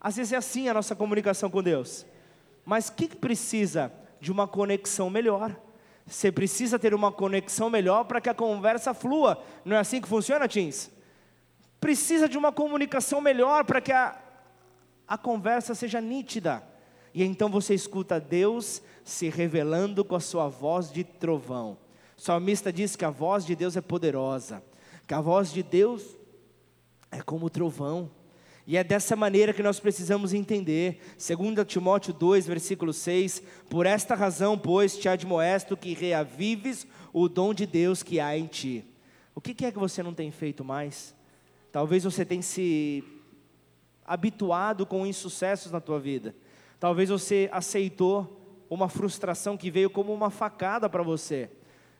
às 0.00 0.16
vezes 0.16 0.32
é 0.32 0.36
assim 0.36 0.68
a 0.68 0.74
nossa 0.74 0.94
comunicação 0.94 1.50
com 1.50 1.60
Deus. 1.60 2.06
Mas 2.70 2.86
o 2.86 2.92
que, 2.92 3.08
precisa? 3.08 3.92
De 4.20 4.30
uma 4.30 4.46
conexão 4.46 5.10
melhor. 5.10 5.60
Você 6.06 6.30
precisa 6.30 6.78
ter 6.78 6.94
uma 6.94 7.10
conexão 7.10 7.68
melhor 7.68 8.04
para 8.04 8.20
que 8.20 8.28
a 8.28 8.34
conversa 8.34 8.94
flua. 8.94 9.42
Não 9.64 9.74
é 9.74 9.80
assim 9.80 10.00
que 10.00 10.06
funciona, 10.06 10.46
Teams? 10.46 10.88
Precisa 11.80 12.28
de 12.28 12.38
uma 12.38 12.52
comunicação 12.52 13.20
melhor 13.20 13.64
para 13.64 13.80
que 13.80 13.90
a, 13.90 14.16
a 15.08 15.18
conversa 15.18 15.74
seja 15.74 16.00
nítida. 16.00 16.62
E 17.12 17.24
então 17.24 17.50
você 17.50 17.74
escuta 17.74 18.20
Deus 18.20 18.80
se 19.02 19.28
revelando 19.28 20.04
com 20.04 20.14
a 20.14 20.20
sua 20.20 20.46
voz 20.46 20.92
de 20.92 21.02
trovão. 21.02 21.76
O 22.16 22.20
salmista 22.20 22.72
diz 22.72 22.94
que 22.94 23.04
a 23.04 23.10
voz 23.10 23.44
de 23.44 23.56
Deus 23.56 23.76
é 23.76 23.80
poderosa, 23.80 24.62
que 25.08 25.14
a 25.14 25.20
voz 25.20 25.52
de 25.52 25.64
Deus 25.64 26.16
é 27.10 27.20
como 27.20 27.46
o 27.46 27.50
trovão. 27.50 28.08
E 28.70 28.76
é 28.76 28.84
dessa 28.84 29.16
maneira 29.16 29.52
que 29.52 29.64
nós 29.64 29.80
precisamos 29.80 30.32
entender. 30.32 31.00
2 31.16 31.66
Timóteo 31.66 32.12
2, 32.12 32.46
versículo 32.46 32.92
6: 32.92 33.42
Por 33.68 33.84
esta 33.84 34.14
razão, 34.14 34.56
pois, 34.56 34.96
te 34.96 35.08
admoesto 35.08 35.76
que 35.76 35.92
reavives 35.92 36.86
o 37.12 37.28
dom 37.28 37.52
de 37.52 37.66
Deus 37.66 38.04
que 38.04 38.20
há 38.20 38.38
em 38.38 38.46
ti. 38.46 38.84
O 39.34 39.40
que 39.40 39.64
é 39.64 39.72
que 39.72 39.78
você 39.78 40.04
não 40.04 40.14
tem 40.14 40.30
feito 40.30 40.64
mais? 40.64 41.16
Talvez 41.72 42.04
você 42.04 42.24
tenha 42.24 42.42
se 42.42 43.02
habituado 44.06 44.86
com 44.86 45.04
insucessos 45.04 45.72
na 45.72 45.80
tua 45.80 45.98
vida. 45.98 46.32
Talvez 46.78 47.10
você 47.10 47.50
aceitou 47.50 48.62
uma 48.70 48.88
frustração 48.88 49.56
que 49.56 49.68
veio 49.68 49.90
como 49.90 50.14
uma 50.14 50.30
facada 50.30 50.88
para 50.88 51.02
você. 51.02 51.50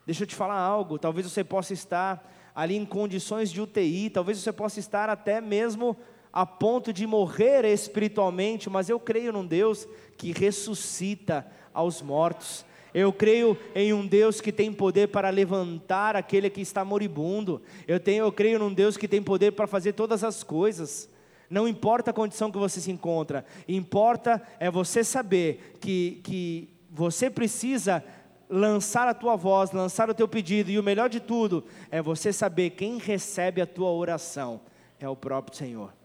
Deixa 0.06 0.22
eu 0.22 0.26
te 0.28 0.36
falar 0.36 0.60
algo, 0.60 1.00
talvez 1.00 1.26
você 1.26 1.42
possa 1.42 1.72
estar 1.72 2.30
ali 2.54 2.76
em 2.76 2.84
condições 2.84 3.50
de 3.50 3.60
UTI, 3.60 4.10
talvez 4.10 4.38
você 4.38 4.52
possa 4.52 4.78
estar 4.78 5.08
até 5.08 5.40
mesmo 5.40 5.96
a 6.32 6.46
ponto 6.46 6.92
de 6.92 7.06
morrer 7.06 7.64
espiritualmente, 7.64 8.70
mas 8.70 8.88
eu 8.88 9.00
creio 9.00 9.32
num 9.32 9.46
Deus 9.46 9.86
que 10.16 10.32
ressuscita 10.32 11.46
aos 11.72 12.00
mortos. 12.00 12.64
Eu 12.92 13.12
creio 13.12 13.56
em 13.74 13.92
um 13.92 14.06
Deus 14.06 14.40
que 14.40 14.52
tem 14.52 14.72
poder 14.72 15.08
para 15.08 15.30
levantar 15.30 16.16
aquele 16.16 16.50
que 16.50 16.60
está 16.60 16.84
moribundo. 16.84 17.62
Eu, 17.86 18.00
tenho, 18.00 18.24
eu 18.24 18.32
creio 18.32 18.58
num 18.58 18.72
Deus 18.72 18.96
que 18.96 19.08
tem 19.08 19.22
poder 19.22 19.52
para 19.52 19.66
fazer 19.66 19.92
todas 19.92 20.24
as 20.24 20.42
coisas. 20.42 21.08
Não 21.48 21.66
importa 21.66 22.10
a 22.10 22.14
condição 22.14 22.50
que 22.50 22.58
você 22.58 22.80
se 22.80 22.92
encontra, 22.92 23.44
importa 23.66 24.40
é 24.60 24.70
você 24.70 25.02
saber 25.02 25.76
que, 25.80 26.20
que 26.22 26.68
você 26.88 27.28
precisa 27.28 28.04
lançar 28.48 29.08
a 29.08 29.14
tua 29.14 29.34
voz, 29.34 29.72
lançar 29.72 30.08
o 30.08 30.14
teu 30.14 30.28
pedido, 30.28 30.70
e 30.70 30.78
o 30.78 30.82
melhor 30.82 31.08
de 31.08 31.18
tudo 31.18 31.64
é 31.90 32.00
você 32.00 32.32
saber 32.32 32.70
quem 32.70 32.98
recebe 32.98 33.60
a 33.60 33.66
tua 33.66 33.90
oração 33.90 34.60
é 35.00 35.08
o 35.08 35.16
próprio 35.16 35.56
Senhor. 35.56 35.99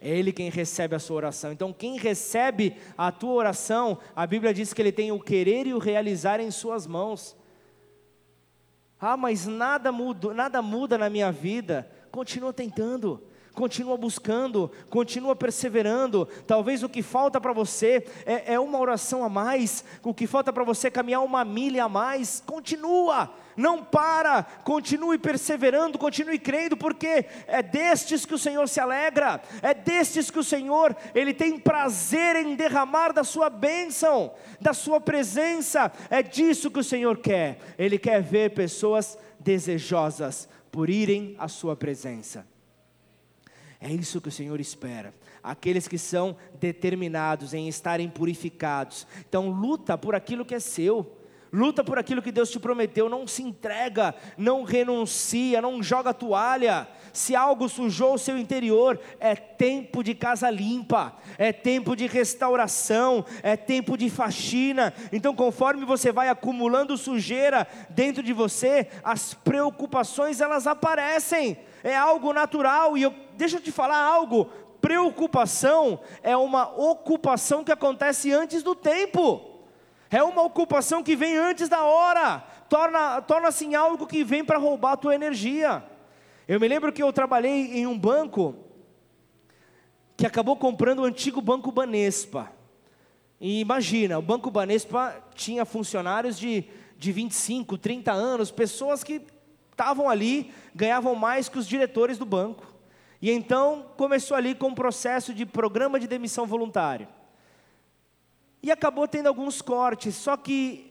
É 0.00 0.08
Ele 0.08 0.32
quem 0.32 0.48
recebe 0.50 0.94
a 0.94 0.98
sua 0.98 1.16
oração. 1.16 1.52
Então, 1.52 1.72
quem 1.72 1.98
recebe 1.98 2.76
a 2.96 3.10
tua 3.10 3.32
oração, 3.32 3.98
a 4.14 4.26
Bíblia 4.26 4.54
diz 4.54 4.72
que 4.72 4.80
Ele 4.80 4.92
tem 4.92 5.10
o 5.10 5.20
querer 5.20 5.66
e 5.66 5.74
o 5.74 5.78
realizar 5.78 6.40
em 6.40 6.50
Suas 6.50 6.86
mãos. 6.86 7.36
Ah, 9.00 9.16
mas 9.16 9.46
nada 9.46 9.92
muda, 9.92 10.34
nada 10.34 10.62
muda 10.62 10.98
na 10.98 11.08
minha 11.10 11.30
vida. 11.32 11.90
Continua 12.10 12.52
tentando 12.52 13.22
continua 13.58 13.96
buscando, 13.96 14.70
continua 14.88 15.34
perseverando. 15.34 16.28
Talvez 16.46 16.84
o 16.84 16.88
que 16.88 17.02
falta 17.02 17.40
para 17.40 17.52
você 17.52 18.06
é, 18.24 18.54
é, 18.54 18.60
uma 18.60 18.78
oração 18.78 19.24
a 19.24 19.28
mais, 19.28 19.84
o 20.04 20.14
que 20.14 20.28
falta 20.28 20.52
para 20.52 20.62
você 20.62 20.86
é 20.86 20.92
caminhar 20.92 21.24
uma 21.24 21.44
milha 21.44 21.84
a 21.84 21.88
mais. 21.88 22.40
Continua, 22.46 23.34
não 23.58 23.84
para, 23.84 24.44
continue 24.62 25.18
perseverando, 25.18 25.98
continue 25.98 26.38
crendo, 26.38 26.76
porque 26.76 27.26
é 27.48 27.60
destes 27.60 28.24
que 28.24 28.34
o 28.34 28.38
Senhor 28.38 28.68
se 28.68 28.78
alegra, 28.78 29.42
é 29.60 29.74
destes 29.74 30.30
que 30.30 30.38
o 30.38 30.44
Senhor 30.44 30.96
ele 31.12 31.34
tem 31.34 31.58
prazer 31.58 32.36
em 32.36 32.54
derramar 32.54 33.12
da 33.12 33.24
sua 33.24 33.50
bênção, 33.50 34.32
da 34.60 34.72
sua 34.72 35.00
presença. 35.00 35.92
É 36.08 36.22
disso 36.22 36.70
que 36.70 36.78
o 36.78 36.84
Senhor 36.84 37.18
quer. 37.18 37.58
Ele 37.76 37.98
quer 37.98 38.22
ver 38.22 38.54
pessoas 38.54 39.18
desejosas 39.40 40.48
por 40.70 40.88
irem 40.88 41.34
à 41.36 41.48
sua 41.48 41.74
presença. 41.74 42.46
É 43.80 43.92
isso 43.92 44.20
que 44.20 44.28
o 44.28 44.32
Senhor 44.32 44.60
espera. 44.60 45.12
Aqueles 45.42 45.88
que 45.88 45.98
são 45.98 46.36
determinados 46.60 47.54
em 47.54 47.68
estarem 47.68 48.08
purificados. 48.08 49.06
Então, 49.28 49.50
luta 49.50 49.98
por 49.98 50.14
aquilo 50.14 50.44
que 50.44 50.54
é 50.54 50.60
seu. 50.60 51.17
Luta 51.52 51.82
por 51.82 51.98
aquilo 51.98 52.20
que 52.20 52.30
Deus 52.30 52.50
te 52.50 52.58
prometeu, 52.58 53.08
não 53.08 53.26
se 53.26 53.42
entrega, 53.42 54.14
não 54.36 54.64
renuncia, 54.64 55.62
não 55.62 55.82
joga 55.82 56.12
toalha. 56.12 56.86
Se 57.12 57.34
algo 57.34 57.68
sujou 57.68 58.14
o 58.14 58.18
seu 58.18 58.36
interior, 58.36 59.00
é 59.18 59.34
tempo 59.34 60.04
de 60.04 60.14
casa 60.14 60.50
limpa, 60.50 61.16
é 61.38 61.52
tempo 61.52 61.96
de 61.96 62.06
restauração, 62.06 63.24
é 63.42 63.56
tempo 63.56 63.96
de 63.96 64.10
faxina. 64.10 64.92
Então, 65.10 65.34
conforme 65.34 65.86
você 65.86 66.12
vai 66.12 66.28
acumulando 66.28 66.98
sujeira 66.98 67.66
dentro 67.88 68.22
de 68.22 68.32
você, 68.32 68.88
as 69.02 69.32
preocupações 69.32 70.40
elas 70.40 70.66
aparecem. 70.66 71.58
É 71.82 71.96
algo 71.96 72.32
natural 72.32 72.96
e 72.96 73.02
eu, 73.02 73.14
deixa 73.36 73.56
eu 73.56 73.62
te 73.62 73.72
falar 73.72 74.02
algo, 74.02 74.50
preocupação 74.80 76.00
é 76.22 76.36
uma 76.36 76.68
ocupação 76.76 77.64
que 77.64 77.72
acontece 77.72 78.32
antes 78.32 78.62
do 78.62 78.74
tempo. 78.74 79.47
É 80.10 80.22
uma 80.22 80.42
ocupação 80.42 81.02
que 81.02 81.14
vem 81.14 81.36
antes 81.36 81.68
da 81.68 81.82
hora, 81.82 82.40
torna-se 82.68 83.26
torna 83.26 83.50
em 83.62 83.74
algo 83.74 84.06
que 84.06 84.24
vem 84.24 84.44
para 84.44 84.58
roubar 84.58 84.92
a 84.92 84.96
tua 84.96 85.14
energia. 85.14 85.84
Eu 86.46 86.58
me 86.58 86.66
lembro 86.66 86.92
que 86.92 87.02
eu 87.02 87.12
trabalhei 87.12 87.78
em 87.78 87.86
um 87.86 87.98
banco 87.98 88.56
que 90.16 90.26
acabou 90.26 90.56
comprando 90.56 91.00
o 91.00 91.04
antigo 91.04 91.40
Banco 91.40 91.70
Banespa. 91.70 92.50
E 93.40 93.60
imagina, 93.60 94.18
o 94.18 94.22
Banco 94.22 94.50
Banespa 94.50 95.14
tinha 95.34 95.64
funcionários 95.64 96.38
de, 96.38 96.64
de 96.96 97.12
25, 97.12 97.76
30 97.78 98.10
anos, 98.10 98.50
pessoas 98.50 99.04
que 99.04 99.22
estavam 99.70 100.08
ali, 100.08 100.50
ganhavam 100.74 101.14
mais 101.14 101.48
que 101.48 101.58
os 101.58 101.68
diretores 101.68 102.18
do 102.18 102.24
banco. 102.24 102.66
E 103.20 103.30
então 103.30 103.86
começou 103.96 104.36
ali 104.36 104.54
com 104.54 104.68
um 104.68 104.74
processo 104.74 105.34
de 105.34 105.44
programa 105.44 106.00
de 106.00 106.08
demissão 106.08 106.46
voluntário. 106.46 107.06
E 108.62 108.70
acabou 108.70 109.06
tendo 109.06 109.28
alguns 109.28 109.62
cortes, 109.62 110.14
só 110.14 110.36
que 110.36 110.88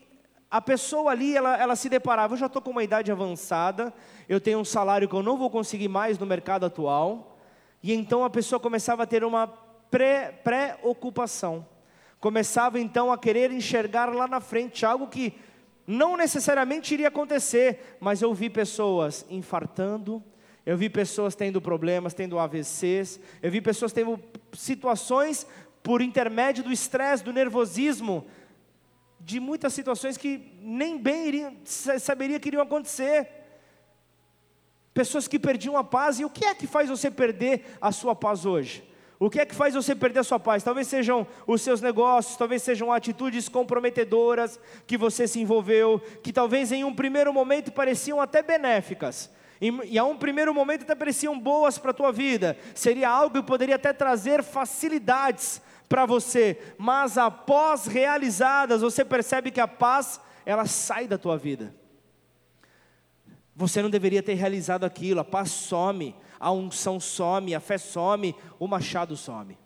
a 0.50 0.60
pessoa 0.60 1.10
ali, 1.10 1.36
ela, 1.36 1.56
ela 1.58 1.76
se 1.76 1.88
deparava, 1.88 2.32
eu 2.34 2.38
já 2.38 2.46
estou 2.46 2.62
com 2.62 2.70
uma 2.70 2.82
idade 2.82 3.12
avançada, 3.12 3.92
eu 4.28 4.40
tenho 4.40 4.58
um 4.58 4.64
salário 4.64 5.08
que 5.08 5.14
eu 5.14 5.22
não 5.22 5.36
vou 5.36 5.50
conseguir 5.50 5.88
mais 5.88 6.18
no 6.18 6.24
mercado 6.24 6.64
atual, 6.64 7.38
e 7.82 7.92
então 7.92 8.24
a 8.24 8.30
pessoa 8.30 8.58
começava 8.58 9.02
a 9.02 9.06
ter 9.06 9.22
uma 9.22 9.46
pré-ocupação. 10.42 11.66
começava 12.20 12.80
então 12.80 13.12
a 13.12 13.18
querer 13.18 13.52
enxergar 13.52 14.12
lá 14.12 14.26
na 14.26 14.40
frente 14.40 14.84
algo 14.84 15.06
que 15.06 15.34
não 15.86 16.16
necessariamente 16.16 16.92
iria 16.92 17.08
acontecer, 17.08 17.96
mas 18.00 18.20
eu 18.20 18.34
vi 18.34 18.50
pessoas 18.50 19.24
infartando, 19.30 20.22
eu 20.66 20.76
vi 20.76 20.90
pessoas 20.90 21.34
tendo 21.34 21.62
problemas, 21.62 22.12
tendo 22.12 22.38
AVCs, 22.38 23.18
eu 23.40 23.50
vi 23.50 23.60
pessoas 23.60 23.92
tendo 23.92 24.20
situações 24.52 25.46
por 25.88 26.02
intermédio 26.02 26.62
do 26.62 26.70
estresse, 26.70 27.24
do 27.24 27.32
nervosismo, 27.32 28.26
de 29.18 29.40
muitas 29.40 29.72
situações 29.72 30.18
que 30.18 30.52
nem 30.60 30.98
bem 30.98 31.28
iriam, 31.28 31.56
saberia 31.64 32.38
que 32.38 32.50
iriam 32.50 32.62
acontecer. 32.62 33.26
Pessoas 34.92 35.26
que 35.26 35.38
perdiam 35.38 35.78
a 35.78 35.82
paz, 35.82 36.20
e 36.20 36.26
o 36.26 36.28
que 36.28 36.44
é 36.44 36.54
que 36.54 36.66
faz 36.66 36.90
você 36.90 37.10
perder 37.10 37.64
a 37.80 37.90
sua 37.90 38.14
paz 38.14 38.44
hoje? 38.44 38.86
O 39.18 39.30
que 39.30 39.40
é 39.40 39.46
que 39.46 39.54
faz 39.54 39.72
você 39.72 39.94
perder 39.94 40.18
a 40.18 40.24
sua 40.24 40.38
paz? 40.38 40.62
Talvez 40.62 40.86
sejam 40.88 41.26
os 41.46 41.62
seus 41.62 41.80
negócios, 41.80 42.36
talvez 42.36 42.62
sejam 42.62 42.92
atitudes 42.92 43.48
comprometedoras 43.48 44.60
que 44.86 44.98
você 44.98 45.26
se 45.26 45.40
envolveu, 45.40 46.02
que 46.22 46.34
talvez 46.34 46.70
em 46.70 46.84
um 46.84 46.94
primeiro 46.94 47.32
momento 47.32 47.72
pareciam 47.72 48.20
até 48.20 48.42
benéficas, 48.42 49.30
e, 49.58 49.70
e 49.86 49.98
a 49.98 50.04
um 50.04 50.18
primeiro 50.18 50.52
momento 50.52 50.82
até 50.82 50.94
pareciam 50.94 51.40
boas 51.40 51.78
para 51.78 51.92
a 51.92 51.94
tua 51.94 52.12
vida, 52.12 52.58
seria 52.74 53.08
algo 53.08 53.40
que 53.40 53.46
poderia 53.46 53.76
até 53.76 53.94
trazer 53.94 54.42
facilidades 54.42 55.62
para 55.88 56.04
você, 56.04 56.58
mas 56.76 57.16
após 57.16 57.86
realizadas, 57.86 58.82
você 58.82 59.04
percebe 59.04 59.50
que 59.50 59.60
a 59.60 59.66
paz, 59.68 60.20
ela 60.44 60.66
sai 60.66 61.08
da 61.08 61.16
tua 61.16 61.38
vida. 61.38 61.74
Você 63.56 63.82
não 63.82 63.90
deveria 63.90 64.22
ter 64.22 64.34
realizado 64.34 64.84
aquilo, 64.84 65.20
a 65.20 65.24
paz 65.24 65.50
some, 65.50 66.14
a 66.38 66.52
unção 66.52 67.00
some, 67.00 67.54
a 67.54 67.60
fé 67.60 67.78
some, 67.78 68.34
o 68.58 68.68
machado 68.68 69.16
some. 69.16 69.58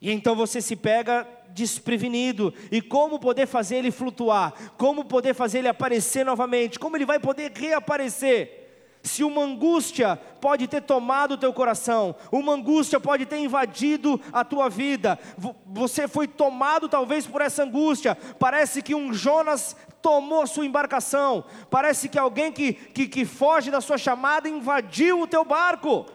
E 0.00 0.10
então 0.10 0.34
você 0.34 0.62
se 0.62 0.74
pega 0.74 1.28
desprevenido. 1.50 2.54
E 2.72 2.80
como 2.80 3.18
poder 3.18 3.46
fazer 3.46 3.76
ele 3.76 3.90
flutuar? 3.90 4.54
Como 4.78 5.04
poder 5.04 5.34
fazer 5.34 5.58
ele 5.58 5.68
aparecer 5.68 6.24
novamente? 6.24 6.78
Como 6.78 6.96
ele 6.96 7.04
vai 7.04 7.20
poder 7.20 7.52
reaparecer? 7.52 8.59
Se 9.02 9.24
uma 9.24 9.42
angústia 9.42 10.20
pode 10.40 10.68
ter 10.68 10.82
tomado 10.82 11.32
o 11.32 11.38
teu 11.38 11.52
coração, 11.54 12.14
uma 12.30 12.52
angústia 12.52 13.00
pode 13.00 13.24
ter 13.24 13.38
invadido 13.38 14.20
a 14.30 14.44
tua 14.44 14.68
vida, 14.68 15.18
você 15.66 16.06
foi 16.06 16.28
tomado 16.28 16.86
talvez 16.88 17.26
por 17.26 17.40
essa 17.40 17.62
angústia, 17.62 18.14
parece 18.38 18.82
que 18.82 18.94
um 18.94 19.12
Jonas 19.12 19.74
tomou 20.02 20.46
sua 20.46 20.66
embarcação, 20.66 21.44
parece 21.70 22.10
que 22.10 22.18
alguém 22.18 22.52
que, 22.52 22.74
que, 22.74 23.08
que 23.08 23.24
foge 23.24 23.70
da 23.70 23.80
sua 23.80 23.96
chamada 23.96 24.48
invadiu 24.48 25.22
o 25.22 25.26
teu 25.26 25.44
barco. 25.44 26.06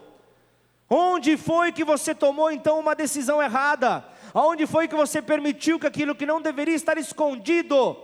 Onde 0.88 1.36
foi 1.38 1.71
que 1.71 1.83
você 1.83 2.13
tomou 2.13 2.51
então 2.51 2.79
uma 2.79 2.93
decisão 2.93 3.41
errada? 3.41 4.05
Aonde 4.31 4.67
foi 4.67 4.88
que 4.88 4.95
você 4.95 5.21
permitiu 5.21 5.79
que 5.79 5.88
aquilo 5.88 6.13
que 6.13 6.25
não 6.25 6.39
deveria 6.39 6.75
estar 6.75 6.97
escondido 6.97 7.97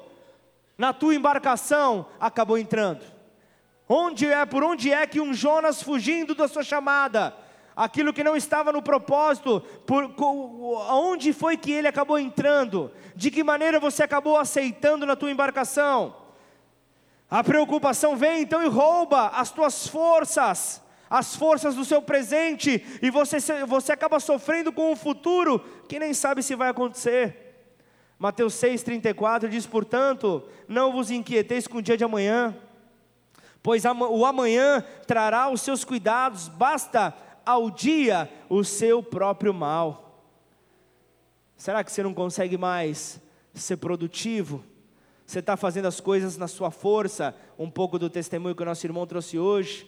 na 0.76 0.92
tua 0.92 1.14
embarcação 1.14 2.08
acabou 2.20 2.58
entrando? 2.58 3.11
Onde 3.94 4.26
é, 4.26 4.46
por 4.46 4.64
onde 4.64 4.90
é 4.90 5.06
que 5.06 5.20
um 5.20 5.34
Jonas 5.34 5.84
fugindo 5.84 6.34
da 6.34 6.48
sua 6.48 6.64
chamada, 6.64 7.36
aquilo 7.76 8.14
que 8.14 8.24
não 8.24 8.38
estava 8.38 8.72
no 8.72 8.82
propósito, 8.82 9.60
por, 9.86 10.16
onde 10.90 11.34
foi 11.34 11.58
que 11.58 11.74
ele 11.74 11.90
acabou 11.90 12.18
entrando? 12.18 12.90
De 13.14 13.30
que 13.30 13.44
maneira 13.44 13.82
você 13.82 14.02
acabou 14.02 14.38
aceitando 14.38 15.06
na 15.06 15.14
tua 15.18 15.30
embarcação? 15.30 16.16
A 17.30 17.44
preocupação 17.44 18.16
vem 18.16 18.44
então 18.44 18.64
e 18.64 18.68
rouba 18.70 19.28
as 19.28 19.52
tuas 19.52 19.86
forças, 19.86 20.82
as 21.10 21.36
forças 21.36 21.76
do 21.76 21.84
seu 21.84 22.02
presente, 22.02 22.82
e 23.02 23.10
você, 23.10 23.40
você 23.66 23.92
acaba 23.92 24.22
sofrendo 24.22 24.72
com 24.72 24.90
um 24.90 24.96
futuro 24.96 25.60
que 25.90 26.00
nem 26.00 26.14
sabe 26.14 26.42
se 26.42 26.56
vai 26.56 26.70
acontecer. 26.70 27.58
Mateus 28.18 28.54
6,34 28.54 29.50
diz: 29.50 29.66
portanto, 29.66 30.48
não 30.66 30.94
vos 30.94 31.12
inquieteis 31.12 31.68
com 31.68 31.80
o 31.80 31.82
dia 31.82 31.98
de 31.98 32.06
amanhã 32.06 32.56
pois 33.64 33.84
o 33.86 34.26
amanhã 34.26 34.84
trará 35.06 35.50
os 35.50 35.62
seus 35.62 35.84
cuidados, 35.84 36.48
basta 36.48 37.14
ao 37.46 37.70
dia 37.70 38.30
o 38.50 38.64
seu 38.64 39.02
próprio 39.04 39.54
mal. 39.54 40.30
Será 41.56 41.84
que 41.84 41.92
você 41.92 42.02
não 42.02 42.14
consegue 42.14 42.58
mais 42.58 43.22
ser 43.54 43.78
produtivo? 43.78 44.64
Você 45.26 45.40
está 45.40 45.56
fazendo 45.56 45.88
as 45.88 46.00
coisas 46.00 46.38
na 46.38 46.48
sua 46.48 46.72
força, 46.72 47.36
um 47.58 47.70
pouco 47.70 48.00
do 48.00 48.10
testemunho 48.10 48.56
que 48.56 48.64
o 48.64 48.66
nosso 48.66 48.86
irmão 48.86 49.06
trouxe 49.06 49.38
hoje. 49.38 49.88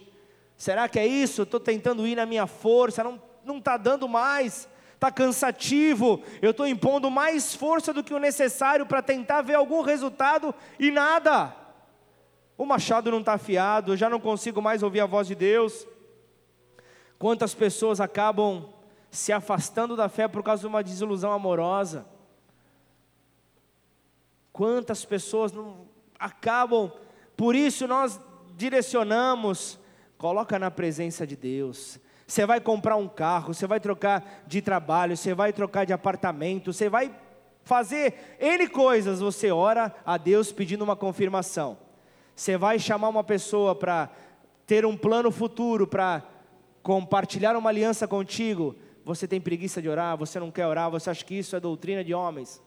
Será 0.56 0.88
que 0.88 0.98
é 0.98 1.06
isso? 1.06 1.42
Estou 1.42 1.60
tentando 1.60 2.06
ir 2.06 2.14
na 2.14 2.24
minha 2.24 2.46
força, 2.46 3.02
não 3.44 3.58
está 3.58 3.76
dando 3.76 4.08
mais, 4.08 4.68
está 4.94 5.10
cansativo, 5.10 6.22
eu 6.40 6.52
estou 6.52 6.66
impondo 6.66 7.10
mais 7.10 7.54
força 7.54 7.92
do 7.92 8.02
que 8.02 8.14
o 8.14 8.18
necessário 8.18 8.86
para 8.86 9.02
tentar 9.02 9.42
ver 9.42 9.54
algum 9.54 9.82
resultado 9.82 10.54
e 10.78 10.90
nada. 10.90 11.63
O 12.56 12.64
machado 12.64 13.10
não 13.10 13.20
está 13.20 13.34
afiado, 13.34 13.92
eu 13.92 13.96
já 13.96 14.08
não 14.08 14.20
consigo 14.20 14.62
mais 14.62 14.82
ouvir 14.82 15.00
a 15.00 15.06
voz 15.06 15.26
de 15.26 15.34
Deus. 15.34 15.86
Quantas 17.18 17.54
pessoas 17.54 18.00
acabam 18.00 18.68
se 19.10 19.32
afastando 19.32 19.96
da 19.96 20.08
fé 20.08 20.28
por 20.28 20.42
causa 20.42 20.60
de 20.60 20.66
uma 20.66 20.82
desilusão 20.82 21.32
amorosa? 21.32 22.06
Quantas 24.52 25.04
pessoas 25.04 25.50
não 25.50 25.88
acabam, 26.18 26.92
por 27.36 27.56
isso 27.56 27.88
nós 27.88 28.20
direcionamos, 28.56 29.78
coloca 30.16 30.58
na 30.58 30.70
presença 30.70 31.26
de 31.26 31.34
Deus. 31.34 31.98
Você 32.26 32.46
vai 32.46 32.60
comprar 32.60 32.96
um 32.96 33.08
carro, 33.08 33.52
você 33.52 33.66
vai 33.66 33.80
trocar 33.80 34.44
de 34.46 34.62
trabalho, 34.62 35.16
você 35.16 35.34
vai 35.34 35.52
trocar 35.52 35.84
de 35.84 35.92
apartamento, 35.92 36.72
você 36.72 36.88
vai 36.88 37.14
fazer 37.62 38.36
N 38.40 38.68
coisas, 38.68 39.20
você 39.20 39.50
ora 39.50 39.94
a 40.06 40.16
Deus 40.16 40.52
pedindo 40.52 40.84
uma 40.84 40.96
confirmação. 40.96 41.83
Você 42.34 42.56
vai 42.56 42.78
chamar 42.78 43.08
uma 43.08 43.22
pessoa 43.22 43.74
para 43.74 44.10
ter 44.66 44.84
um 44.84 44.96
plano 44.96 45.30
futuro, 45.30 45.86
para 45.86 46.22
compartilhar 46.82 47.56
uma 47.56 47.70
aliança 47.70 48.08
contigo. 48.08 48.74
Você 49.04 49.28
tem 49.28 49.40
preguiça 49.40 49.80
de 49.80 49.88
orar, 49.88 50.16
você 50.16 50.40
não 50.40 50.50
quer 50.50 50.66
orar, 50.66 50.90
você 50.90 51.10
acha 51.10 51.24
que 51.24 51.34
isso 51.34 51.54
é 51.54 51.60
doutrina 51.60 52.02
de 52.02 52.12
homens. 52.12 52.60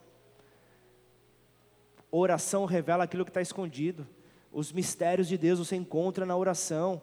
Oração 2.10 2.66
revela 2.66 3.04
aquilo 3.04 3.26
que 3.26 3.30
está 3.30 3.42
escondido. 3.42 4.08
Os 4.52 4.72
mistérios 4.72 5.28
de 5.28 5.38
Deus 5.38 5.60
você 5.60 5.76
encontra 5.76 6.26
na 6.26 6.38
oração. 6.38 7.02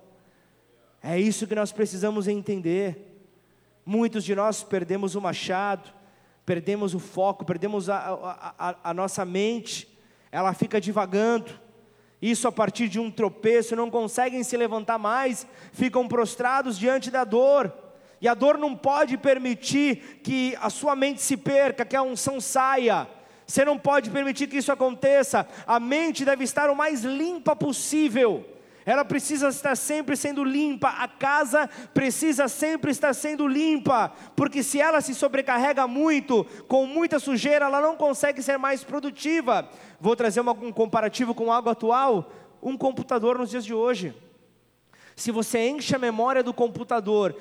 É 1.03 1.21
isso 1.21 1.47
que 1.47 1.55
nós 1.55 1.71
precisamos 1.71 2.27
entender. 2.27 3.11
Muitos 3.85 4.25
de 4.25 4.35
nós 4.35 4.63
perdemos 4.63 5.15
o 5.15 5.21
machado, 5.21 5.93
perdemos 6.47 6.95
o 6.95 6.99
foco, 6.99 7.45
perdemos 7.45 7.91
a, 7.91 7.99
a, 7.99 8.55
a, 8.71 8.91
a 8.91 8.95
nossa 8.95 9.23
mente, 9.27 9.95
ela 10.33 10.55
fica 10.55 10.81
divagando 10.81 11.64
isso 12.31 12.49
a 12.49 12.53
partir 12.53 12.89
de 12.89 12.99
um 12.99 13.11
tropeço, 13.11 13.77
não 13.77 13.91
conseguem 13.91 14.43
se 14.43 14.57
levantar 14.57 14.99
mais, 14.99 15.47
ficam 15.73 16.09
prostrados 16.09 16.79
diante 16.79 17.11
da 17.11 17.25
dor. 17.25 17.73
E 18.21 18.27
a 18.27 18.35
dor 18.35 18.57
não 18.57 18.75
pode 18.75 19.19
permitir 19.19 20.21
que 20.23 20.57
a 20.61 20.71
sua 20.71 20.97
mente 20.97 21.21
se 21.21 21.37
perca, 21.37 21.85
que 21.85 21.97
a 21.97 22.03
unção 22.03 22.41
saia. 22.41 23.07
Você 23.47 23.65
não 23.65 23.79
pode 23.79 24.11
permitir 24.11 24.47
que 24.47 24.57
isso 24.57 24.73
aconteça. 24.73 25.47
A 25.67 25.79
mente 25.79 26.25
deve 26.25 26.45
estar 26.45 26.71
o 26.71 26.77
mais 26.77 27.05
limpa 27.05 27.55
possível 27.55 28.54
ela 28.87 29.05
precisa 29.05 29.49
estar 29.49 29.77
sempre 29.77 30.17
sendo 30.17 30.45
limpa, 30.45 30.89
a 30.89 31.09
casa 31.09 31.69
precisa 31.95 32.49
sempre 32.49 32.91
estar 32.91 33.15
sendo 33.15 33.47
limpa, 33.47 34.13
porque 34.37 34.63
se 34.63 34.81
ela 34.81 35.01
se 35.01 35.15
sobrecarrega 35.15 35.87
muito, 35.87 36.45
com 36.69 36.87
muita 36.87 37.19
sujeira, 37.19 37.65
ela 37.65 37.81
não 37.81 37.97
consegue 37.97 38.43
ser 38.43 38.59
mais 38.59 38.85
produtiva. 38.85 39.69
Vou 39.99 40.15
trazer 40.15 40.41
uma, 40.41 40.53
um 40.53 40.73
comparativo 40.73 41.35
com 41.35 41.51
algo 41.51 41.71
atual: 41.71 42.31
um 42.63 42.77
computador 42.77 43.39
nos 43.39 43.51
dias 43.51 43.65
de 43.65 43.73
hoje. 43.73 44.15
Se 45.17 45.31
você 45.31 45.69
enche 45.69 45.95
a 45.95 45.99
memória 45.99 46.43
do 46.43 46.53
computador, 46.53 47.35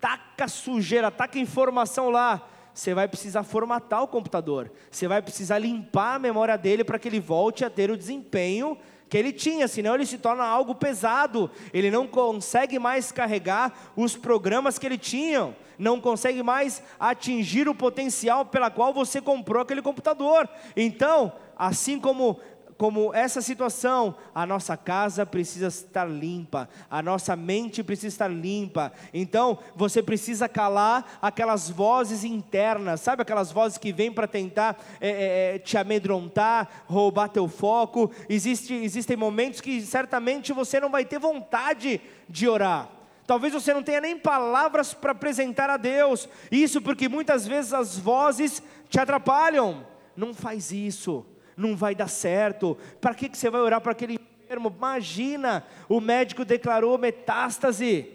taca 0.00 0.48
sujeira, 0.48 1.10
taca 1.10 1.38
informação 1.38 2.10
lá, 2.10 2.46
você 2.74 2.92
vai 2.92 3.06
precisar 3.08 3.42
formatar 3.42 4.02
o 4.02 4.08
computador, 4.08 4.70
você 4.90 5.06
vai 5.06 5.22
precisar 5.22 5.58
limpar 5.58 6.16
a 6.16 6.18
memória 6.18 6.58
dele 6.58 6.84
para 6.84 6.98
que 6.98 7.08
ele 7.08 7.20
volte 7.20 7.64
a 7.64 7.70
ter 7.70 7.90
o 7.90 7.96
desempenho 7.96 8.76
que 9.10 9.18
ele 9.18 9.32
tinha, 9.32 9.66
senão 9.66 9.96
ele 9.96 10.06
se 10.06 10.16
torna 10.16 10.44
algo 10.44 10.72
pesado, 10.72 11.50
ele 11.74 11.90
não 11.90 12.06
consegue 12.06 12.78
mais 12.78 13.10
carregar 13.10 13.90
os 13.96 14.16
programas 14.16 14.78
que 14.78 14.86
ele 14.86 14.96
tinha, 14.96 15.54
não 15.76 16.00
consegue 16.00 16.44
mais 16.44 16.80
atingir 16.98 17.68
o 17.68 17.74
potencial 17.74 18.46
pela 18.46 18.70
qual 18.70 18.94
você 18.94 19.20
comprou 19.20 19.62
aquele 19.62 19.82
computador. 19.82 20.48
Então, 20.76 21.32
assim 21.58 21.98
como 21.98 22.38
como 22.80 23.12
essa 23.12 23.42
situação, 23.42 24.14
a 24.34 24.46
nossa 24.46 24.74
casa 24.74 25.26
precisa 25.26 25.66
estar 25.66 26.06
limpa, 26.06 26.66
a 26.90 27.02
nossa 27.02 27.36
mente 27.36 27.84
precisa 27.84 28.08
estar 28.08 28.28
limpa. 28.28 28.90
Então, 29.12 29.58
você 29.76 30.02
precisa 30.02 30.48
calar 30.48 31.18
aquelas 31.20 31.68
vozes 31.68 32.24
internas, 32.24 33.02
sabe 33.02 33.20
aquelas 33.20 33.52
vozes 33.52 33.76
que 33.76 33.92
vêm 33.92 34.10
para 34.10 34.26
tentar 34.26 34.82
é, 34.98 35.10
é, 35.10 35.56
é, 35.56 35.58
te 35.58 35.76
amedrontar, 35.76 36.84
roubar 36.86 37.28
teu 37.28 37.48
foco. 37.48 38.10
Existe, 38.30 38.72
existem 38.72 39.14
momentos 39.14 39.60
que 39.60 39.82
certamente 39.82 40.50
você 40.50 40.80
não 40.80 40.88
vai 40.88 41.04
ter 41.04 41.18
vontade 41.18 42.00
de 42.30 42.48
orar. 42.48 42.88
Talvez 43.26 43.52
você 43.52 43.74
não 43.74 43.82
tenha 43.82 44.00
nem 44.00 44.16
palavras 44.18 44.94
para 44.94 45.12
apresentar 45.12 45.68
a 45.68 45.76
Deus. 45.76 46.26
Isso 46.50 46.80
porque 46.80 47.10
muitas 47.10 47.46
vezes 47.46 47.74
as 47.74 47.98
vozes 47.98 48.62
te 48.88 48.98
atrapalham. 48.98 49.86
Não 50.16 50.32
faz 50.32 50.72
isso 50.72 51.26
não 51.60 51.76
vai 51.76 51.94
dar 51.94 52.08
certo. 52.08 52.76
Para 53.00 53.14
que, 53.14 53.28
que 53.28 53.38
você 53.38 53.50
vai 53.50 53.60
orar 53.60 53.80
para 53.80 53.92
aquele 53.92 54.18
enfermo? 54.42 54.74
Imagina, 54.76 55.64
o 55.88 56.00
médico 56.00 56.44
declarou 56.44 56.98
metástase. 56.98 58.08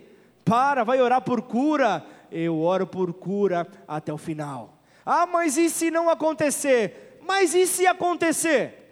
Para, 0.43 0.83
vai 0.83 1.01
orar 1.01 1.21
por 1.21 1.41
cura. 1.41 2.05
Eu 2.31 2.59
oro 2.59 2.85
por 2.85 3.13
cura 3.13 3.67
até 3.87 4.11
o 4.11 4.17
final. 4.17 4.81
Ah, 5.05 5.25
mas 5.25 5.57
e 5.57 5.69
se 5.69 5.89
não 5.91 6.09
acontecer? 6.09 7.19
Mas 7.25 7.53
e 7.53 7.65
se 7.65 7.87
acontecer? 7.87 8.85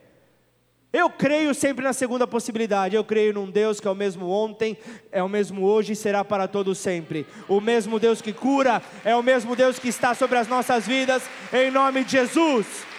Eu 0.93 1.09
creio 1.09 1.55
sempre 1.55 1.83
na 1.83 1.91
segunda 1.91 2.27
possibilidade. 2.27 2.95
Eu 2.95 3.03
creio 3.03 3.33
num 3.33 3.49
Deus 3.49 3.79
que 3.79 3.87
é 3.87 3.91
o 3.91 3.95
mesmo 3.95 4.29
ontem, 4.29 4.77
é 5.11 5.23
o 5.23 5.27
mesmo 5.27 5.65
hoje 5.65 5.93
e 5.93 5.95
será 5.95 6.23
para 6.23 6.47
todos 6.47 6.77
sempre. 6.77 7.25
O 7.47 7.59
mesmo 7.59 7.99
Deus 7.99 8.21
que 8.21 8.31
cura, 8.31 8.79
é 9.03 9.15
o 9.15 9.23
mesmo 9.23 9.55
Deus 9.55 9.79
que 9.79 9.87
está 9.87 10.13
sobre 10.13 10.37
as 10.37 10.47
nossas 10.47 10.85
vidas, 10.85 11.23
em 11.51 11.71
nome 11.71 12.03
de 12.03 12.11
Jesus. 12.11 12.92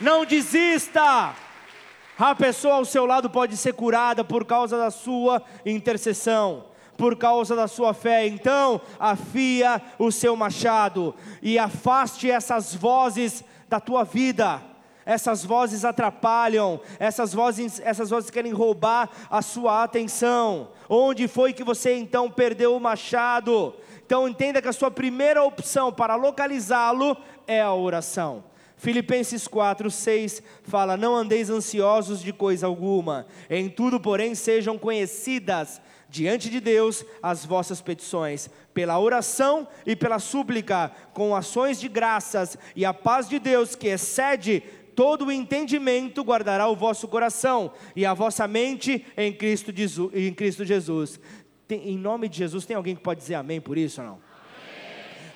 Não 0.00 0.24
desista. 0.24 1.34
A 2.18 2.34
pessoa 2.34 2.74
ao 2.74 2.84
seu 2.84 3.04
lado 3.04 3.28
pode 3.28 3.56
ser 3.56 3.74
curada 3.74 4.24
por 4.24 4.44
causa 4.44 4.78
da 4.78 4.90
sua 4.90 5.42
intercessão, 5.64 6.64
por 6.96 7.16
causa 7.16 7.54
da 7.54 7.68
sua 7.68 7.92
fé. 7.92 8.26
Então, 8.26 8.80
afia 8.98 9.80
o 9.98 10.10
seu 10.10 10.34
machado 10.36 11.14
e 11.42 11.58
afaste 11.58 12.30
essas 12.30 12.74
vozes 12.74 13.44
da 13.68 13.78
tua 13.80 14.04
vida. 14.04 14.62
Essas 15.04 15.44
vozes 15.44 15.84
atrapalham, 15.84 16.80
essas 16.98 17.32
vozes, 17.32 17.80
essas 17.82 18.10
vozes 18.10 18.30
querem 18.30 18.52
roubar 18.52 19.08
a 19.30 19.42
sua 19.42 19.82
atenção. 19.82 20.68
Onde 20.88 21.26
foi 21.26 21.52
que 21.52 21.64
você 21.64 21.94
então 21.94 22.30
perdeu 22.30 22.76
o 22.76 22.80
machado? 22.80 23.74
Então 24.04 24.28
entenda 24.28 24.60
que 24.60 24.68
a 24.68 24.72
sua 24.72 24.90
primeira 24.90 25.42
opção 25.42 25.92
para 25.92 26.16
localizá-lo 26.16 27.16
é 27.46 27.62
a 27.62 27.72
oração. 27.72 28.49
Filipenses 28.80 29.46
4, 29.46 29.90
6 29.90 30.42
fala: 30.62 30.96
Não 30.96 31.14
andeis 31.14 31.50
ansiosos 31.50 32.22
de 32.22 32.32
coisa 32.32 32.66
alguma, 32.66 33.26
em 33.50 33.68
tudo, 33.68 34.00
porém, 34.00 34.34
sejam 34.34 34.78
conhecidas 34.78 35.82
diante 36.08 36.48
de 36.48 36.60
Deus 36.60 37.04
as 37.22 37.44
vossas 37.44 37.82
petições, 37.82 38.48
pela 38.72 38.98
oração 38.98 39.68
e 39.84 39.94
pela 39.94 40.18
súplica, 40.18 40.90
com 41.12 41.36
ações 41.36 41.78
de 41.78 41.88
graças, 41.88 42.56
e 42.74 42.86
a 42.86 42.94
paz 42.94 43.28
de 43.28 43.38
Deus, 43.38 43.76
que 43.76 43.88
excede 43.88 44.62
todo 44.96 45.26
o 45.26 45.32
entendimento, 45.32 46.22
guardará 46.22 46.66
o 46.66 46.74
vosso 46.74 47.06
coração 47.06 47.72
e 47.94 48.06
a 48.06 48.14
vossa 48.14 48.48
mente 48.48 49.04
em 49.14 49.30
Cristo, 49.30 49.72
em 50.14 50.32
Cristo 50.32 50.64
Jesus. 50.64 51.20
Em 51.68 51.98
nome 51.98 52.30
de 52.30 52.38
Jesus, 52.38 52.64
tem 52.64 52.76
alguém 52.76 52.96
que 52.96 53.02
pode 53.02 53.20
dizer 53.20 53.34
amém 53.34 53.60
por 53.60 53.76
isso 53.76 54.00
ou 54.00 54.06
não? 54.06 54.18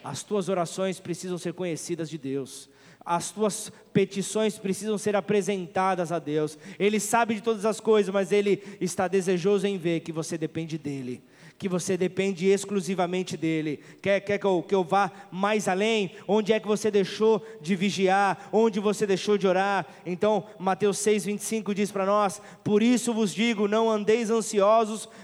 As 0.03 0.22
tuas 0.22 0.49
orações 0.49 0.99
precisam 0.99 1.36
ser 1.36 1.53
conhecidas 1.53 2.09
de 2.09 2.16
Deus 2.16 2.72
as 3.05 3.30
tuas 3.30 3.70
petições 3.92 4.59
precisam 4.59 4.96
ser 4.96 5.14
apresentadas 5.14 6.11
a 6.11 6.18
Deus. 6.18 6.59
Ele 6.78 6.98
sabe 6.98 7.34
de 7.34 7.42
todas 7.42 7.64
as 7.64 7.80
coisas, 7.80 8.12
mas 8.12 8.32
Ele 8.32 8.62
está 8.80 9.07
desejoso 9.07 9.66
em 9.66 9.76
ver 9.76 10.00
que 10.00 10.12
você 10.12 10.38
depende 10.38 10.78
dEle 10.78 11.22
que 11.59 11.68
você 11.68 11.96
depende 11.96 12.46
exclusivamente 12.46 13.36
dele. 13.36 13.80
Quer, 14.02 14.20
quer 14.20 14.38
que, 14.38 14.46
eu, 14.46 14.62
que 14.62 14.74
eu 14.74 14.82
vá 14.82 15.11
mais 15.30 15.68
além? 15.68 16.11
Onde 16.26 16.52
é 16.52 16.61
que 16.61 16.66
você 16.66 16.90
deixou 16.90 17.44
de 17.61 17.76
vigiar? 17.76 18.48
Onde 18.52 18.80
você 18.80 19.07
deixou 19.07 19.38
de 19.38 19.46
orar? 19.46 19.86
Então, 20.05 20.44
Mateus 20.59 20.98
6, 20.98 21.24
25 21.24 21.74
diz 21.74 21.90
para 21.90 22.05
nós: 22.05 22.40
Por 22.62 22.82
isso 22.82 23.14
vos 23.14 23.32
digo, 23.32 23.68
não 23.68 23.90
andeis 23.90 24.30
ansiosos 24.30 25.09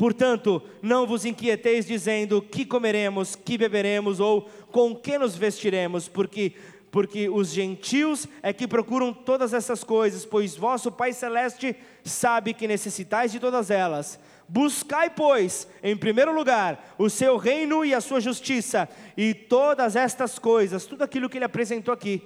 Portanto, 0.00 0.62
não 0.80 1.06
vos 1.06 1.26
inquieteis 1.26 1.84
dizendo 1.84 2.40
que 2.40 2.64
comeremos, 2.64 3.36
que 3.36 3.58
beberemos 3.58 4.18
ou 4.18 4.48
com 4.72 4.96
que 4.96 5.18
nos 5.18 5.36
vestiremos, 5.36 6.08
porque 6.08 6.54
porque 6.90 7.28
os 7.28 7.50
gentios 7.50 8.26
é 8.42 8.50
que 8.50 8.66
procuram 8.66 9.12
todas 9.12 9.52
essas 9.52 9.84
coisas, 9.84 10.24
pois 10.24 10.56
vosso 10.56 10.90
Pai 10.90 11.12
celeste 11.12 11.76
sabe 12.02 12.54
que 12.54 12.66
necessitais 12.66 13.30
de 13.30 13.38
todas 13.38 13.70
elas. 13.70 14.18
Buscai, 14.48 15.10
pois, 15.10 15.68
em 15.82 15.94
primeiro 15.94 16.34
lugar, 16.34 16.94
o 16.96 17.10
seu 17.10 17.36
reino 17.36 17.84
e 17.84 17.92
a 17.92 18.00
sua 18.00 18.22
justiça, 18.22 18.88
e 19.14 19.34
todas 19.34 19.96
estas 19.96 20.38
coisas, 20.38 20.86
tudo 20.86 21.04
aquilo 21.04 21.28
que 21.28 21.36
ele 21.36 21.44
apresentou 21.44 21.92
aqui, 21.92 22.22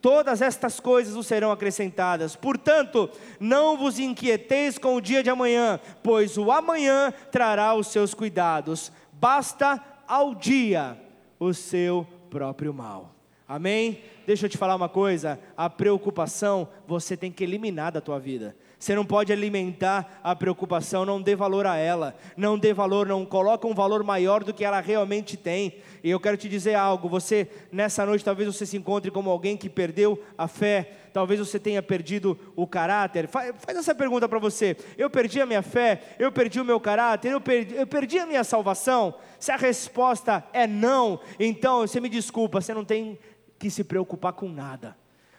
todas 0.00 0.42
estas 0.42 0.80
coisas 0.80 1.14
vos 1.14 1.26
serão 1.26 1.50
acrescentadas. 1.50 2.36
Portanto, 2.36 3.10
não 3.38 3.76
vos 3.76 3.98
inquieteis 3.98 4.78
com 4.78 4.96
o 4.96 5.00
dia 5.00 5.22
de 5.22 5.30
amanhã, 5.30 5.80
pois 6.02 6.36
o 6.38 6.50
amanhã 6.50 7.12
trará 7.30 7.74
os 7.74 7.88
seus 7.88 8.14
cuidados. 8.14 8.92
Basta 9.12 9.82
ao 10.06 10.34
dia 10.34 10.96
o 11.38 11.52
seu 11.52 12.06
próprio 12.30 12.72
mal. 12.72 13.14
Amém? 13.46 14.02
Deixa 14.26 14.44
eu 14.44 14.50
te 14.50 14.58
falar 14.58 14.76
uma 14.76 14.88
coisa: 14.88 15.40
a 15.56 15.70
preocupação 15.70 16.68
você 16.86 17.16
tem 17.16 17.32
que 17.32 17.42
eliminar 17.42 17.92
da 17.92 18.00
tua 18.00 18.18
vida. 18.18 18.54
Você 18.78 18.94
não 18.94 19.04
pode 19.04 19.32
alimentar 19.32 20.20
a 20.22 20.36
preocupação, 20.36 21.04
não 21.04 21.20
dê 21.20 21.34
valor 21.34 21.66
a 21.66 21.76
ela, 21.76 22.14
não 22.36 22.56
dê 22.56 22.72
valor, 22.72 23.08
não 23.08 23.26
coloca 23.26 23.66
um 23.66 23.74
valor 23.74 24.04
maior 24.04 24.44
do 24.44 24.54
que 24.54 24.64
ela 24.64 24.80
realmente 24.80 25.36
tem. 25.36 25.74
E 26.08 26.10
eu 26.10 26.18
quero 26.18 26.38
te 26.38 26.48
dizer 26.48 26.74
algo: 26.74 27.06
você 27.06 27.46
nessa 27.70 28.06
noite 28.06 28.24
talvez 28.24 28.48
você 28.48 28.64
se 28.64 28.78
encontre 28.78 29.10
como 29.10 29.28
alguém 29.28 29.58
que 29.58 29.68
perdeu 29.68 30.18
a 30.38 30.48
fé, 30.48 30.90
talvez 31.12 31.38
você 31.38 31.58
tenha 31.60 31.82
perdido 31.82 32.38
o 32.56 32.66
caráter. 32.66 33.28
Faz, 33.28 33.54
faz 33.58 33.76
essa 33.76 33.94
pergunta 33.94 34.26
para 34.26 34.38
você: 34.38 34.74
eu 34.96 35.10
perdi 35.10 35.38
a 35.38 35.44
minha 35.44 35.60
fé, 35.60 36.16
eu 36.18 36.32
perdi 36.32 36.62
o 36.62 36.64
meu 36.64 36.80
caráter, 36.80 37.30
eu 37.30 37.42
perdi, 37.42 37.74
eu 37.74 37.86
perdi 37.86 38.18
a 38.18 38.24
minha 38.24 38.42
salvação? 38.42 39.16
Se 39.38 39.52
a 39.52 39.56
resposta 39.56 40.42
é 40.54 40.66
não, 40.66 41.20
então 41.38 41.80
você 41.86 42.00
me 42.00 42.08
desculpa, 42.08 42.58
você 42.58 42.72
não 42.72 42.86
tem 42.86 43.18
que 43.58 43.70
se 43.70 43.84
preocupar 43.84 44.32
com 44.32 44.48
nada. 44.48 44.96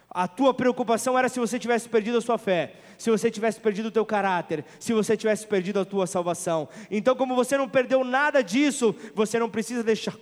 A 0.08 0.28
tua 0.28 0.54
preocupação 0.54 1.18
era 1.18 1.28
se 1.28 1.40
você 1.40 1.58
tivesse 1.58 1.88
perdido 1.88 2.18
a 2.18 2.20
sua 2.20 2.38
fé, 2.38 2.74
se 2.96 3.10
você 3.10 3.28
tivesse 3.28 3.58
perdido 3.60 3.86
o 3.86 3.92
teu 3.92 4.06
caráter, 4.06 4.64
se 4.78 4.92
você 4.92 5.16
tivesse 5.16 5.48
perdido 5.48 5.80
a 5.80 5.84
tua 5.84 6.06
salvação. 6.06 6.68
Então, 6.90 7.16
como 7.16 7.34
você 7.34 7.56
não 7.56 7.68
perdeu 7.68 8.04
nada 8.04 8.40
disso, 8.40 8.94
você 9.16 9.36
não 9.36 9.50
precisa 9.50 9.82
deixar 9.82 10.14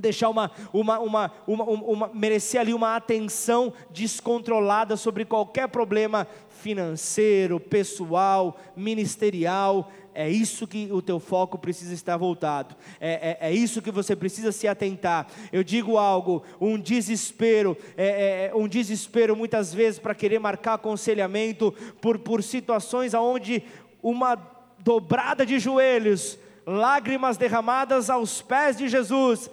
deixar 0.00 0.28
uma, 0.28 0.50
uma, 0.72 0.98
uma, 0.98 1.32
uma, 1.46 1.64
uma, 1.64 2.10
merecer 2.14 2.60
ali 2.60 2.72
uma 2.72 2.96
atenção 2.96 3.72
descontrolada 3.90 4.96
sobre 4.96 5.24
qualquer 5.24 5.68
problema 5.68 6.26
financeiro, 6.48 7.60
pessoal, 7.60 8.56
ministerial. 8.76 9.90
É 10.14 10.28
isso 10.28 10.66
que 10.66 10.90
o 10.92 11.00
teu 11.00 11.18
foco 11.18 11.58
precisa 11.58 11.94
estar 11.94 12.16
voltado. 12.16 12.76
É, 13.00 13.38
é, 13.40 13.48
é 13.48 13.52
isso 13.52 13.80
que 13.80 13.90
você 13.90 14.14
precisa 14.14 14.52
se 14.52 14.68
atentar. 14.68 15.26
Eu 15.50 15.64
digo 15.64 15.96
algo, 15.96 16.42
um 16.60 16.78
desespero, 16.78 17.76
é, 17.96 18.06
é, 18.06 18.46
é 18.48 18.54
um 18.54 18.68
desespero 18.68 19.34
muitas 19.34 19.72
vezes 19.72 19.98
para 19.98 20.14
querer 20.14 20.38
marcar 20.38 20.74
aconselhamento 20.74 21.72
por, 22.00 22.18
por 22.18 22.42
situações 22.42 23.14
aonde 23.14 23.62
uma 24.02 24.36
dobrada 24.78 25.46
de 25.46 25.58
joelhos, 25.58 26.38
lágrimas 26.66 27.36
derramadas 27.36 28.10
aos 28.10 28.42
pés 28.42 28.76
de 28.76 28.88
Jesus, 28.88 29.50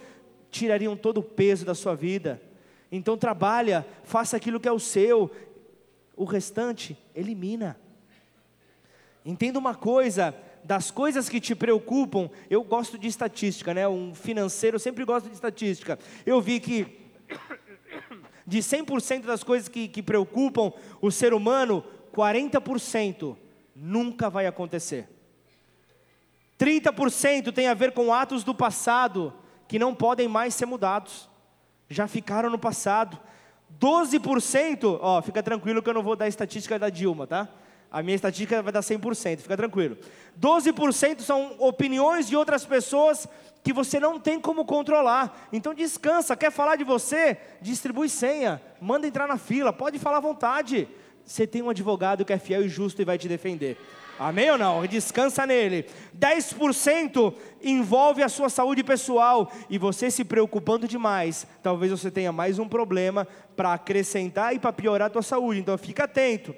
tirariam 0.52 0.95
todo 0.95 1.20
o 1.20 1.24
peso 1.24 1.66
da 1.66 1.76
sua 1.76 1.95
vida. 1.95 2.41
Então 2.91 3.18
trabalha, 3.18 3.86
faça 4.04 4.38
aquilo 4.38 4.60
que 4.60 4.68
é 4.68 4.72
o 4.72 4.80
seu, 4.80 5.32
o 6.16 6.26
restante 6.26 6.97
elimina. 7.16 7.80
Entenda 9.26 9.60
uma 9.60 9.76
coisa, 9.76 10.34
das 10.64 10.91
coisas 10.91 11.30
que 11.30 11.39
te 11.39 11.56
preocupam, 11.56 12.30
eu 12.50 12.64
gosto 12.64 12.97
de 12.97 13.08
estatística, 13.08 13.74
né? 13.74 13.88
Um 13.88 14.14
financeiro 14.14 14.80
sempre 14.80 15.06
gosta 15.06 15.30
de 15.30 15.36
estatística. 15.36 15.97
Eu 16.26 16.41
vi 16.41 16.60
que 16.60 17.00
de 18.45 18.60
100% 18.60 19.26
das 19.26 19.43
coisas 19.43 19.68
que, 19.68 19.88
que 19.88 20.02
preocupam 20.02 20.74
o 21.02 21.12
ser 21.12 21.34
humano, 21.34 21.84
40% 22.14 23.36
nunca 23.76 24.30
vai 24.30 24.47
acontecer. 24.47 25.08
30% 26.60 27.54
tem 27.54 27.68
a 27.68 27.74
ver 27.74 27.93
com 27.93 28.14
atos 28.14 28.43
do 28.43 28.54
passado 28.54 29.34
que 29.70 29.80
não 29.80 29.93
podem 29.93 30.28
mais 30.28 30.55
ser 30.55 30.65
mudados. 30.65 31.30
Já 31.88 32.07
ficaram 32.07 32.49
no 32.49 32.57
passado. 32.57 33.17
12%, 33.80 34.97
ó, 34.99 35.22
fica 35.22 35.43
tranquilo 35.43 35.82
que 35.82 35.88
eu 35.88 35.93
não 35.93 36.01
vou 36.01 36.15
dar 36.15 36.26
a 36.26 36.28
estatística 36.28 36.78
da 36.80 36.89
Dilma, 36.89 37.28
tá? 37.28 37.47
A 37.91 38.01
minha 38.01 38.15
estatística 38.15 38.63
vai 38.63 38.74
dar 38.74 38.82
100%, 38.82 39.39
fica 39.39 39.55
tranquilo. 39.55 39.95
12% 40.41 41.22
são 41.22 41.55
opiniões 41.59 42.28
de 42.28 42.36
outras 42.36 42.65
pessoas 42.65 43.28
que 43.63 43.72
você 43.72 43.99
não 43.99 44.20
tem 44.20 44.39
como 44.39 44.65
controlar. 44.65 45.47
Então 45.53 45.74
descansa, 45.74 46.36
quer 46.36 46.51
falar 46.51 46.76
de 46.76 46.84
você? 46.84 47.38
Distribui 47.61 48.09
senha, 48.09 48.59
manda 48.82 49.05
entrar 49.05 49.28
na 49.28 49.38
fila, 49.38 49.72
pode 49.72 49.99
falar 49.99 50.17
à 50.17 50.22
vontade. 50.22 50.88
Você 51.24 51.45
tem 51.45 51.61
um 51.61 51.70
advogado 51.70 52.26
que 52.26 52.34
é 52.34 52.39
fiel 52.39 52.65
e 52.65 52.70
justo 52.70 53.03
e 53.03 53.05
vai 53.05 53.20
te 53.20 53.28
defender. 53.28 53.78
Amém 54.20 54.51
ou 54.51 54.57
não? 54.57 54.86
Descansa 54.86 55.47
nele. 55.47 55.86
10% 56.20 57.34
envolve 57.63 58.22
a 58.22 58.28
sua 58.28 58.49
saúde 58.49 58.84
pessoal 58.84 59.49
e 59.70 59.78
você 59.78 60.11
se 60.11 60.26
preocupando 60.26 60.89
demais, 60.89 61.47
talvez 61.63 61.89
você 61.89 62.11
tenha 62.11 62.32
mais 62.34 62.59
um 62.59 62.67
problema 62.67 63.26
para 63.55 63.74
acrescentar 63.74 64.53
e 64.53 64.59
para 64.59 64.74
piorar 64.74 65.07
a 65.07 65.09
tua 65.09 65.22
saúde. 65.22 65.61
Então 65.61 65.78
fica 65.78 66.03
atento 66.03 66.53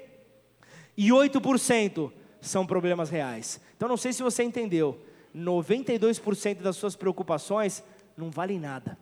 e 0.96 1.10
8% 1.10 2.10
são 2.40 2.66
problemas 2.66 3.10
reais. 3.10 3.60
Então 3.76 3.88
não 3.88 3.96
sei 3.96 4.12
se 4.12 4.22
você 4.22 4.42
entendeu, 4.42 4.98
92% 5.34 6.62
das 6.62 6.76
suas 6.76 6.96
preocupações 6.96 7.82
não 8.16 8.28
valem 8.28 8.58
nada. 8.58 8.98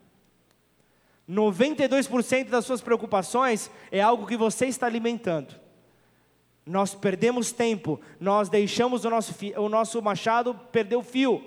92% 1.28 2.48
das 2.48 2.64
suas 2.64 2.80
preocupações 2.80 3.70
é 3.90 4.00
algo 4.00 4.26
que 4.26 4.36
você 4.36 4.66
está 4.66 4.86
alimentando. 4.86 5.54
Nós 6.64 6.94
perdemos 6.94 7.52
tempo, 7.52 8.00
nós 8.20 8.48
deixamos 8.48 9.04
o 9.04 9.10
nosso, 9.10 9.34
o 9.56 9.68
nosso 9.68 10.00
machado 10.02 10.54
perder 10.70 10.96
o 10.96 11.02
fio 11.02 11.42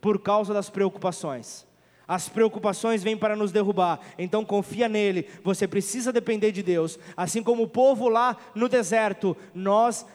por 0.00 0.20
causa 0.20 0.52
das 0.54 0.70
preocupações. 0.70 1.66
As 2.06 2.26
preocupações 2.26 3.02
vêm 3.02 3.18
para 3.18 3.36
nos 3.36 3.52
derrubar, 3.52 4.00
então 4.18 4.42
confia 4.42 4.88
nele. 4.88 5.28
Você 5.44 5.68
precisa 5.68 6.10
depender 6.10 6.52
de 6.52 6.62
Deus. 6.62 6.98
Assim 7.14 7.42
como 7.42 7.64
o 7.64 7.68
povo 7.68 8.08
lá 8.08 8.34
no 8.54 8.66
deserto, 8.66 9.36
nós, 9.52 10.06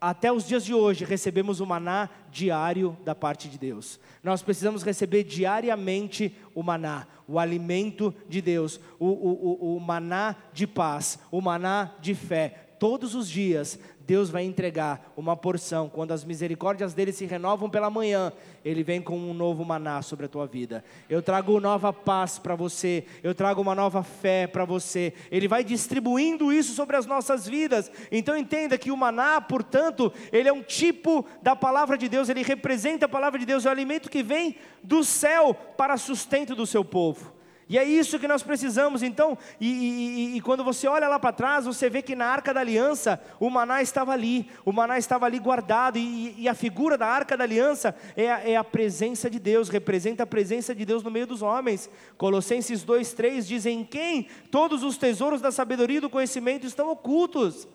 até 0.00 0.30
os 0.30 0.46
dias 0.46 0.64
de 0.64 0.72
hoje, 0.72 1.04
recebemos 1.04 1.58
o 1.58 1.66
maná 1.66 2.08
diário 2.30 2.96
da 3.04 3.16
parte 3.16 3.48
de 3.48 3.58
Deus. 3.58 3.98
Nós 4.22 4.42
precisamos 4.42 4.84
receber 4.84 5.24
diariamente 5.24 6.36
o 6.54 6.62
maná, 6.62 7.04
o 7.26 7.40
alimento 7.40 8.14
de 8.28 8.40
Deus, 8.40 8.78
o, 8.96 9.06
o, 9.06 9.72
o, 9.72 9.76
o 9.76 9.80
maná 9.80 10.36
de 10.52 10.68
paz, 10.68 11.18
o 11.32 11.40
maná 11.40 11.94
de 12.00 12.14
fé. 12.14 12.67
Todos 12.78 13.14
os 13.14 13.28
dias, 13.28 13.78
Deus 14.00 14.30
vai 14.30 14.44
entregar 14.44 15.12
uma 15.16 15.36
porção. 15.36 15.88
Quando 15.88 16.12
as 16.12 16.24
misericórdias 16.24 16.94
dele 16.94 17.12
se 17.12 17.26
renovam 17.26 17.68
pela 17.68 17.90
manhã, 17.90 18.32
ele 18.64 18.82
vem 18.82 19.02
com 19.02 19.18
um 19.18 19.34
novo 19.34 19.64
maná 19.64 20.00
sobre 20.00 20.26
a 20.26 20.28
tua 20.28 20.46
vida. 20.46 20.82
Eu 21.10 21.20
trago 21.20 21.60
nova 21.60 21.92
paz 21.92 22.38
para 22.38 22.54
você, 22.54 23.04
eu 23.22 23.34
trago 23.34 23.60
uma 23.60 23.74
nova 23.74 24.02
fé 24.02 24.46
para 24.46 24.64
você. 24.64 25.12
Ele 25.30 25.46
vai 25.46 25.62
distribuindo 25.62 26.52
isso 26.52 26.72
sobre 26.72 26.96
as 26.96 27.04
nossas 27.04 27.46
vidas. 27.46 27.90
Então 28.10 28.36
entenda 28.36 28.78
que 28.78 28.90
o 28.90 28.96
maná, 28.96 29.40
portanto, 29.40 30.12
ele 30.32 30.48
é 30.48 30.52
um 30.52 30.62
tipo 30.62 31.26
da 31.42 31.54
palavra 31.54 31.98
de 31.98 32.08
Deus, 32.08 32.28
ele 32.28 32.42
representa 32.42 33.06
a 33.06 33.08
palavra 33.08 33.38
de 33.38 33.44
Deus, 33.44 33.66
é 33.66 33.68
o 33.68 33.72
alimento 33.72 34.10
que 34.10 34.22
vem 34.22 34.56
do 34.82 35.04
céu 35.04 35.52
para 35.52 35.96
sustento 35.96 36.54
do 36.54 36.66
seu 36.66 36.84
povo. 36.84 37.37
E 37.68 37.76
é 37.76 37.84
isso 37.84 38.18
que 38.18 38.26
nós 38.26 38.42
precisamos, 38.42 39.02
então, 39.02 39.36
e, 39.60 39.68
e, 39.68 40.36
e 40.36 40.40
quando 40.40 40.64
você 40.64 40.88
olha 40.88 41.06
lá 41.06 41.18
para 41.18 41.32
trás, 41.32 41.66
você 41.66 41.90
vê 41.90 42.00
que 42.00 42.16
na 42.16 42.24
arca 42.24 42.54
da 42.54 42.60
aliança, 42.60 43.20
o 43.38 43.50
maná 43.50 43.82
estava 43.82 44.12
ali, 44.12 44.48
o 44.64 44.72
maná 44.72 44.96
estava 44.96 45.26
ali 45.26 45.38
guardado, 45.38 45.98
e, 45.98 46.34
e 46.38 46.48
a 46.48 46.54
figura 46.54 46.96
da 46.96 47.06
arca 47.06 47.36
da 47.36 47.44
aliança 47.44 47.94
é 48.16 48.32
a, 48.32 48.40
é 48.48 48.56
a, 48.56 48.64
presença 48.64 49.28
de 49.28 49.38
Deus, 49.38 49.68
representa 49.68 50.22
a 50.22 50.26
presença 50.26 50.74
de 50.74 50.84
Deus 50.84 51.02
no 51.02 51.10
meio 51.10 51.26
dos 51.26 51.42
homens. 51.42 51.90
Colossenses 52.16 52.82
2,3 52.84 53.42
diz: 53.42 53.66
Em 53.66 53.84
quem 53.84 54.28
todos 54.50 54.82
os 54.82 54.96
tesouros 54.96 55.42
da 55.42 55.52
sabedoria 55.52 55.98
e 55.98 56.00
do 56.00 56.08
conhecimento 56.08 56.66
estão 56.66 56.90
ocultos 56.90 57.68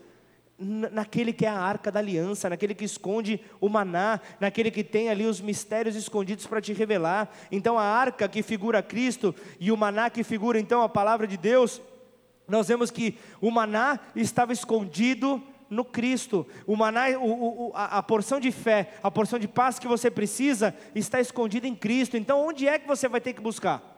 naquele 0.57 1.33
que 1.33 1.45
é 1.45 1.49
a 1.49 1.59
arca 1.59 1.91
da 1.91 1.99
aliança, 1.99 2.49
naquele 2.49 2.75
que 2.75 2.85
esconde 2.85 3.39
o 3.59 3.67
maná, 3.67 4.19
naquele 4.39 4.69
que 4.69 4.83
tem 4.83 5.09
ali 5.09 5.25
os 5.25 5.41
mistérios 5.41 5.95
escondidos 5.95 6.45
para 6.45 6.61
te 6.61 6.73
revelar. 6.73 7.29
Então 7.51 7.77
a 7.77 7.83
arca 7.83 8.27
que 8.27 8.43
figura 8.43 8.83
Cristo 8.83 9.33
e 9.59 9.71
o 9.71 9.77
maná 9.77 10.09
que 10.09 10.23
figura 10.23 10.59
então 10.59 10.81
a 10.81 10.89
palavra 10.89 11.25
de 11.25 11.37
Deus, 11.37 11.81
nós 12.47 12.67
vemos 12.67 12.91
que 12.91 13.17
o 13.41 13.49
maná 13.49 13.99
estava 14.15 14.53
escondido 14.53 15.41
no 15.69 15.83
Cristo. 15.83 16.45
O 16.67 16.75
maná, 16.75 17.09
o, 17.17 17.69
o, 17.69 17.71
a, 17.73 17.97
a 17.97 18.03
porção 18.03 18.39
de 18.39 18.51
fé, 18.51 18.93
a 19.01 19.09
porção 19.09 19.39
de 19.39 19.47
paz 19.47 19.79
que 19.79 19.87
você 19.87 20.11
precisa 20.11 20.75
está 20.93 21.19
escondida 21.19 21.67
em 21.67 21.75
Cristo. 21.75 22.15
Então 22.15 22.45
onde 22.45 22.67
é 22.67 22.77
que 22.77 22.87
você 22.87 23.07
vai 23.09 23.19
ter 23.19 23.33
que 23.33 23.41
buscar? 23.41 23.92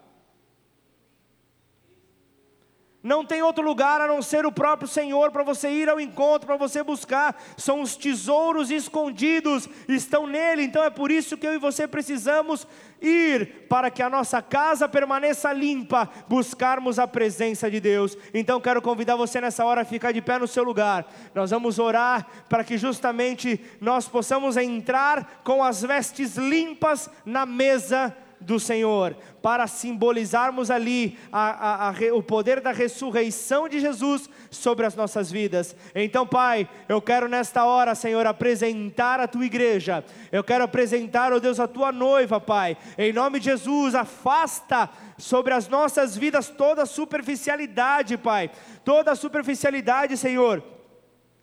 Não 3.06 3.24
tem 3.24 3.44
outro 3.44 3.64
lugar 3.64 4.02
a 4.02 4.08
não 4.08 4.20
ser 4.20 4.48
o 4.48 4.52
próprio 4.52 4.88
Senhor 4.88 5.30
para 5.30 5.44
você 5.44 5.70
ir 5.70 5.88
ao 5.88 6.00
encontro, 6.00 6.48
para 6.48 6.58
você 6.58 6.82
buscar. 6.82 7.40
São 7.56 7.82
os 7.82 7.96
tesouros 7.96 8.72
escondidos, 8.72 9.70
estão 9.88 10.26
nele. 10.26 10.64
Então 10.64 10.84
é 10.84 10.90
por 10.90 11.12
isso 11.12 11.38
que 11.38 11.46
eu 11.46 11.54
e 11.54 11.60
você 11.60 11.88
precisamos 11.88 12.66
ir 13.00 13.68
para 13.70 13.92
que 13.92 14.02
a 14.02 14.10
nossa 14.10 14.42
casa 14.42 14.90
permaneça 14.90 15.54
limpa, 15.54 16.10
buscarmos 16.28 16.98
a 16.98 17.08
presença 17.08 17.70
de 17.70 17.80
Deus. 17.80 18.18
Então 18.34 18.60
quero 18.60 18.82
convidar 18.82 19.16
você 19.16 19.40
nessa 19.40 19.64
hora 19.64 19.82
a 19.82 19.86
ficar 19.86 20.12
de 20.12 20.20
pé 20.20 20.40
no 20.40 20.48
seu 20.48 20.64
lugar. 20.64 21.06
Nós 21.36 21.52
vamos 21.52 21.78
orar 21.78 22.26
para 22.50 22.64
que 22.64 22.76
justamente 22.76 23.64
nós 23.80 24.08
possamos 24.08 24.58
entrar 24.58 25.42
com 25.44 25.64
as 25.64 25.84
vestes 25.84 26.38
limpas 26.38 27.08
na 27.24 27.46
mesa 27.46 28.18
do 28.40 28.60
Senhor, 28.60 29.16
para 29.42 29.68
simbolizarmos 29.68 30.70
ali 30.70 31.18
a, 31.32 31.88
a, 31.88 31.90
a, 31.90 31.94
o 32.14 32.22
poder 32.22 32.62
da 32.62 32.72
ressurreição 32.72 33.68
de 33.68 33.80
Jesus 33.80 34.30
sobre 34.50 34.86
as 34.86 34.96
nossas 34.96 35.32
vidas. 35.32 35.76
Então, 35.94 36.28
Pai, 36.28 36.68
eu 36.88 37.02
quero 37.02 37.28
nesta 37.28 37.66
hora, 37.66 37.96
Senhor, 37.96 38.26
apresentar 38.28 39.20
a 39.20 39.28
tua 39.28 39.46
igreja, 39.46 40.04
eu 40.32 40.44
quero 40.44 40.64
apresentar, 40.64 41.32
ó 41.32 41.38
oh 41.38 41.40
Deus, 41.40 41.60
a 41.60 41.68
tua 41.68 41.92
noiva, 41.92 42.40
Pai, 42.40 42.78
em 42.98 43.14
nome 43.14 43.40
de 43.40 43.46
Jesus, 43.46 43.96
afasta 43.96 44.90
sobre 45.18 45.54
as 45.54 45.68
nossas 45.68 46.16
vidas 46.16 46.50
toda 46.50 46.86
superficialidade, 46.86 48.18
Pai, 48.18 48.52
toda 48.84 49.16
superficialidade, 49.16 50.18
Senhor 50.18 50.75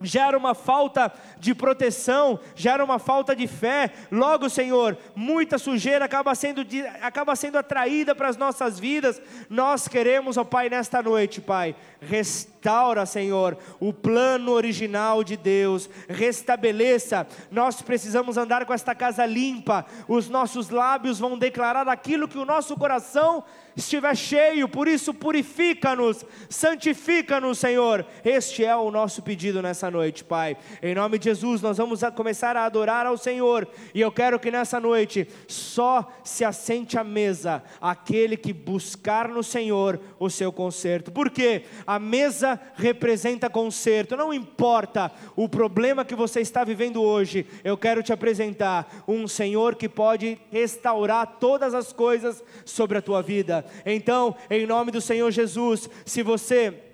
gera 0.03 0.37
uma 0.37 0.55
falta 0.55 1.13
de 1.39 1.55
proteção, 1.55 2.39
gera 2.55 2.85
uma 2.85 2.99
falta 2.99 3.35
de 3.35 3.47
fé. 3.47 3.91
Logo, 4.11 4.49
Senhor, 4.49 4.97
muita 5.15 5.59
sujeira 5.59 6.05
acaba 6.05 6.35
sendo, 6.35 6.65
acaba 7.01 7.35
sendo 7.37 7.59
atraída 7.59 8.15
para 8.15 8.29
as 8.29 8.37
nossas 8.37 8.79
vidas. 8.79 9.21
Nós 9.49 9.89
queremos, 9.89 10.37
ó 10.37 10.45
Pai, 10.45 10.69
nesta 10.69 11.03
noite, 11.03 11.41
Pai, 11.41 11.75
restaura, 12.01 13.07
Senhor, 13.07 13.57
o 13.81 13.93
plano 13.93 14.53
original 14.53 15.25
de 15.25 15.37
Deus, 15.37 15.89
restabeleça. 16.09 17.27
Nós 17.51 17.83
precisamos 17.83 18.37
andar 18.37 18.65
com 18.65 18.73
esta 18.73 18.95
casa 18.95 19.25
limpa, 19.27 19.87
os 20.09 20.29
nossos 20.29 20.71
lábios 20.71 21.19
vão 21.19 21.39
declarar 21.39 21.89
aquilo 21.89 22.29
que 22.29 22.39
o 22.39 22.45
nosso 22.45 22.77
coração 22.77 23.45
estiver 23.77 24.17
cheio, 24.17 24.69
por 24.69 24.89
isso 24.89 25.15
purifica-nos, 25.15 26.25
santifica-nos, 26.49 27.59
Senhor. 27.59 28.07
Este 28.25 28.65
é 28.65 28.75
o 28.77 28.91
nosso 28.91 29.23
pedido 29.23 29.63
nessa 29.63 29.91
noite, 29.91 30.25
Pai. 30.25 30.57
Em 30.83 30.95
nome 30.95 31.19
de 31.19 31.27
Jesus, 31.27 31.63
nós 31.63 31.79
vamos 31.79 32.01
começar 32.15 32.57
a 32.57 32.65
adorar 32.65 33.07
ao 33.07 33.17
Senhor, 33.17 33.69
e 33.95 34.01
eu 34.01 34.11
quero 34.11 34.39
que 34.39 34.51
nessa 34.51 34.79
noite 34.79 35.29
só 35.47 36.11
se 36.25 36.45
assente 36.45 36.99
à 36.99 37.05
mesa 37.05 37.63
aquele 37.81 38.37
que 38.37 38.53
buscar 38.53 39.29
no 39.29 39.43
Senhor 39.43 40.01
o 40.19 40.29
seu 40.29 40.53
conserto, 40.53 41.11
porque 41.11 41.65
a 41.87 41.99
mesa 41.99 42.61
representa 42.75 43.49
conserto, 43.49 44.17
não 44.17 44.33
importa 44.33 45.11
o 45.37 45.49
problema 45.49 46.05
que 46.05 46.15
você 46.15 46.41
está 46.41 46.65
vivendo 46.65 47.03
hoje, 47.03 47.47
eu 47.65 47.77
quero 47.77 48.03
te 48.03 48.13
apresentar 48.13 49.05
um 49.07 49.27
Senhor 49.27 49.77
que 49.77 49.89
pode 49.89 50.39
restaurar 50.51 51.39
todas 51.39 51.75
as 51.75 51.93
coisas 51.93 52.43
sobre 52.65 52.99
a 52.99 53.03
tua 53.03 53.23
vida. 53.23 53.62
Então, 53.85 54.35
em 54.51 54.67
nome 54.67 54.91
do 54.91 55.01
Senhor 55.01 55.31
Jesus, 55.31 55.89
se 56.05 56.23
você 56.23 56.92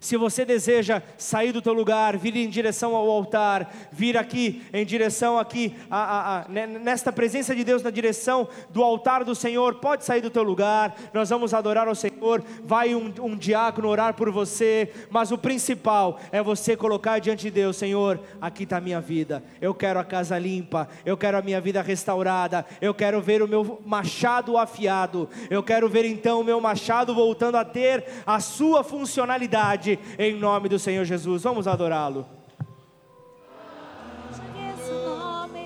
se 0.00 0.16
você 0.16 0.44
deseja 0.44 1.02
sair 1.16 1.52
do 1.52 1.62
teu 1.62 1.72
lugar, 1.72 2.16
vir 2.16 2.36
em 2.36 2.48
direção 2.48 2.94
ao 2.94 3.08
altar, 3.10 3.72
vir 3.90 4.16
aqui 4.16 4.62
em 4.72 4.84
direção 4.84 5.38
aqui 5.38 5.76
a, 5.90 5.98
a, 5.98 6.40
a, 6.40 6.48
nesta 6.48 7.12
presença 7.12 7.54
de 7.54 7.64
Deus 7.64 7.82
na 7.82 7.90
direção 7.90 8.48
do 8.70 8.82
altar 8.82 9.24
do 9.24 9.34
Senhor, 9.34 9.76
pode 9.76 10.04
sair 10.04 10.20
do 10.20 10.30
teu 10.30 10.42
lugar. 10.42 10.96
Nós 11.12 11.30
vamos 11.30 11.54
adorar 11.54 11.88
ao 11.88 11.94
Senhor. 11.94 12.42
Vai 12.64 12.94
um, 12.94 13.12
um 13.20 13.36
diácono 13.36 13.88
orar 13.88 14.14
por 14.14 14.30
você, 14.30 14.92
mas 15.10 15.30
o 15.32 15.38
principal 15.38 16.18
é 16.30 16.42
você 16.42 16.76
colocar 16.76 17.18
diante 17.18 17.42
de 17.42 17.50
Deus, 17.50 17.76
Senhor, 17.76 18.20
aqui 18.40 18.64
está 18.64 18.78
a 18.78 18.80
minha 18.80 19.00
vida. 19.00 19.42
Eu 19.60 19.74
quero 19.74 19.98
a 19.98 20.04
casa 20.04 20.38
limpa. 20.38 20.88
Eu 21.04 21.16
quero 21.16 21.38
a 21.38 21.42
minha 21.42 21.60
vida 21.60 21.82
restaurada. 21.82 22.64
Eu 22.80 22.94
quero 22.94 23.20
ver 23.20 23.42
o 23.42 23.48
meu 23.48 23.80
machado 23.84 24.56
afiado. 24.56 25.28
Eu 25.48 25.62
quero 25.62 25.88
ver 25.88 26.04
então 26.04 26.40
o 26.40 26.44
meu 26.44 26.60
machado 26.60 27.14
voltando 27.14 27.56
a 27.56 27.64
ter 27.64 28.04
a 28.26 28.40
sua 28.40 28.82
funcionalidade 28.82 29.87
em 30.18 30.34
nome 30.34 30.68
do 30.68 30.78
Senhor 30.78 31.04
Jesus. 31.04 31.44
Vamos 31.44 31.68
adorá-lo. 31.68 32.26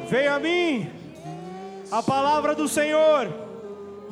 Venha 0.08 0.34
a 0.34 0.38
mim 0.38 0.90
a 1.90 2.02
palavra 2.02 2.54
do 2.54 2.68
Senhor, 2.68 3.32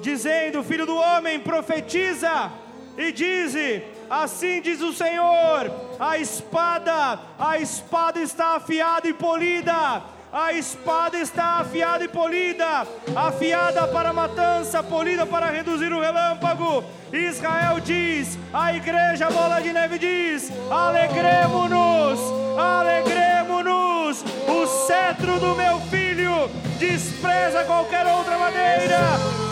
dizendo: 0.01 0.63
Filho 0.63 0.87
do 0.87 0.97
homem, 0.97 1.39
profetiza 1.39 2.51
e 2.97 3.13
dize: 3.13 3.83
Assim 4.09 4.63
diz 4.63 4.81
o 4.81 4.95
Senhor: 4.95 5.71
a 5.99 6.17
espada, 6.17 7.21
a 7.39 7.59
espada 7.59 8.21
está 8.21 8.57
afiada 8.57 9.07
e 9.07 9.13
polida 9.13 10.03
a 10.33 10.53
espada 10.53 11.19
está 11.19 11.59
afiada 11.59 12.05
e 12.05 12.09
polida, 12.09 12.87
afiada 13.17 13.89
para 13.89 14.11
a 14.11 14.13
matança, 14.13 14.83
polida 14.83 15.27
para 15.27 15.51
reduzir 15.51 15.93
o 15.93 16.01
relâmpago. 16.01 16.85
Israel 17.13 17.81
diz, 17.81 18.39
a 18.53 18.73
igreja 18.73 19.29
Bola 19.31 19.61
de 19.61 19.73
Neve 19.73 19.99
diz: 19.99 20.53
alegremos-nos, 20.71 22.21
alegremos-nos. 22.59 24.25
O 24.49 24.67
cetro 24.87 25.39
do 25.41 25.57
meu 25.57 25.81
filho 25.83 26.49
despreza 26.79 27.65
qualquer 27.65 28.07
outra 28.07 28.39
maneira, 28.39 28.99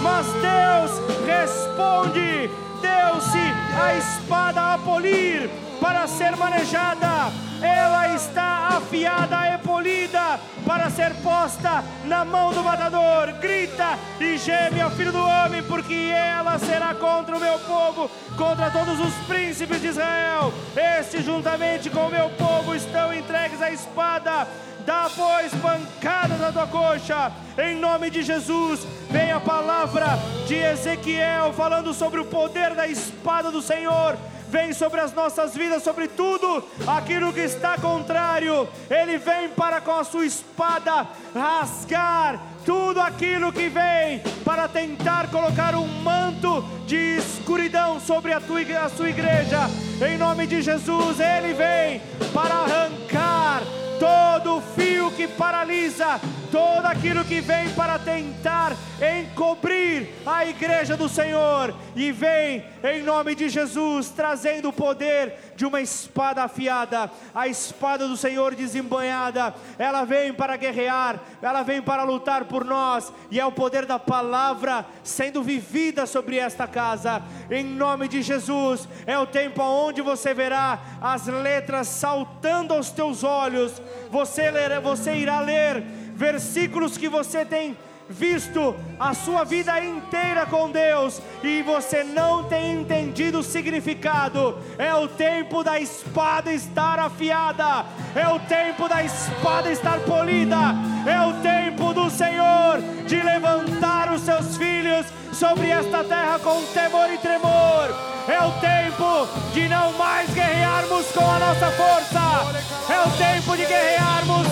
mas 0.02 0.26
Deus 0.26 0.92
responde: 1.26 2.48
deu-se 2.80 3.52
a 3.80 3.94
espada 3.94 4.74
a 4.74 4.78
polir 4.78 5.50
para 5.80 6.06
ser 6.06 6.36
manejada, 6.36 7.32
ela 7.62 8.14
está 8.14 8.68
afiada 8.76 9.54
e 9.54 9.59
polida 9.59 10.40
para 10.66 10.90
ser 10.90 11.14
posta 11.22 11.84
na 12.04 12.24
mão 12.24 12.52
do 12.52 12.62
matador. 12.62 13.32
Grita 13.40 13.98
e 14.20 14.36
geme 14.36 14.80
ao 14.80 14.90
filho 14.90 15.12
do 15.12 15.24
homem, 15.24 15.62
porque 15.62 16.12
ela 16.12 16.59
será 16.59 16.94
contra 16.94 17.36
o 17.36 17.40
meu 17.40 17.47
povo, 17.61 18.11
contra 18.36 18.68
todos 18.70 18.99
os 18.99 19.14
príncipes 19.28 19.80
de 19.80 19.86
Israel. 19.86 20.53
Este, 20.99 21.22
juntamente 21.22 21.88
com 21.88 22.09
o 22.09 22.11
meu 22.11 22.28
povo, 22.30 22.74
estão 22.74 23.14
entregues 23.14 23.62
à 23.62 23.70
espada. 23.70 24.49
Dá, 24.84 25.09
pois, 25.14 25.53
pancadas 25.55 26.40
na 26.40 26.51
tua 26.51 26.66
coxa, 26.66 27.30
em 27.57 27.76
nome 27.76 28.11
de 28.11 28.22
Jesus. 28.22 28.84
Vem 29.11 29.30
a 29.30 29.38
palavra 29.38 30.07
de 30.46 30.57
Ezequiel 30.57 31.53
falando 31.53 31.94
sobre 31.94 32.20
o 32.20 32.24
poder 32.24 32.74
da 32.74 32.88
espada 32.88 33.51
do 33.51 33.62
Senhor 33.62 34.16
vem 34.49 34.72
sobre 34.72 35.01
as 35.01 35.12
nossas 35.12 35.55
vidas, 35.55 35.82
sobre 35.82 36.09
tudo 36.09 36.64
aquilo 36.86 37.32
que 37.32 37.40
está 37.40 37.76
contrário. 37.78 38.68
Ele 38.90 39.18
vem 39.18 39.49
para 39.51 39.80
com 39.80 39.92
a 39.92 40.05
sua 40.05 40.26
espada 40.26 41.07
rasgar 41.34 42.40
tudo 42.64 43.01
aquilo 43.01 43.53
que 43.53 43.68
vem 43.68 44.20
para 44.44 44.68
tentar 44.68 45.30
colocar 45.30 45.74
um 45.74 45.86
manto 46.03 46.62
de 46.86 47.18
escuridão 47.18 48.01
sobre 48.01 48.32
a, 48.32 48.40
tua, 48.40 48.61
a 48.61 48.88
sua 48.88 49.11
igreja. 49.11 49.61
Em 50.07 50.18
nome 50.18 50.46
de 50.46 50.62
Jesus, 50.62 51.18
ele 51.20 51.55
vem 51.55 52.03
para 52.32 52.55
arrancar 52.55 53.62
todo 53.99 54.61
fio 54.76 55.11
que 55.11 55.26
paralisa, 55.26 56.20
todo 56.51 56.86
aquilo 56.86 57.24
que 57.24 57.40
vem 57.40 57.68
para 57.70 57.99
tentar 57.99 58.76
encobrir 59.20 60.09
a 60.24 60.46
igreja 60.46 60.96
do 60.96 61.09
Senhor, 61.09 61.74
e 61.94 62.12
vem 62.12 62.64
em 62.82 63.03
nome 63.03 63.34
de 63.34 63.49
Jesus, 63.49 64.11
trazendo 64.11 64.72
poder 64.72 65.47
de 65.59 65.66
uma 65.66 65.80
espada 65.80 66.44
afiada, 66.44 67.11
a 67.34 67.48
espada 67.48 68.06
do 68.06 68.16
Senhor 68.16 68.54
desembanhada, 68.54 69.52
ela 69.76 70.04
vem 70.04 70.32
para 70.32 70.56
guerrear, 70.56 71.18
ela 71.42 71.64
vem 71.64 71.82
para 71.82 72.04
lutar 72.04 72.44
por 72.44 72.64
nós, 72.64 73.12
e 73.28 73.40
é 73.40 73.44
o 73.44 73.50
poder 73.50 73.84
da 73.84 73.98
palavra 73.98 74.86
sendo 75.02 75.42
vivida 75.42 76.06
sobre 76.06 76.38
esta 76.38 76.68
casa, 76.68 77.20
em 77.50 77.64
nome 77.64 78.06
de 78.06 78.22
Jesus, 78.22 78.88
é 79.04 79.18
o 79.18 79.26
tempo 79.26 79.61
onde 79.61 80.00
você 80.00 80.32
verá 80.32 80.78
as 81.00 81.26
letras 81.26 81.88
saltando 81.88 82.72
aos 82.72 82.92
teus 82.92 83.24
olhos, 83.24 83.82
você, 84.12 84.52
ler, 84.52 84.80
você 84.80 85.16
irá 85.16 85.40
ler 85.40 85.82
versículos 86.14 86.96
que 86.96 87.09
você 87.09 87.44
tem 87.44 87.76
visto 88.09 88.74
a 88.98 89.12
sua 89.12 89.44
vida 89.44 89.78
inteira 89.84 90.46
com 90.46 90.70
Deus 90.70 91.20
e 91.42 91.62
você 91.62 92.02
não 92.02 92.44
tem 92.44 92.80
entendido 92.80 93.40
o 93.40 93.42
significado. 93.42 94.59
É 94.78 94.94
o 94.94 95.06
tempo 95.06 95.62
da 95.62 95.78
espada 95.78 96.52
estar 96.52 96.98
afiada, 96.98 97.84
é 98.14 98.26
o 98.28 98.40
tempo 98.40 98.88
da 98.88 99.02
espada 99.02 99.70
estar 99.70 99.98
polida, 100.00 100.74
é 101.06 101.20
o 101.20 101.34
tempo 101.42 101.92
do 101.92 102.11
Senhor 102.11 102.80
de 103.06 103.16
levantar 103.16 104.12
os 104.12 104.22
seus 104.22 104.56
filhos 104.56 105.06
sobre 105.32 105.68
esta 105.68 106.02
terra 106.02 106.38
com 106.38 106.62
temor 106.72 107.12
e 107.12 107.18
tremor. 107.18 108.09
É 108.26 108.40
o 108.42 108.52
tempo 108.61 109.26
de 109.54 109.68
não 109.68 109.92
mais 109.94 110.28
guerrearmos 110.34 111.06
com 111.12 111.24
a 111.24 111.38
nossa 111.38 111.70
força, 111.70 112.92
é 112.92 113.00
o 113.00 113.11
tempo 113.16 113.56
de 113.56 113.64
guerrearmos 113.64 114.46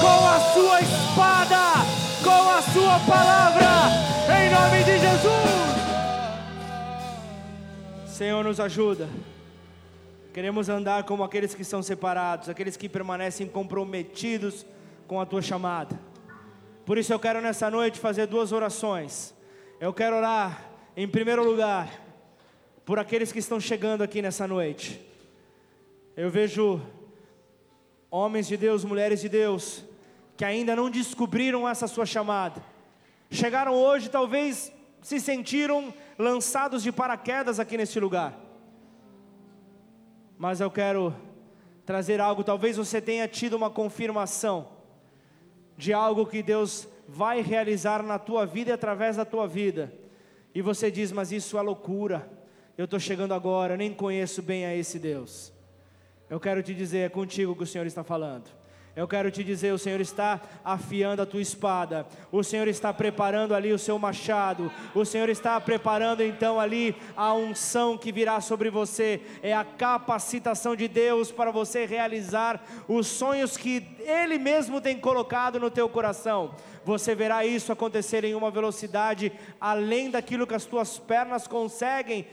com 0.00 0.28
a 0.28 0.40
sua 0.52 0.80
espada 0.80 1.99
com 2.30 2.48
a 2.48 2.62
Sua 2.62 2.98
palavra, 3.00 3.66
em 4.38 4.50
nome 4.50 4.84
de 4.84 4.98
Jesus. 4.98 5.80
Senhor, 8.06 8.44
nos 8.44 8.60
ajuda. 8.60 9.08
Queremos 10.32 10.68
andar 10.68 11.02
como 11.02 11.24
aqueles 11.24 11.54
que 11.54 11.64
são 11.64 11.82
separados, 11.82 12.48
aqueles 12.48 12.76
que 12.76 12.88
permanecem 12.88 13.48
comprometidos 13.48 14.64
com 15.08 15.20
a 15.20 15.26
Tua 15.26 15.42
chamada. 15.42 15.98
Por 16.86 16.98
isso 16.98 17.12
eu 17.12 17.18
quero 17.18 17.40
nessa 17.40 17.68
noite 17.68 17.98
fazer 17.98 18.26
duas 18.26 18.52
orações. 18.52 19.34
Eu 19.80 19.92
quero 19.92 20.16
orar, 20.16 20.70
em 20.96 21.08
primeiro 21.08 21.42
lugar, 21.42 21.88
por 22.84 23.00
aqueles 23.00 23.32
que 23.32 23.40
estão 23.40 23.58
chegando 23.58 24.02
aqui 24.02 24.22
nessa 24.22 24.46
noite. 24.46 25.00
Eu 26.16 26.30
vejo 26.30 26.80
homens 28.08 28.46
de 28.46 28.56
Deus, 28.56 28.84
mulheres 28.84 29.20
de 29.20 29.28
Deus, 29.28 29.84
que 30.40 30.44
ainda 30.46 30.74
não 30.74 30.88
descobriram 30.88 31.68
essa 31.68 31.86
sua 31.86 32.06
chamada. 32.06 32.62
Chegaram 33.30 33.74
hoje, 33.74 34.08
talvez 34.08 34.72
se 35.02 35.20
sentiram 35.20 35.92
lançados 36.18 36.82
de 36.82 36.90
paraquedas 36.90 37.60
aqui 37.60 37.76
nesse 37.76 38.00
lugar. 38.00 38.40
Mas 40.38 40.58
eu 40.62 40.70
quero 40.70 41.14
trazer 41.84 42.22
algo, 42.22 42.42
talvez 42.42 42.78
você 42.78 43.02
tenha 43.02 43.28
tido 43.28 43.52
uma 43.52 43.68
confirmação 43.68 44.68
de 45.76 45.92
algo 45.92 46.24
que 46.24 46.42
Deus 46.42 46.88
vai 47.06 47.42
realizar 47.42 48.02
na 48.02 48.18
tua 48.18 48.46
vida 48.46 48.70
e 48.70 48.72
através 48.72 49.18
da 49.18 49.26
tua 49.26 49.46
vida. 49.46 49.92
E 50.54 50.62
você 50.62 50.90
diz, 50.90 51.12
mas 51.12 51.30
isso 51.30 51.58
é 51.58 51.60
loucura. 51.60 52.26
Eu 52.78 52.86
estou 52.86 52.98
chegando 52.98 53.34
agora, 53.34 53.76
nem 53.76 53.92
conheço 53.92 54.40
bem 54.40 54.64
a 54.64 54.74
esse 54.74 54.98
Deus. 54.98 55.52
Eu 56.30 56.40
quero 56.40 56.62
te 56.62 56.74
dizer, 56.74 57.00
é 57.00 57.08
contigo 57.10 57.54
que 57.54 57.64
o 57.64 57.66
Senhor 57.66 57.86
está 57.86 58.02
falando. 58.02 58.59
Eu 59.00 59.08
quero 59.08 59.30
te 59.30 59.42
dizer, 59.42 59.72
o 59.72 59.78
Senhor 59.78 59.98
está 59.98 60.38
afiando 60.62 61.22
a 61.22 61.26
tua 61.26 61.40
espada, 61.40 62.06
o 62.30 62.44
Senhor 62.44 62.68
está 62.68 62.92
preparando 62.92 63.54
ali 63.54 63.72
o 63.72 63.78
seu 63.78 63.98
machado, 63.98 64.70
o 64.94 65.06
Senhor 65.06 65.30
está 65.30 65.58
preparando 65.58 66.22
então 66.22 66.60
ali 66.60 66.94
a 67.16 67.32
unção 67.32 67.96
que 67.96 68.12
virá 68.12 68.42
sobre 68.42 68.68
você, 68.68 69.22
é 69.42 69.54
a 69.54 69.64
capacitação 69.64 70.76
de 70.76 70.86
Deus 70.86 71.32
para 71.32 71.50
você 71.50 71.86
realizar 71.86 72.62
os 72.86 73.06
sonhos 73.06 73.56
que 73.56 73.88
Ele 74.00 74.38
mesmo 74.38 74.82
tem 74.82 75.00
colocado 75.00 75.58
no 75.58 75.70
teu 75.70 75.88
coração. 75.88 76.54
Você 76.84 77.14
verá 77.14 77.42
isso 77.42 77.72
acontecer 77.72 78.22
em 78.24 78.34
uma 78.34 78.50
velocidade 78.50 79.32
além 79.58 80.10
daquilo 80.10 80.46
que 80.46 80.54
as 80.54 80.66
tuas 80.66 80.98
pernas 80.98 81.46
conseguem 81.46 82.26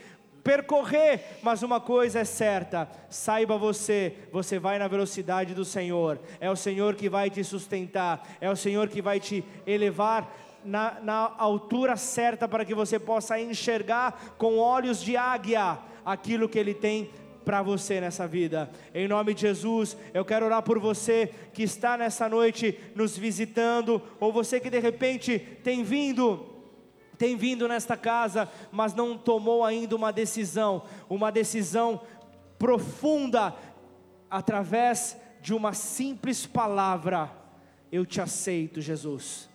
percorrer, 0.48 1.20
mas 1.42 1.62
uma 1.62 1.78
coisa 1.78 2.20
é 2.20 2.24
certa: 2.24 2.88
saiba 3.10 3.58
você, 3.58 4.14
você 4.32 4.58
vai 4.58 4.78
na 4.78 4.88
velocidade 4.88 5.54
do 5.54 5.62
Senhor, 5.62 6.18
é 6.40 6.50
o 6.50 6.56
Senhor 6.56 6.94
que 6.94 7.06
vai 7.06 7.28
te 7.28 7.44
sustentar, 7.44 8.26
é 8.40 8.50
o 8.50 8.56
Senhor 8.56 8.88
que 8.88 9.02
vai 9.02 9.20
te 9.20 9.44
elevar 9.66 10.34
na, 10.64 11.00
na 11.02 11.34
altura 11.36 11.98
certa 11.98 12.48
para 12.48 12.64
que 12.64 12.74
você 12.74 12.98
possa 12.98 13.38
enxergar 13.38 14.36
com 14.38 14.56
olhos 14.56 15.02
de 15.02 15.18
águia 15.18 15.78
aquilo 16.02 16.48
que 16.48 16.58
Ele 16.58 16.72
tem 16.72 17.10
para 17.44 17.60
você 17.60 18.00
nessa 18.00 18.26
vida. 18.26 18.70
Em 18.94 19.06
nome 19.06 19.34
de 19.34 19.42
Jesus, 19.42 19.98
eu 20.14 20.24
quero 20.24 20.46
orar 20.46 20.62
por 20.62 20.78
você 20.78 21.30
que 21.52 21.62
está 21.62 21.98
nessa 21.98 22.26
noite 22.26 22.78
nos 22.94 23.18
visitando, 23.18 24.00
ou 24.18 24.32
você 24.32 24.58
que 24.58 24.70
de 24.70 24.78
repente 24.78 25.38
tem 25.62 25.82
vindo 25.82 26.47
tem 27.18 27.36
vindo 27.36 27.66
nesta 27.66 27.96
casa, 27.96 28.48
mas 28.70 28.94
não 28.94 29.18
tomou 29.18 29.64
ainda 29.64 29.96
uma 29.96 30.12
decisão, 30.12 30.84
uma 31.08 31.32
decisão 31.32 32.00
profunda, 32.58 33.54
através 34.30 35.16
de 35.40 35.52
uma 35.52 35.72
simples 35.72 36.46
palavra: 36.46 37.30
Eu 37.90 38.06
te 38.06 38.20
aceito, 38.20 38.80
Jesus. 38.80 39.48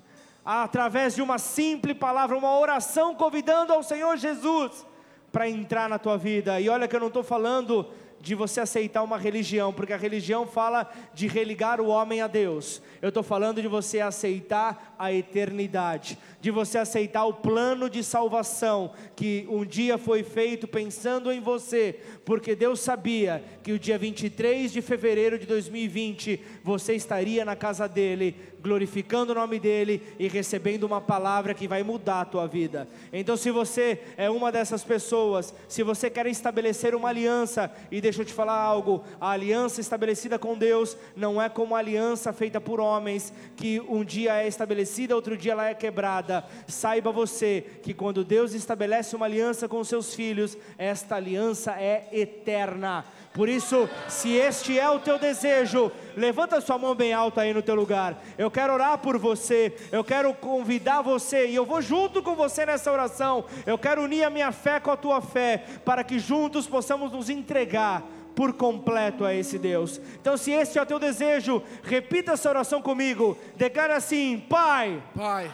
Através 0.45 1.15
de 1.15 1.21
uma 1.21 1.37
simples 1.37 1.97
palavra, 1.97 2.37
uma 2.37 2.59
oração 2.59 3.15
convidando 3.15 3.71
ao 3.71 3.81
Senhor 3.81 4.17
Jesus 4.17 4.85
para 5.31 5.49
entrar 5.49 5.87
na 5.87 5.97
tua 5.97 6.17
vida. 6.17 6.59
E 6.59 6.67
olha 6.67 6.87
que 6.87 6.95
eu 6.95 6.99
não 6.99 7.07
estou 7.07 7.23
falando 7.23 7.89
de 8.23 8.35
você 8.35 8.61
aceitar 8.61 9.03
uma 9.03 9.17
religião, 9.17 9.73
porque 9.73 9.91
a 9.91 9.97
religião 9.97 10.47
fala 10.47 10.89
de 11.13 11.27
religar 11.27 11.81
o 11.81 11.87
homem 11.87 12.21
a 12.21 12.27
Deus. 12.27 12.81
Eu 13.01 13.09
estou 13.09 13.21
falando 13.21 13.61
de 13.61 13.67
você 13.67 13.99
aceitar 13.99 14.95
a 14.97 15.11
eternidade, 15.11 16.17
de 16.39 16.49
você 16.49 16.77
aceitar 16.77 17.25
o 17.25 17.33
plano 17.33 17.89
de 17.89 18.01
salvação 18.01 18.93
que 19.13 19.45
um 19.49 19.65
dia 19.65 19.97
foi 19.97 20.23
feito 20.23 20.69
pensando 20.69 21.33
em 21.33 21.41
você, 21.41 21.99
porque 22.23 22.55
Deus 22.55 22.79
sabia 22.79 23.43
que 23.61 23.73
o 23.73 23.79
dia 23.79 23.97
23 23.97 24.71
de 24.71 24.81
fevereiro 24.81 25.37
de 25.37 25.45
2020 25.45 26.39
você 26.63 26.93
estaria 26.95 27.43
na 27.43 27.57
casa 27.57 27.89
dele, 27.89 28.37
glorificando 28.63 29.33
o 29.33 29.35
nome 29.35 29.59
dele 29.59 30.01
e 30.17 30.29
recebendo 30.29 30.85
uma 30.85 31.01
palavra 31.01 31.53
que 31.53 31.67
vai 31.67 31.83
mudar 31.83 32.21
a 32.21 32.25
tua 32.25 32.47
vida. 32.47 32.87
Então, 33.11 33.35
se 33.35 33.51
você 33.51 33.99
é 34.15 34.29
uma 34.29 34.51
dessas 34.53 34.83
pessoas, 34.85 35.53
se 35.67 35.83
você 35.83 36.09
quer 36.09 36.25
estabelecer 36.27 36.95
uma 36.95 37.09
aliança 37.09 37.69
e 37.91 37.99
deixa 37.99 38.21
eu 38.21 38.25
te 38.25 38.33
falar 38.33 38.57
algo: 38.57 39.03
a 39.19 39.31
aliança 39.31 39.81
estabelecida 39.81 40.39
com 40.39 40.57
Deus 40.57 40.95
não 41.13 41.41
é 41.41 41.49
como 41.49 41.75
a 41.75 41.79
aliança 41.79 42.31
feita 42.31 42.61
por 42.61 42.79
homens, 42.79 43.33
que 43.57 43.81
um 43.81 44.03
dia 44.03 44.41
é 44.41 44.47
estabelecida, 44.47 45.13
outro 45.13 45.35
dia 45.35 45.51
ela 45.51 45.67
é 45.67 45.73
quebrada. 45.73 46.45
Saiba 46.65 47.11
você 47.11 47.65
que 47.83 47.93
quando 47.93 48.23
Deus 48.23 48.53
estabelece 48.53 49.15
uma 49.15 49.25
aliança 49.25 49.67
com 49.67 49.83
seus 49.83 50.15
filhos, 50.15 50.57
esta 50.77 51.17
aliança 51.17 51.73
é 51.73 52.07
eterna. 52.13 53.03
Por 53.33 53.49
isso, 53.49 53.89
se 54.07 54.29
este 54.33 54.77
é 54.77 54.87
o 54.87 54.99
teu 54.99 55.17
desejo, 55.17 55.91
levanta 56.15 56.61
sua 56.61 56.77
mão 56.77 56.93
bem 56.93 57.13
alta 57.13 57.41
aí 57.41 57.51
no 57.51 57.63
teu 57.63 57.73
lugar. 57.73 58.23
Eu 58.37 58.51
quero 58.51 58.73
orar 58.73 58.99
por 58.99 59.17
você, 59.17 59.73
eu 59.91 60.03
quero 60.03 60.31
convidar 60.35 61.01
você 61.01 61.47
e 61.47 61.55
eu 61.55 61.65
vou 61.65 61.81
junto 61.81 62.21
com 62.21 62.35
você 62.35 62.63
nessa 62.63 62.91
oração. 62.91 63.45
Eu 63.65 63.77
quero 63.77 64.03
unir 64.03 64.23
a 64.23 64.29
minha 64.29 64.51
fé 64.51 64.79
com 64.79 64.91
a 64.91 64.97
tua 64.97 65.19
fé, 65.19 65.63
para 65.83 66.03
que 66.03 66.19
juntos 66.19 66.67
possamos 66.67 67.11
nos 67.11 67.27
entregar 67.27 68.03
por 68.35 68.53
completo 68.53 69.25
a 69.25 69.33
esse 69.33 69.57
Deus. 69.57 69.99
Então, 70.21 70.37
se 70.37 70.51
este 70.51 70.77
é 70.77 70.81
o 70.83 70.85
teu 70.85 70.99
desejo, 70.99 71.63
repita 71.81 72.33
essa 72.33 72.49
oração 72.49 72.83
comigo. 72.83 73.35
Declara 73.55 73.95
assim: 73.95 74.43
Pai. 74.47 75.01
Pai. 75.15 75.51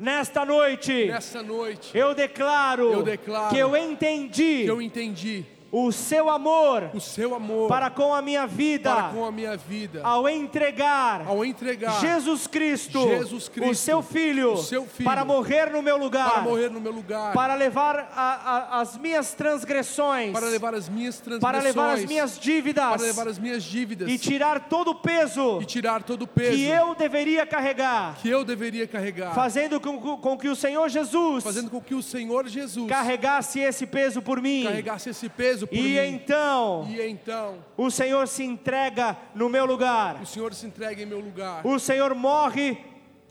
Nesta 0.00 0.44
noite, 0.44 1.06
nesta 1.06 1.40
noite, 1.40 1.96
eu 1.96 2.14
declaro, 2.14 2.90
eu 2.90 3.02
declaro 3.04 3.54
que 3.54 3.58
eu 3.58 3.76
entendi, 3.76 4.64
que 4.64 4.66
eu 4.66 4.82
entendi 4.82 5.46
o 5.76 5.90
seu 5.90 6.30
amor, 6.30 6.90
o 6.94 7.00
seu 7.00 7.34
amor 7.34 7.68
para 7.68 7.90
com 7.90 8.14
a 8.14 8.22
minha 8.22 8.46
vida, 8.46 8.94
para 8.94 9.08
com 9.08 9.24
a 9.24 9.32
minha 9.32 9.56
vida, 9.56 10.02
ao 10.04 10.28
entregar, 10.28 11.26
ao 11.26 11.44
entregar 11.44 12.00
Jesus 12.00 12.46
Cristo, 12.46 13.00
Jesus 13.08 13.48
Cristo 13.48 13.70
o 13.72 13.74
seu 13.74 14.00
filho, 14.00 14.52
o 14.52 14.62
seu 14.62 14.86
filho 14.86 15.04
para 15.04 15.24
morrer 15.24 15.72
no 15.72 15.82
meu 15.82 15.96
lugar, 15.96 16.30
para 16.30 16.42
morrer 16.42 16.70
no 16.70 16.80
meu 16.80 16.92
lugar, 16.92 17.32
para 17.32 17.56
levar 17.56 18.08
a, 18.14 18.76
a, 18.76 18.80
as 18.82 18.96
minhas 18.96 19.34
transgressões, 19.34 20.30
para 20.30 20.46
levar 20.46 20.74
as 20.74 20.88
minhas 20.88 21.18
transgressões, 21.18 21.52
para 21.52 21.60
levar 21.60 21.94
as 21.94 22.04
minhas 22.04 22.38
dívidas, 22.38 22.84
para 22.84 23.02
levar 23.02 23.26
as 23.26 23.38
minhas 23.40 23.64
dívidas 23.64 24.08
e 24.08 24.16
tirar 24.16 24.68
todo 24.68 24.92
o 24.92 24.94
peso, 24.94 25.60
e 25.60 25.64
tirar 25.64 26.04
todo 26.04 26.22
o 26.22 26.26
peso 26.28 26.56
que 26.56 26.66
eu 26.66 26.94
deveria 26.94 27.44
carregar, 27.44 28.14
que 28.22 28.30
eu 28.30 28.44
deveria 28.44 28.86
carregar, 28.86 29.34
fazendo 29.34 29.80
com, 29.80 29.98
com 30.18 30.38
que 30.38 30.48
o 30.48 30.54
Senhor 30.54 30.88
Jesus, 30.88 31.42
fazendo 31.42 31.68
com 31.68 31.80
que 31.80 31.96
o 31.96 32.02
Senhor 32.02 32.46
Jesus 32.46 32.88
carregasse 32.88 33.58
esse 33.58 33.84
peso 33.86 34.22
por 34.22 34.40
mim, 34.40 34.62
carregasse 34.62 35.10
esse 35.10 35.28
peso 35.28 35.63
preso 35.66 35.82
por 35.82 35.88
E 35.88 36.00
mim. 36.10 36.14
então 36.14 36.86
E 36.90 37.00
então 37.02 37.56
o 37.76 37.90
Senhor 37.90 38.26
se 38.28 38.44
entrega 38.44 39.16
no 39.34 39.48
meu 39.48 39.64
lugar. 39.64 40.20
o 40.22 40.26
Senhor 40.26 40.52
se 40.54 40.66
entrega 40.66 41.02
em 41.02 41.06
meu 41.06 41.20
lugar. 41.20 41.66
O 41.66 41.78
Senhor 41.78 42.14
morre 42.14 42.78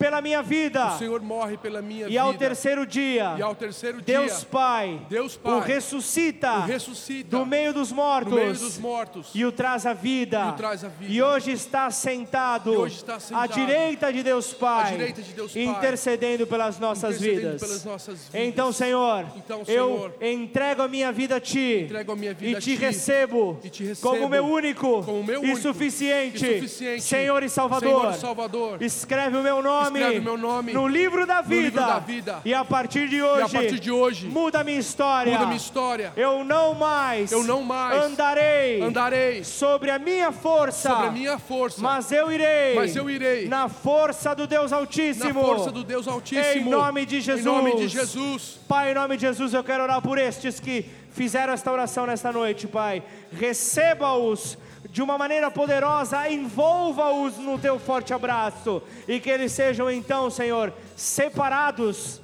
pela 0.03 0.21
minha 0.21 0.41
vida. 0.43 0.87
O 0.87 0.97
Senhor 0.97 1.21
morre 1.21 1.55
pela 1.55 1.81
minha 1.81 2.07
E 2.07 2.09
vida. 2.09 2.21
ao 2.21 2.33
terceiro 2.33 2.85
dia, 2.85 3.35
E 3.37 3.41
ao 3.41 3.55
terceiro 3.55 4.01
Deus 4.01 4.39
dia, 4.39 4.45
Pai, 4.51 5.01
Deus 5.09 5.37
Pai 5.37 5.53
o 5.53 5.59
ressuscita 5.61 6.57
o 6.57 6.61
ressuscita 6.65 7.37
do 7.37 7.45
meio 7.45 7.73
dos 7.73 7.89
mortos 7.89 8.33
meio 8.33 8.53
dos 8.53 8.77
mortos. 8.77 9.29
e 9.33 9.45
o 9.45 9.51
traz 9.51 9.85
à 9.85 9.93
vida. 9.93 10.43
E 10.45 10.49
o 10.49 10.53
traz 10.53 10.83
à 10.83 10.89
vida. 10.89 11.13
E 11.13 11.21
hoje 11.23 11.51
está 11.53 11.89
sentado, 11.89 12.73
E 12.73 12.77
hoje 12.77 12.95
está 12.97 13.15
à 13.15 13.19
sentado 13.21 13.53
direita 13.53 14.11
de 14.11 14.23
Deus 14.23 14.53
Pai, 14.53 14.93
à 14.93 15.07
de 15.21 15.33
Deus 15.33 15.53
Pai, 15.53 15.63
intercedendo 15.63 16.45
pelas 16.45 16.77
nossas 16.79 17.15
intercedendo 17.15 17.51
vidas. 17.51 17.61
pelas 17.61 17.85
nossas 17.85 18.17
vidas. 18.25 18.47
Então, 18.47 18.73
Senhor, 18.73 19.25
Então, 19.37 19.59
eu 19.59 19.65
Senhor, 19.65 20.13
entrego 20.21 20.81
a 20.81 20.87
minha 20.89 21.13
vida 21.13 21.37
a 21.37 21.39
Ti 21.39 21.87
a 22.05 22.15
minha 22.15 22.31
e 22.31 22.33
vida 22.33 22.57
a 22.57 22.61
te 22.61 22.71
Ti, 22.71 22.75
recebo, 22.75 23.57
e 23.63 23.69
te 23.69 23.83
recebo 23.85 24.09
como 24.09 24.27
meu 24.27 24.45
único, 24.45 25.01
como 25.03 25.23
meu 25.23 25.41
e, 25.41 25.45
único 25.51 25.61
suficiente, 25.61 26.45
e 26.45 26.55
suficiente 26.59 27.01
Senhor 27.03 27.41
e 27.41 27.49
Salvador. 27.49 28.01
Senhor 28.01 28.13
e 28.15 28.19
Salvador. 28.19 28.83
Escreve 28.83 29.37
o 29.37 29.43
meu 29.43 29.61
nome, 29.61 29.92
O 30.01 30.21
meu 30.21 30.37
nome 30.37 30.73
no 30.73 30.87
livro 30.87 31.25
da 31.25 31.41
vida. 31.41 31.61
livro 31.61 31.81
da 31.81 31.99
vida. 31.99 32.41
E 32.45 32.53
a 32.53 32.63
partir 32.65 33.07
de 33.07 33.21
hoje, 33.21 33.53
partir 33.53 33.79
de 33.79 33.91
hoje, 33.91 34.27
muda 34.27 34.59
a 34.59 34.63
minha 34.63 34.79
história. 34.79 35.33
muda 35.33 35.45
minha 35.45 35.57
história. 35.57 36.13
Eu 36.15 36.43
não 36.43 36.73
mais, 36.73 37.31
Eu 37.31 37.43
não 37.43 37.61
mais 37.61 38.01
andarei, 38.03 38.81
Andarei 38.81 39.43
sobre 39.43 39.89
a 39.91 39.99
minha 39.99 40.31
força, 40.31 40.89
sobre 40.89 41.07
a 41.07 41.11
minha 41.11 41.37
força, 41.37 41.81
mas 41.81 42.11
eu 42.11 42.31
irei, 42.31 42.75
Mas 42.75 42.95
eu 42.95 43.09
irei 43.09 43.47
na 43.47 43.69
força 43.69 44.33
do 44.35 44.47
Deus 44.47 44.71
na 44.71 44.77
Altíssimo. 44.77 45.41
força 45.41 45.71
do 45.71 45.83
Deus 45.83 46.07
Altíssimo. 46.07 46.67
Em 46.67 46.71
nome 46.71 47.05
de 47.05 47.21
Jesus. 47.21 47.45
Em 47.45 47.49
nome 47.49 47.75
de 47.75 47.87
Jesus. 47.87 48.59
Pai, 48.67 48.91
em 48.91 48.95
nome 48.95 49.15
de 49.17 49.21
Jesus, 49.21 49.53
eu 49.53 49.63
quero 49.63 49.83
orar 49.83 50.01
por 50.01 50.17
estes 50.17 50.59
que 50.59 50.85
fizeram 51.11 51.53
esta 51.53 51.71
oração 51.71 52.05
nesta 52.05 52.31
noite, 52.31 52.67
Pai. 52.67 53.03
Receba-os 53.31 54.57
de 54.93 55.01
uma 55.01 55.17
maneira 55.17 55.49
poderosa, 55.49 56.29
envolva-os 56.29 57.39
no 57.39 57.57
teu 57.57 57.79
forte 57.79 58.13
abraço 58.13 58.79
e 59.07 59.19
que 59.19 59.27
eles 59.27 59.51
sejam 59.51 59.89
então, 59.89 60.29
Senhor, 60.29 60.71
separados 60.95 62.21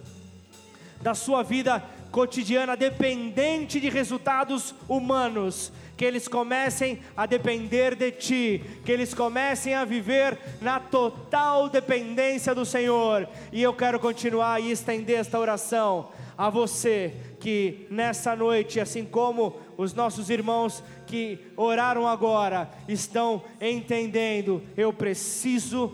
da 1.01 1.15
sua 1.15 1.41
vida 1.41 1.83
cotidiana 2.11 2.77
dependente 2.77 3.79
de 3.79 3.89
resultados 3.89 4.75
humanos. 4.87 5.73
Que 5.97 6.05
eles 6.05 6.27
comecem 6.27 7.01
a 7.17 7.25
depender 7.25 7.95
de 7.95 8.11
Ti, 8.11 8.63
que 8.85 8.91
eles 8.91 9.15
comecem 9.15 9.73
a 9.73 9.83
viver 9.83 10.37
na 10.61 10.79
total 10.79 11.69
dependência 11.69 12.53
do 12.53 12.65
Senhor. 12.65 13.27
E 13.51 13.63
eu 13.63 13.73
quero 13.73 13.99
continuar 13.99 14.61
e 14.61 14.71
estender 14.71 15.19
esta 15.19 15.39
oração 15.39 16.09
a 16.37 16.49
você 16.51 17.13
que 17.39 17.87
nessa 17.89 18.35
noite, 18.35 18.79
assim 18.79 19.05
como 19.05 19.55
os 19.77 19.93
nossos 19.93 20.29
irmãos 20.29 20.83
que 21.07 21.39
oraram 21.55 22.07
agora, 22.07 22.69
estão 22.87 23.43
entendendo, 23.61 24.61
eu 24.75 24.91
preciso 24.91 25.93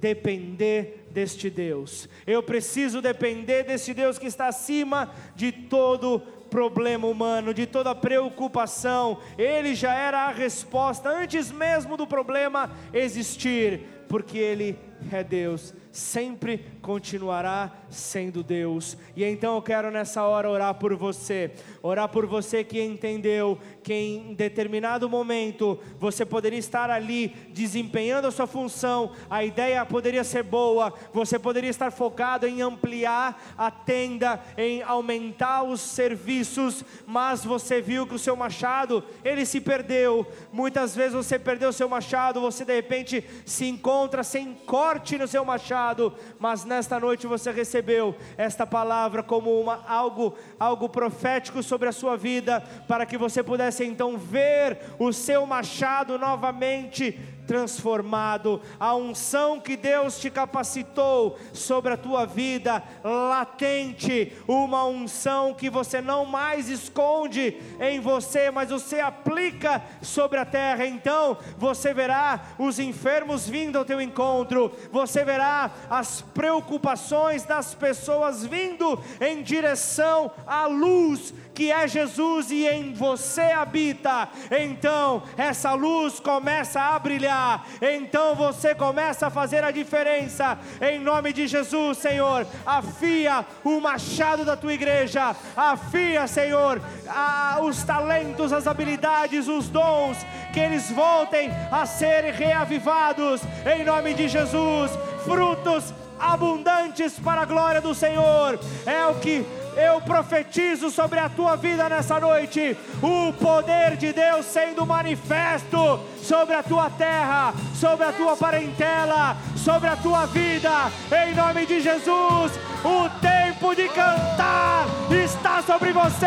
depender 0.00 1.06
deste 1.10 1.50
Deus. 1.50 2.08
Eu 2.26 2.42
preciso 2.42 3.02
depender 3.02 3.64
deste 3.64 3.92
Deus 3.92 4.18
que 4.18 4.26
está 4.26 4.46
acima 4.46 5.12
de 5.34 5.50
todo 5.52 6.22
problema 6.48 7.06
humano, 7.06 7.52
de 7.52 7.66
toda 7.66 7.94
preocupação. 7.94 9.18
Ele 9.36 9.74
já 9.74 9.94
era 9.94 10.26
a 10.26 10.32
resposta 10.32 11.08
antes 11.08 11.50
mesmo 11.50 11.96
do 11.96 12.06
problema 12.06 12.70
existir, 12.92 13.82
porque 14.08 14.38
ele 14.38 14.78
é 15.12 15.22
Deus, 15.22 15.74
sempre 15.92 16.64
continuará 16.88 17.70
sendo 17.90 18.42
Deus. 18.42 18.96
E 19.14 19.22
então 19.22 19.56
eu 19.56 19.60
quero 19.60 19.90
nessa 19.90 20.22
hora 20.22 20.48
orar 20.48 20.74
por 20.76 20.96
você, 20.96 21.50
orar 21.82 22.08
por 22.08 22.24
você 22.24 22.64
que 22.64 22.82
entendeu 22.82 23.58
que 23.82 23.92
em 23.92 24.32
determinado 24.32 25.06
momento 25.06 25.78
você 25.98 26.24
poderia 26.24 26.58
estar 26.58 26.88
ali 26.88 27.28
desempenhando 27.50 28.26
a 28.26 28.30
sua 28.30 28.46
função, 28.46 29.12
a 29.28 29.44
ideia 29.44 29.84
poderia 29.84 30.24
ser 30.24 30.42
boa, 30.42 30.94
você 31.12 31.38
poderia 31.38 31.68
estar 31.68 31.90
focado 31.90 32.46
em 32.46 32.62
ampliar 32.62 33.54
a 33.58 33.70
tenda, 33.70 34.40
em 34.56 34.82
aumentar 34.82 35.64
os 35.64 35.82
serviços, 35.82 36.82
mas 37.06 37.44
você 37.44 37.82
viu 37.82 38.06
que 38.06 38.14
o 38.14 38.18
seu 38.18 38.34
machado, 38.34 39.04
ele 39.22 39.44
se 39.44 39.60
perdeu. 39.60 40.26
Muitas 40.50 40.96
vezes 40.96 41.12
você 41.12 41.38
perdeu 41.38 41.68
o 41.68 41.72
seu 41.72 41.88
machado, 41.88 42.40
você 42.40 42.64
de 42.64 42.74
repente 42.74 43.22
se 43.44 43.66
encontra 43.66 44.22
sem 44.22 44.54
corte 44.54 45.18
no 45.18 45.28
seu 45.28 45.44
machado, 45.44 46.14
mas 46.38 46.64
nesta 46.78 47.00
noite 47.00 47.26
você 47.26 47.50
recebeu 47.50 48.14
esta 48.36 48.64
palavra 48.64 49.20
como 49.20 49.60
uma 49.60 49.84
algo 49.88 50.34
algo 50.60 50.88
profético 50.88 51.60
sobre 51.60 51.88
a 51.88 51.92
sua 51.92 52.16
vida, 52.16 52.60
para 52.86 53.04
que 53.04 53.18
você 53.18 53.42
pudesse 53.42 53.84
então 53.84 54.16
ver 54.16 54.78
o 54.96 55.12
seu 55.12 55.44
machado 55.44 56.16
novamente 56.16 57.18
transformado, 57.48 58.60
a 58.78 58.94
unção 58.94 59.58
que 59.58 59.74
Deus 59.74 60.20
te 60.20 60.30
capacitou 60.30 61.38
sobre 61.54 61.94
a 61.94 61.96
tua 61.96 62.26
vida, 62.26 62.82
latente, 63.02 64.34
uma 64.46 64.84
unção 64.84 65.54
que 65.54 65.70
você 65.70 66.02
não 66.02 66.26
mais 66.26 66.68
esconde 66.68 67.56
em 67.80 68.00
você, 68.00 68.50
mas 68.50 68.68
você 68.68 69.00
aplica 69.00 69.82
sobre 70.02 70.38
a 70.38 70.44
terra. 70.44 70.86
Então 70.86 71.38
você 71.56 71.94
verá 71.94 72.48
os 72.58 72.78
enfermos 72.78 73.48
vindo 73.48 73.78
ao 73.78 73.84
teu 73.84 73.98
encontro, 73.98 74.70
você 74.92 75.24
verá 75.24 75.70
as 75.88 76.20
preocupações 76.20 77.44
das 77.44 77.74
pessoas 77.74 78.44
vindo 78.44 79.02
em 79.22 79.42
direção 79.42 80.30
à 80.46 80.66
luz 80.66 81.32
que 81.58 81.72
é 81.72 81.88
Jesus 81.88 82.52
e 82.52 82.68
em 82.68 82.92
você 82.92 83.40
habita. 83.50 84.28
Então 84.48 85.24
essa 85.36 85.72
luz 85.72 86.20
começa 86.20 86.80
a 86.80 86.96
brilhar, 87.00 87.66
então 87.82 88.36
você 88.36 88.76
começa 88.76 89.26
a 89.26 89.30
fazer 89.30 89.64
a 89.64 89.72
diferença. 89.72 90.56
Em 90.80 91.00
nome 91.00 91.32
de 91.32 91.48
Jesus, 91.48 91.98
Senhor, 91.98 92.46
afia 92.64 93.44
o 93.64 93.80
machado 93.80 94.44
da 94.44 94.56
tua 94.56 94.72
igreja, 94.72 95.34
afia, 95.56 96.28
Senhor, 96.28 96.80
a- 97.08 97.58
os 97.60 97.82
talentos, 97.82 98.52
as 98.52 98.68
habilidades, 98.68 99.48
os 99.48 99.68
dons, 99.68 100.16
que 100.52 100.60
eles 100.60 100.88
voltem 100.92 101.50
a 101.72 101.84
ser 101.86 102.22
reavivados. 102.34 103.40
Em 103.66 103.84
nome 103.84 104.14
de 104.14 104.28
Jesus, 104.28 104.92
frutos 105.24 105.92
abundantes 106.20 107.18
para 107.18 107.40
a 107.42 107.44
glória 107.44 107.80
do 107.80 107.94
Senhor. 107.96 108.60
É 108.86 109.06
o 109.06 109.16
que 109.16 109.44
eu 109.76 110.00
profetizo 110.00 110.90
sobre 110.90 111.18
a 111.18 111.28
tua 111.28 111.56
vida 111.56 111.88
nessa 111.88 112.18
noite, 112.18 112.76
o 113.02 113.32
poder 113.34 113.96
de 113.96 114.12
Deus 114.12 114.46
sendo 114.46 114.86
manifesto 114.86 116.00
sobre 116.22 116.54
a 116.54 116.62
tua 116.62 116.90
terra, 116.90 117.54
sobre 117.74 118.06
a 118.06 118.12
tua 118.12 118.36
parentela, 118.36 119.36
sobre 119.56 119.88
a 119.88 119.96
tua 119.96 120.26
vida, 120.26 120.90
em 121.26 121.34
nome 121.34 121.66
de 121.66 121.80
Jesus. 121.80 122.52
O 122.84 123.08
tempo 123.20 123.74
de 123.74 123.88
cantar 123.88 124.86
está 125.10 125.62
sobre 125.62 125.92
você, 125.92 126.26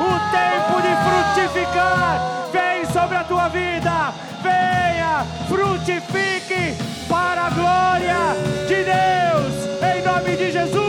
o 0.00 0.12
tempo 0.30 0.80
de 0.80 1.44
frutificar 1.44 2.40
vem 2.52 2.84
sobre 2.92 3.16
a 3.16 3.24
tua 3.24 3.48
vida. 3.48 4.12
Venha, 4.42 5.26
frutifique 5.48 6.76
para 7.08 7.46
a 7.46 7.50
glória 7.50 8.16
de 8.68 8.84
Deus, 8.84 9.94
em 9.94 10.02
nome 10.02 10.36
de 10.36 10.52
Jesus. 10.52 10.79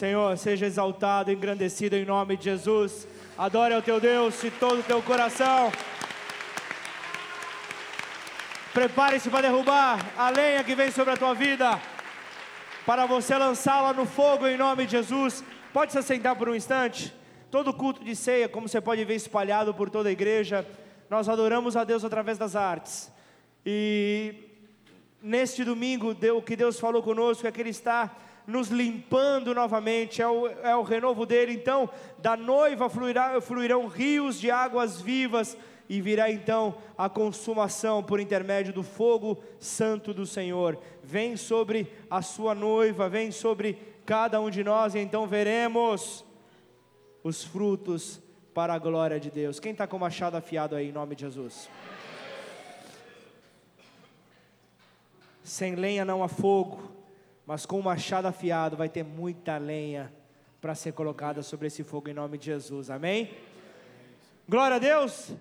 Senhor, 0.00 0.34
seja 0.38 0.64
exaltado, 0.64 1.30
engrandecido 1.30 1.94
em 1.94 2.06
nome 2.06 2.34
de 2.34 2.44
Jesus. 2.44 3.06
Adore 3.36 3.74
ao 3.74 3.82
teu 3.82 4.00
Deus 4.00 4.40
de 4.40 4.50
todo 4.50 4.80
o 4.80 4.82
teu 4.82 5.02
coração. 5.02 5.70
Prepare-se 8.72 9.28
para 9.28 9.42
derrubar 9.42 9.98
a 10.16 10.30
lenha 10.30 10.64
que 10.64 10.74
vem 10.74 10.90
sobre 10.90 11.12
a 11.12 11.18
tua 11.18 11.34
vida, 11.34 11.78
para 12.86 13.04
você 13.04 13.36
lançá-la 13.36 13.92
no 13.92 14.06
fogo 14.06 14.48
em 14.48 14.56
nome 14.56 14.86
de 14.86 14.92
Jesus. 14.92 15.44
Pode 15.70 15.92
se 15.92 15.98
assentar 15.98 16.34
por 16.34 16.48
um 16.48 16.54
instante. 16.54 17.14
Todo 17.50 17.74
culto 17.74 18.02
de 18.02 18.16
ceia, 18.16 18.48
como 18.48 18.70
você 18.70 18.80
pode 18.80 19.04
ver 19.04 19.16
espalhado 19.16 19.74
por 19.74 19.90
toda 19.90 20.08
a 20.08 20.12
igreja, 20.12 20.66
nós 21.10 21.28
adoramos 21.28 21.76
a 21.76 21.84
Deus 21.84 22.06
através 22.06 22.38
das 22.38 22.56
artes. 22.56 23.12
E 23.66 24.34
neste 25.22 25.62
domingo, 25.62 26.16
o 26.34 26.40
que 26.40 26.56
Deus 26.56 26.80
falou 26.80 27.02
conosco 27.02 27.46
é 27.46 27.52
que 27.52 27.60
Ele 27.60 27.68
está 27.68 28.10
nos 28.46 28.68
limpando 28.68 29.54
novamente, 29.54 30.20
é 30.20 30.28
o, 30.28 30.46
é 30.46 30.74
o 30.76 30.82
renovo 30.82 31.24
dele. 31.24 31.52
Então, 31.52 31.88
da 32.18 32.36
noiva 32.36 32.88
fluirá, 32.88 33.40
fluirão 33.40 33.86
rios 33.86 34.40
de 34.40 34.50
águas 34.50 35.00
vivas, 35.00 35.56
e 35.88 36.00
virá 36.00 36.30
então 36.30 36.76
a 36.96 37.08
consumação 37.08 38.00
por 38.00 38.20
intermédio 38.20 38.72
do 38.72 38.84
fogo 38.84 39.42
santo 39.58 40.14
do 40.14 40.24
Senhor. 40.24 40.78
Vem 41.02 41.36
sobre 41.36 41.92
a 42.08 42.22
sua 42.22 42.54
noiva, 42.54 43.08
vem 43.08 43.32
sobre 43.32 43.76
cada 44.06 44.40
um 44.40 44.50
de 44.50 44.62
nós, 44.62 44.94
e 44.94 45.00
então 45.00 45.26
veremos 45.26 46.24
os 47.24 47.42
frutos 47.42 48.20
para 48.54 48.74
a 48.74 48.78
glória 48.78 49.18
de 49.18 49.30
Deus. 49.30 49.58
Quem 49.58 49.72
está 49.72 49.86
com 49.86 49.96
o 49.96 50.00
machado 50.00 50.36
afiado 50.36 50.76
aí, 50.76 50.88
em 50.90 50.92
nome 50.92 51.14
de 51.14 51.22
Jesus? 51.22 51.68
Sem 55.42 55.74
lenha 55.74 56.04
não 56.04 56.22
há 56.22 56.28
fogo, 56.28 56.89
mas 57.50 57.66
com 57.66 57.80
o 57.80 57.82
machado 57.82 58.26
afiado 58.26 58.76
vai 58.76 58.88
ter 58.88 59.02
muita 59.02 59.58
lenha 59.58 60.12
para 60.60 60.72
ser 60.72 60.92
colocada 60.92 61.42
sobre 61.42 61.66
esse 61.66 61.82
fogo 61.82 62.08
em 62.08 62.14
nome 62.14 62.38
de 62.38 62.46
Jesus. 62.46 62.88
Amém? 62.90 63.28
Glória 64.48 64.76
a 64.76 64.78
Deus. 64.78 65.32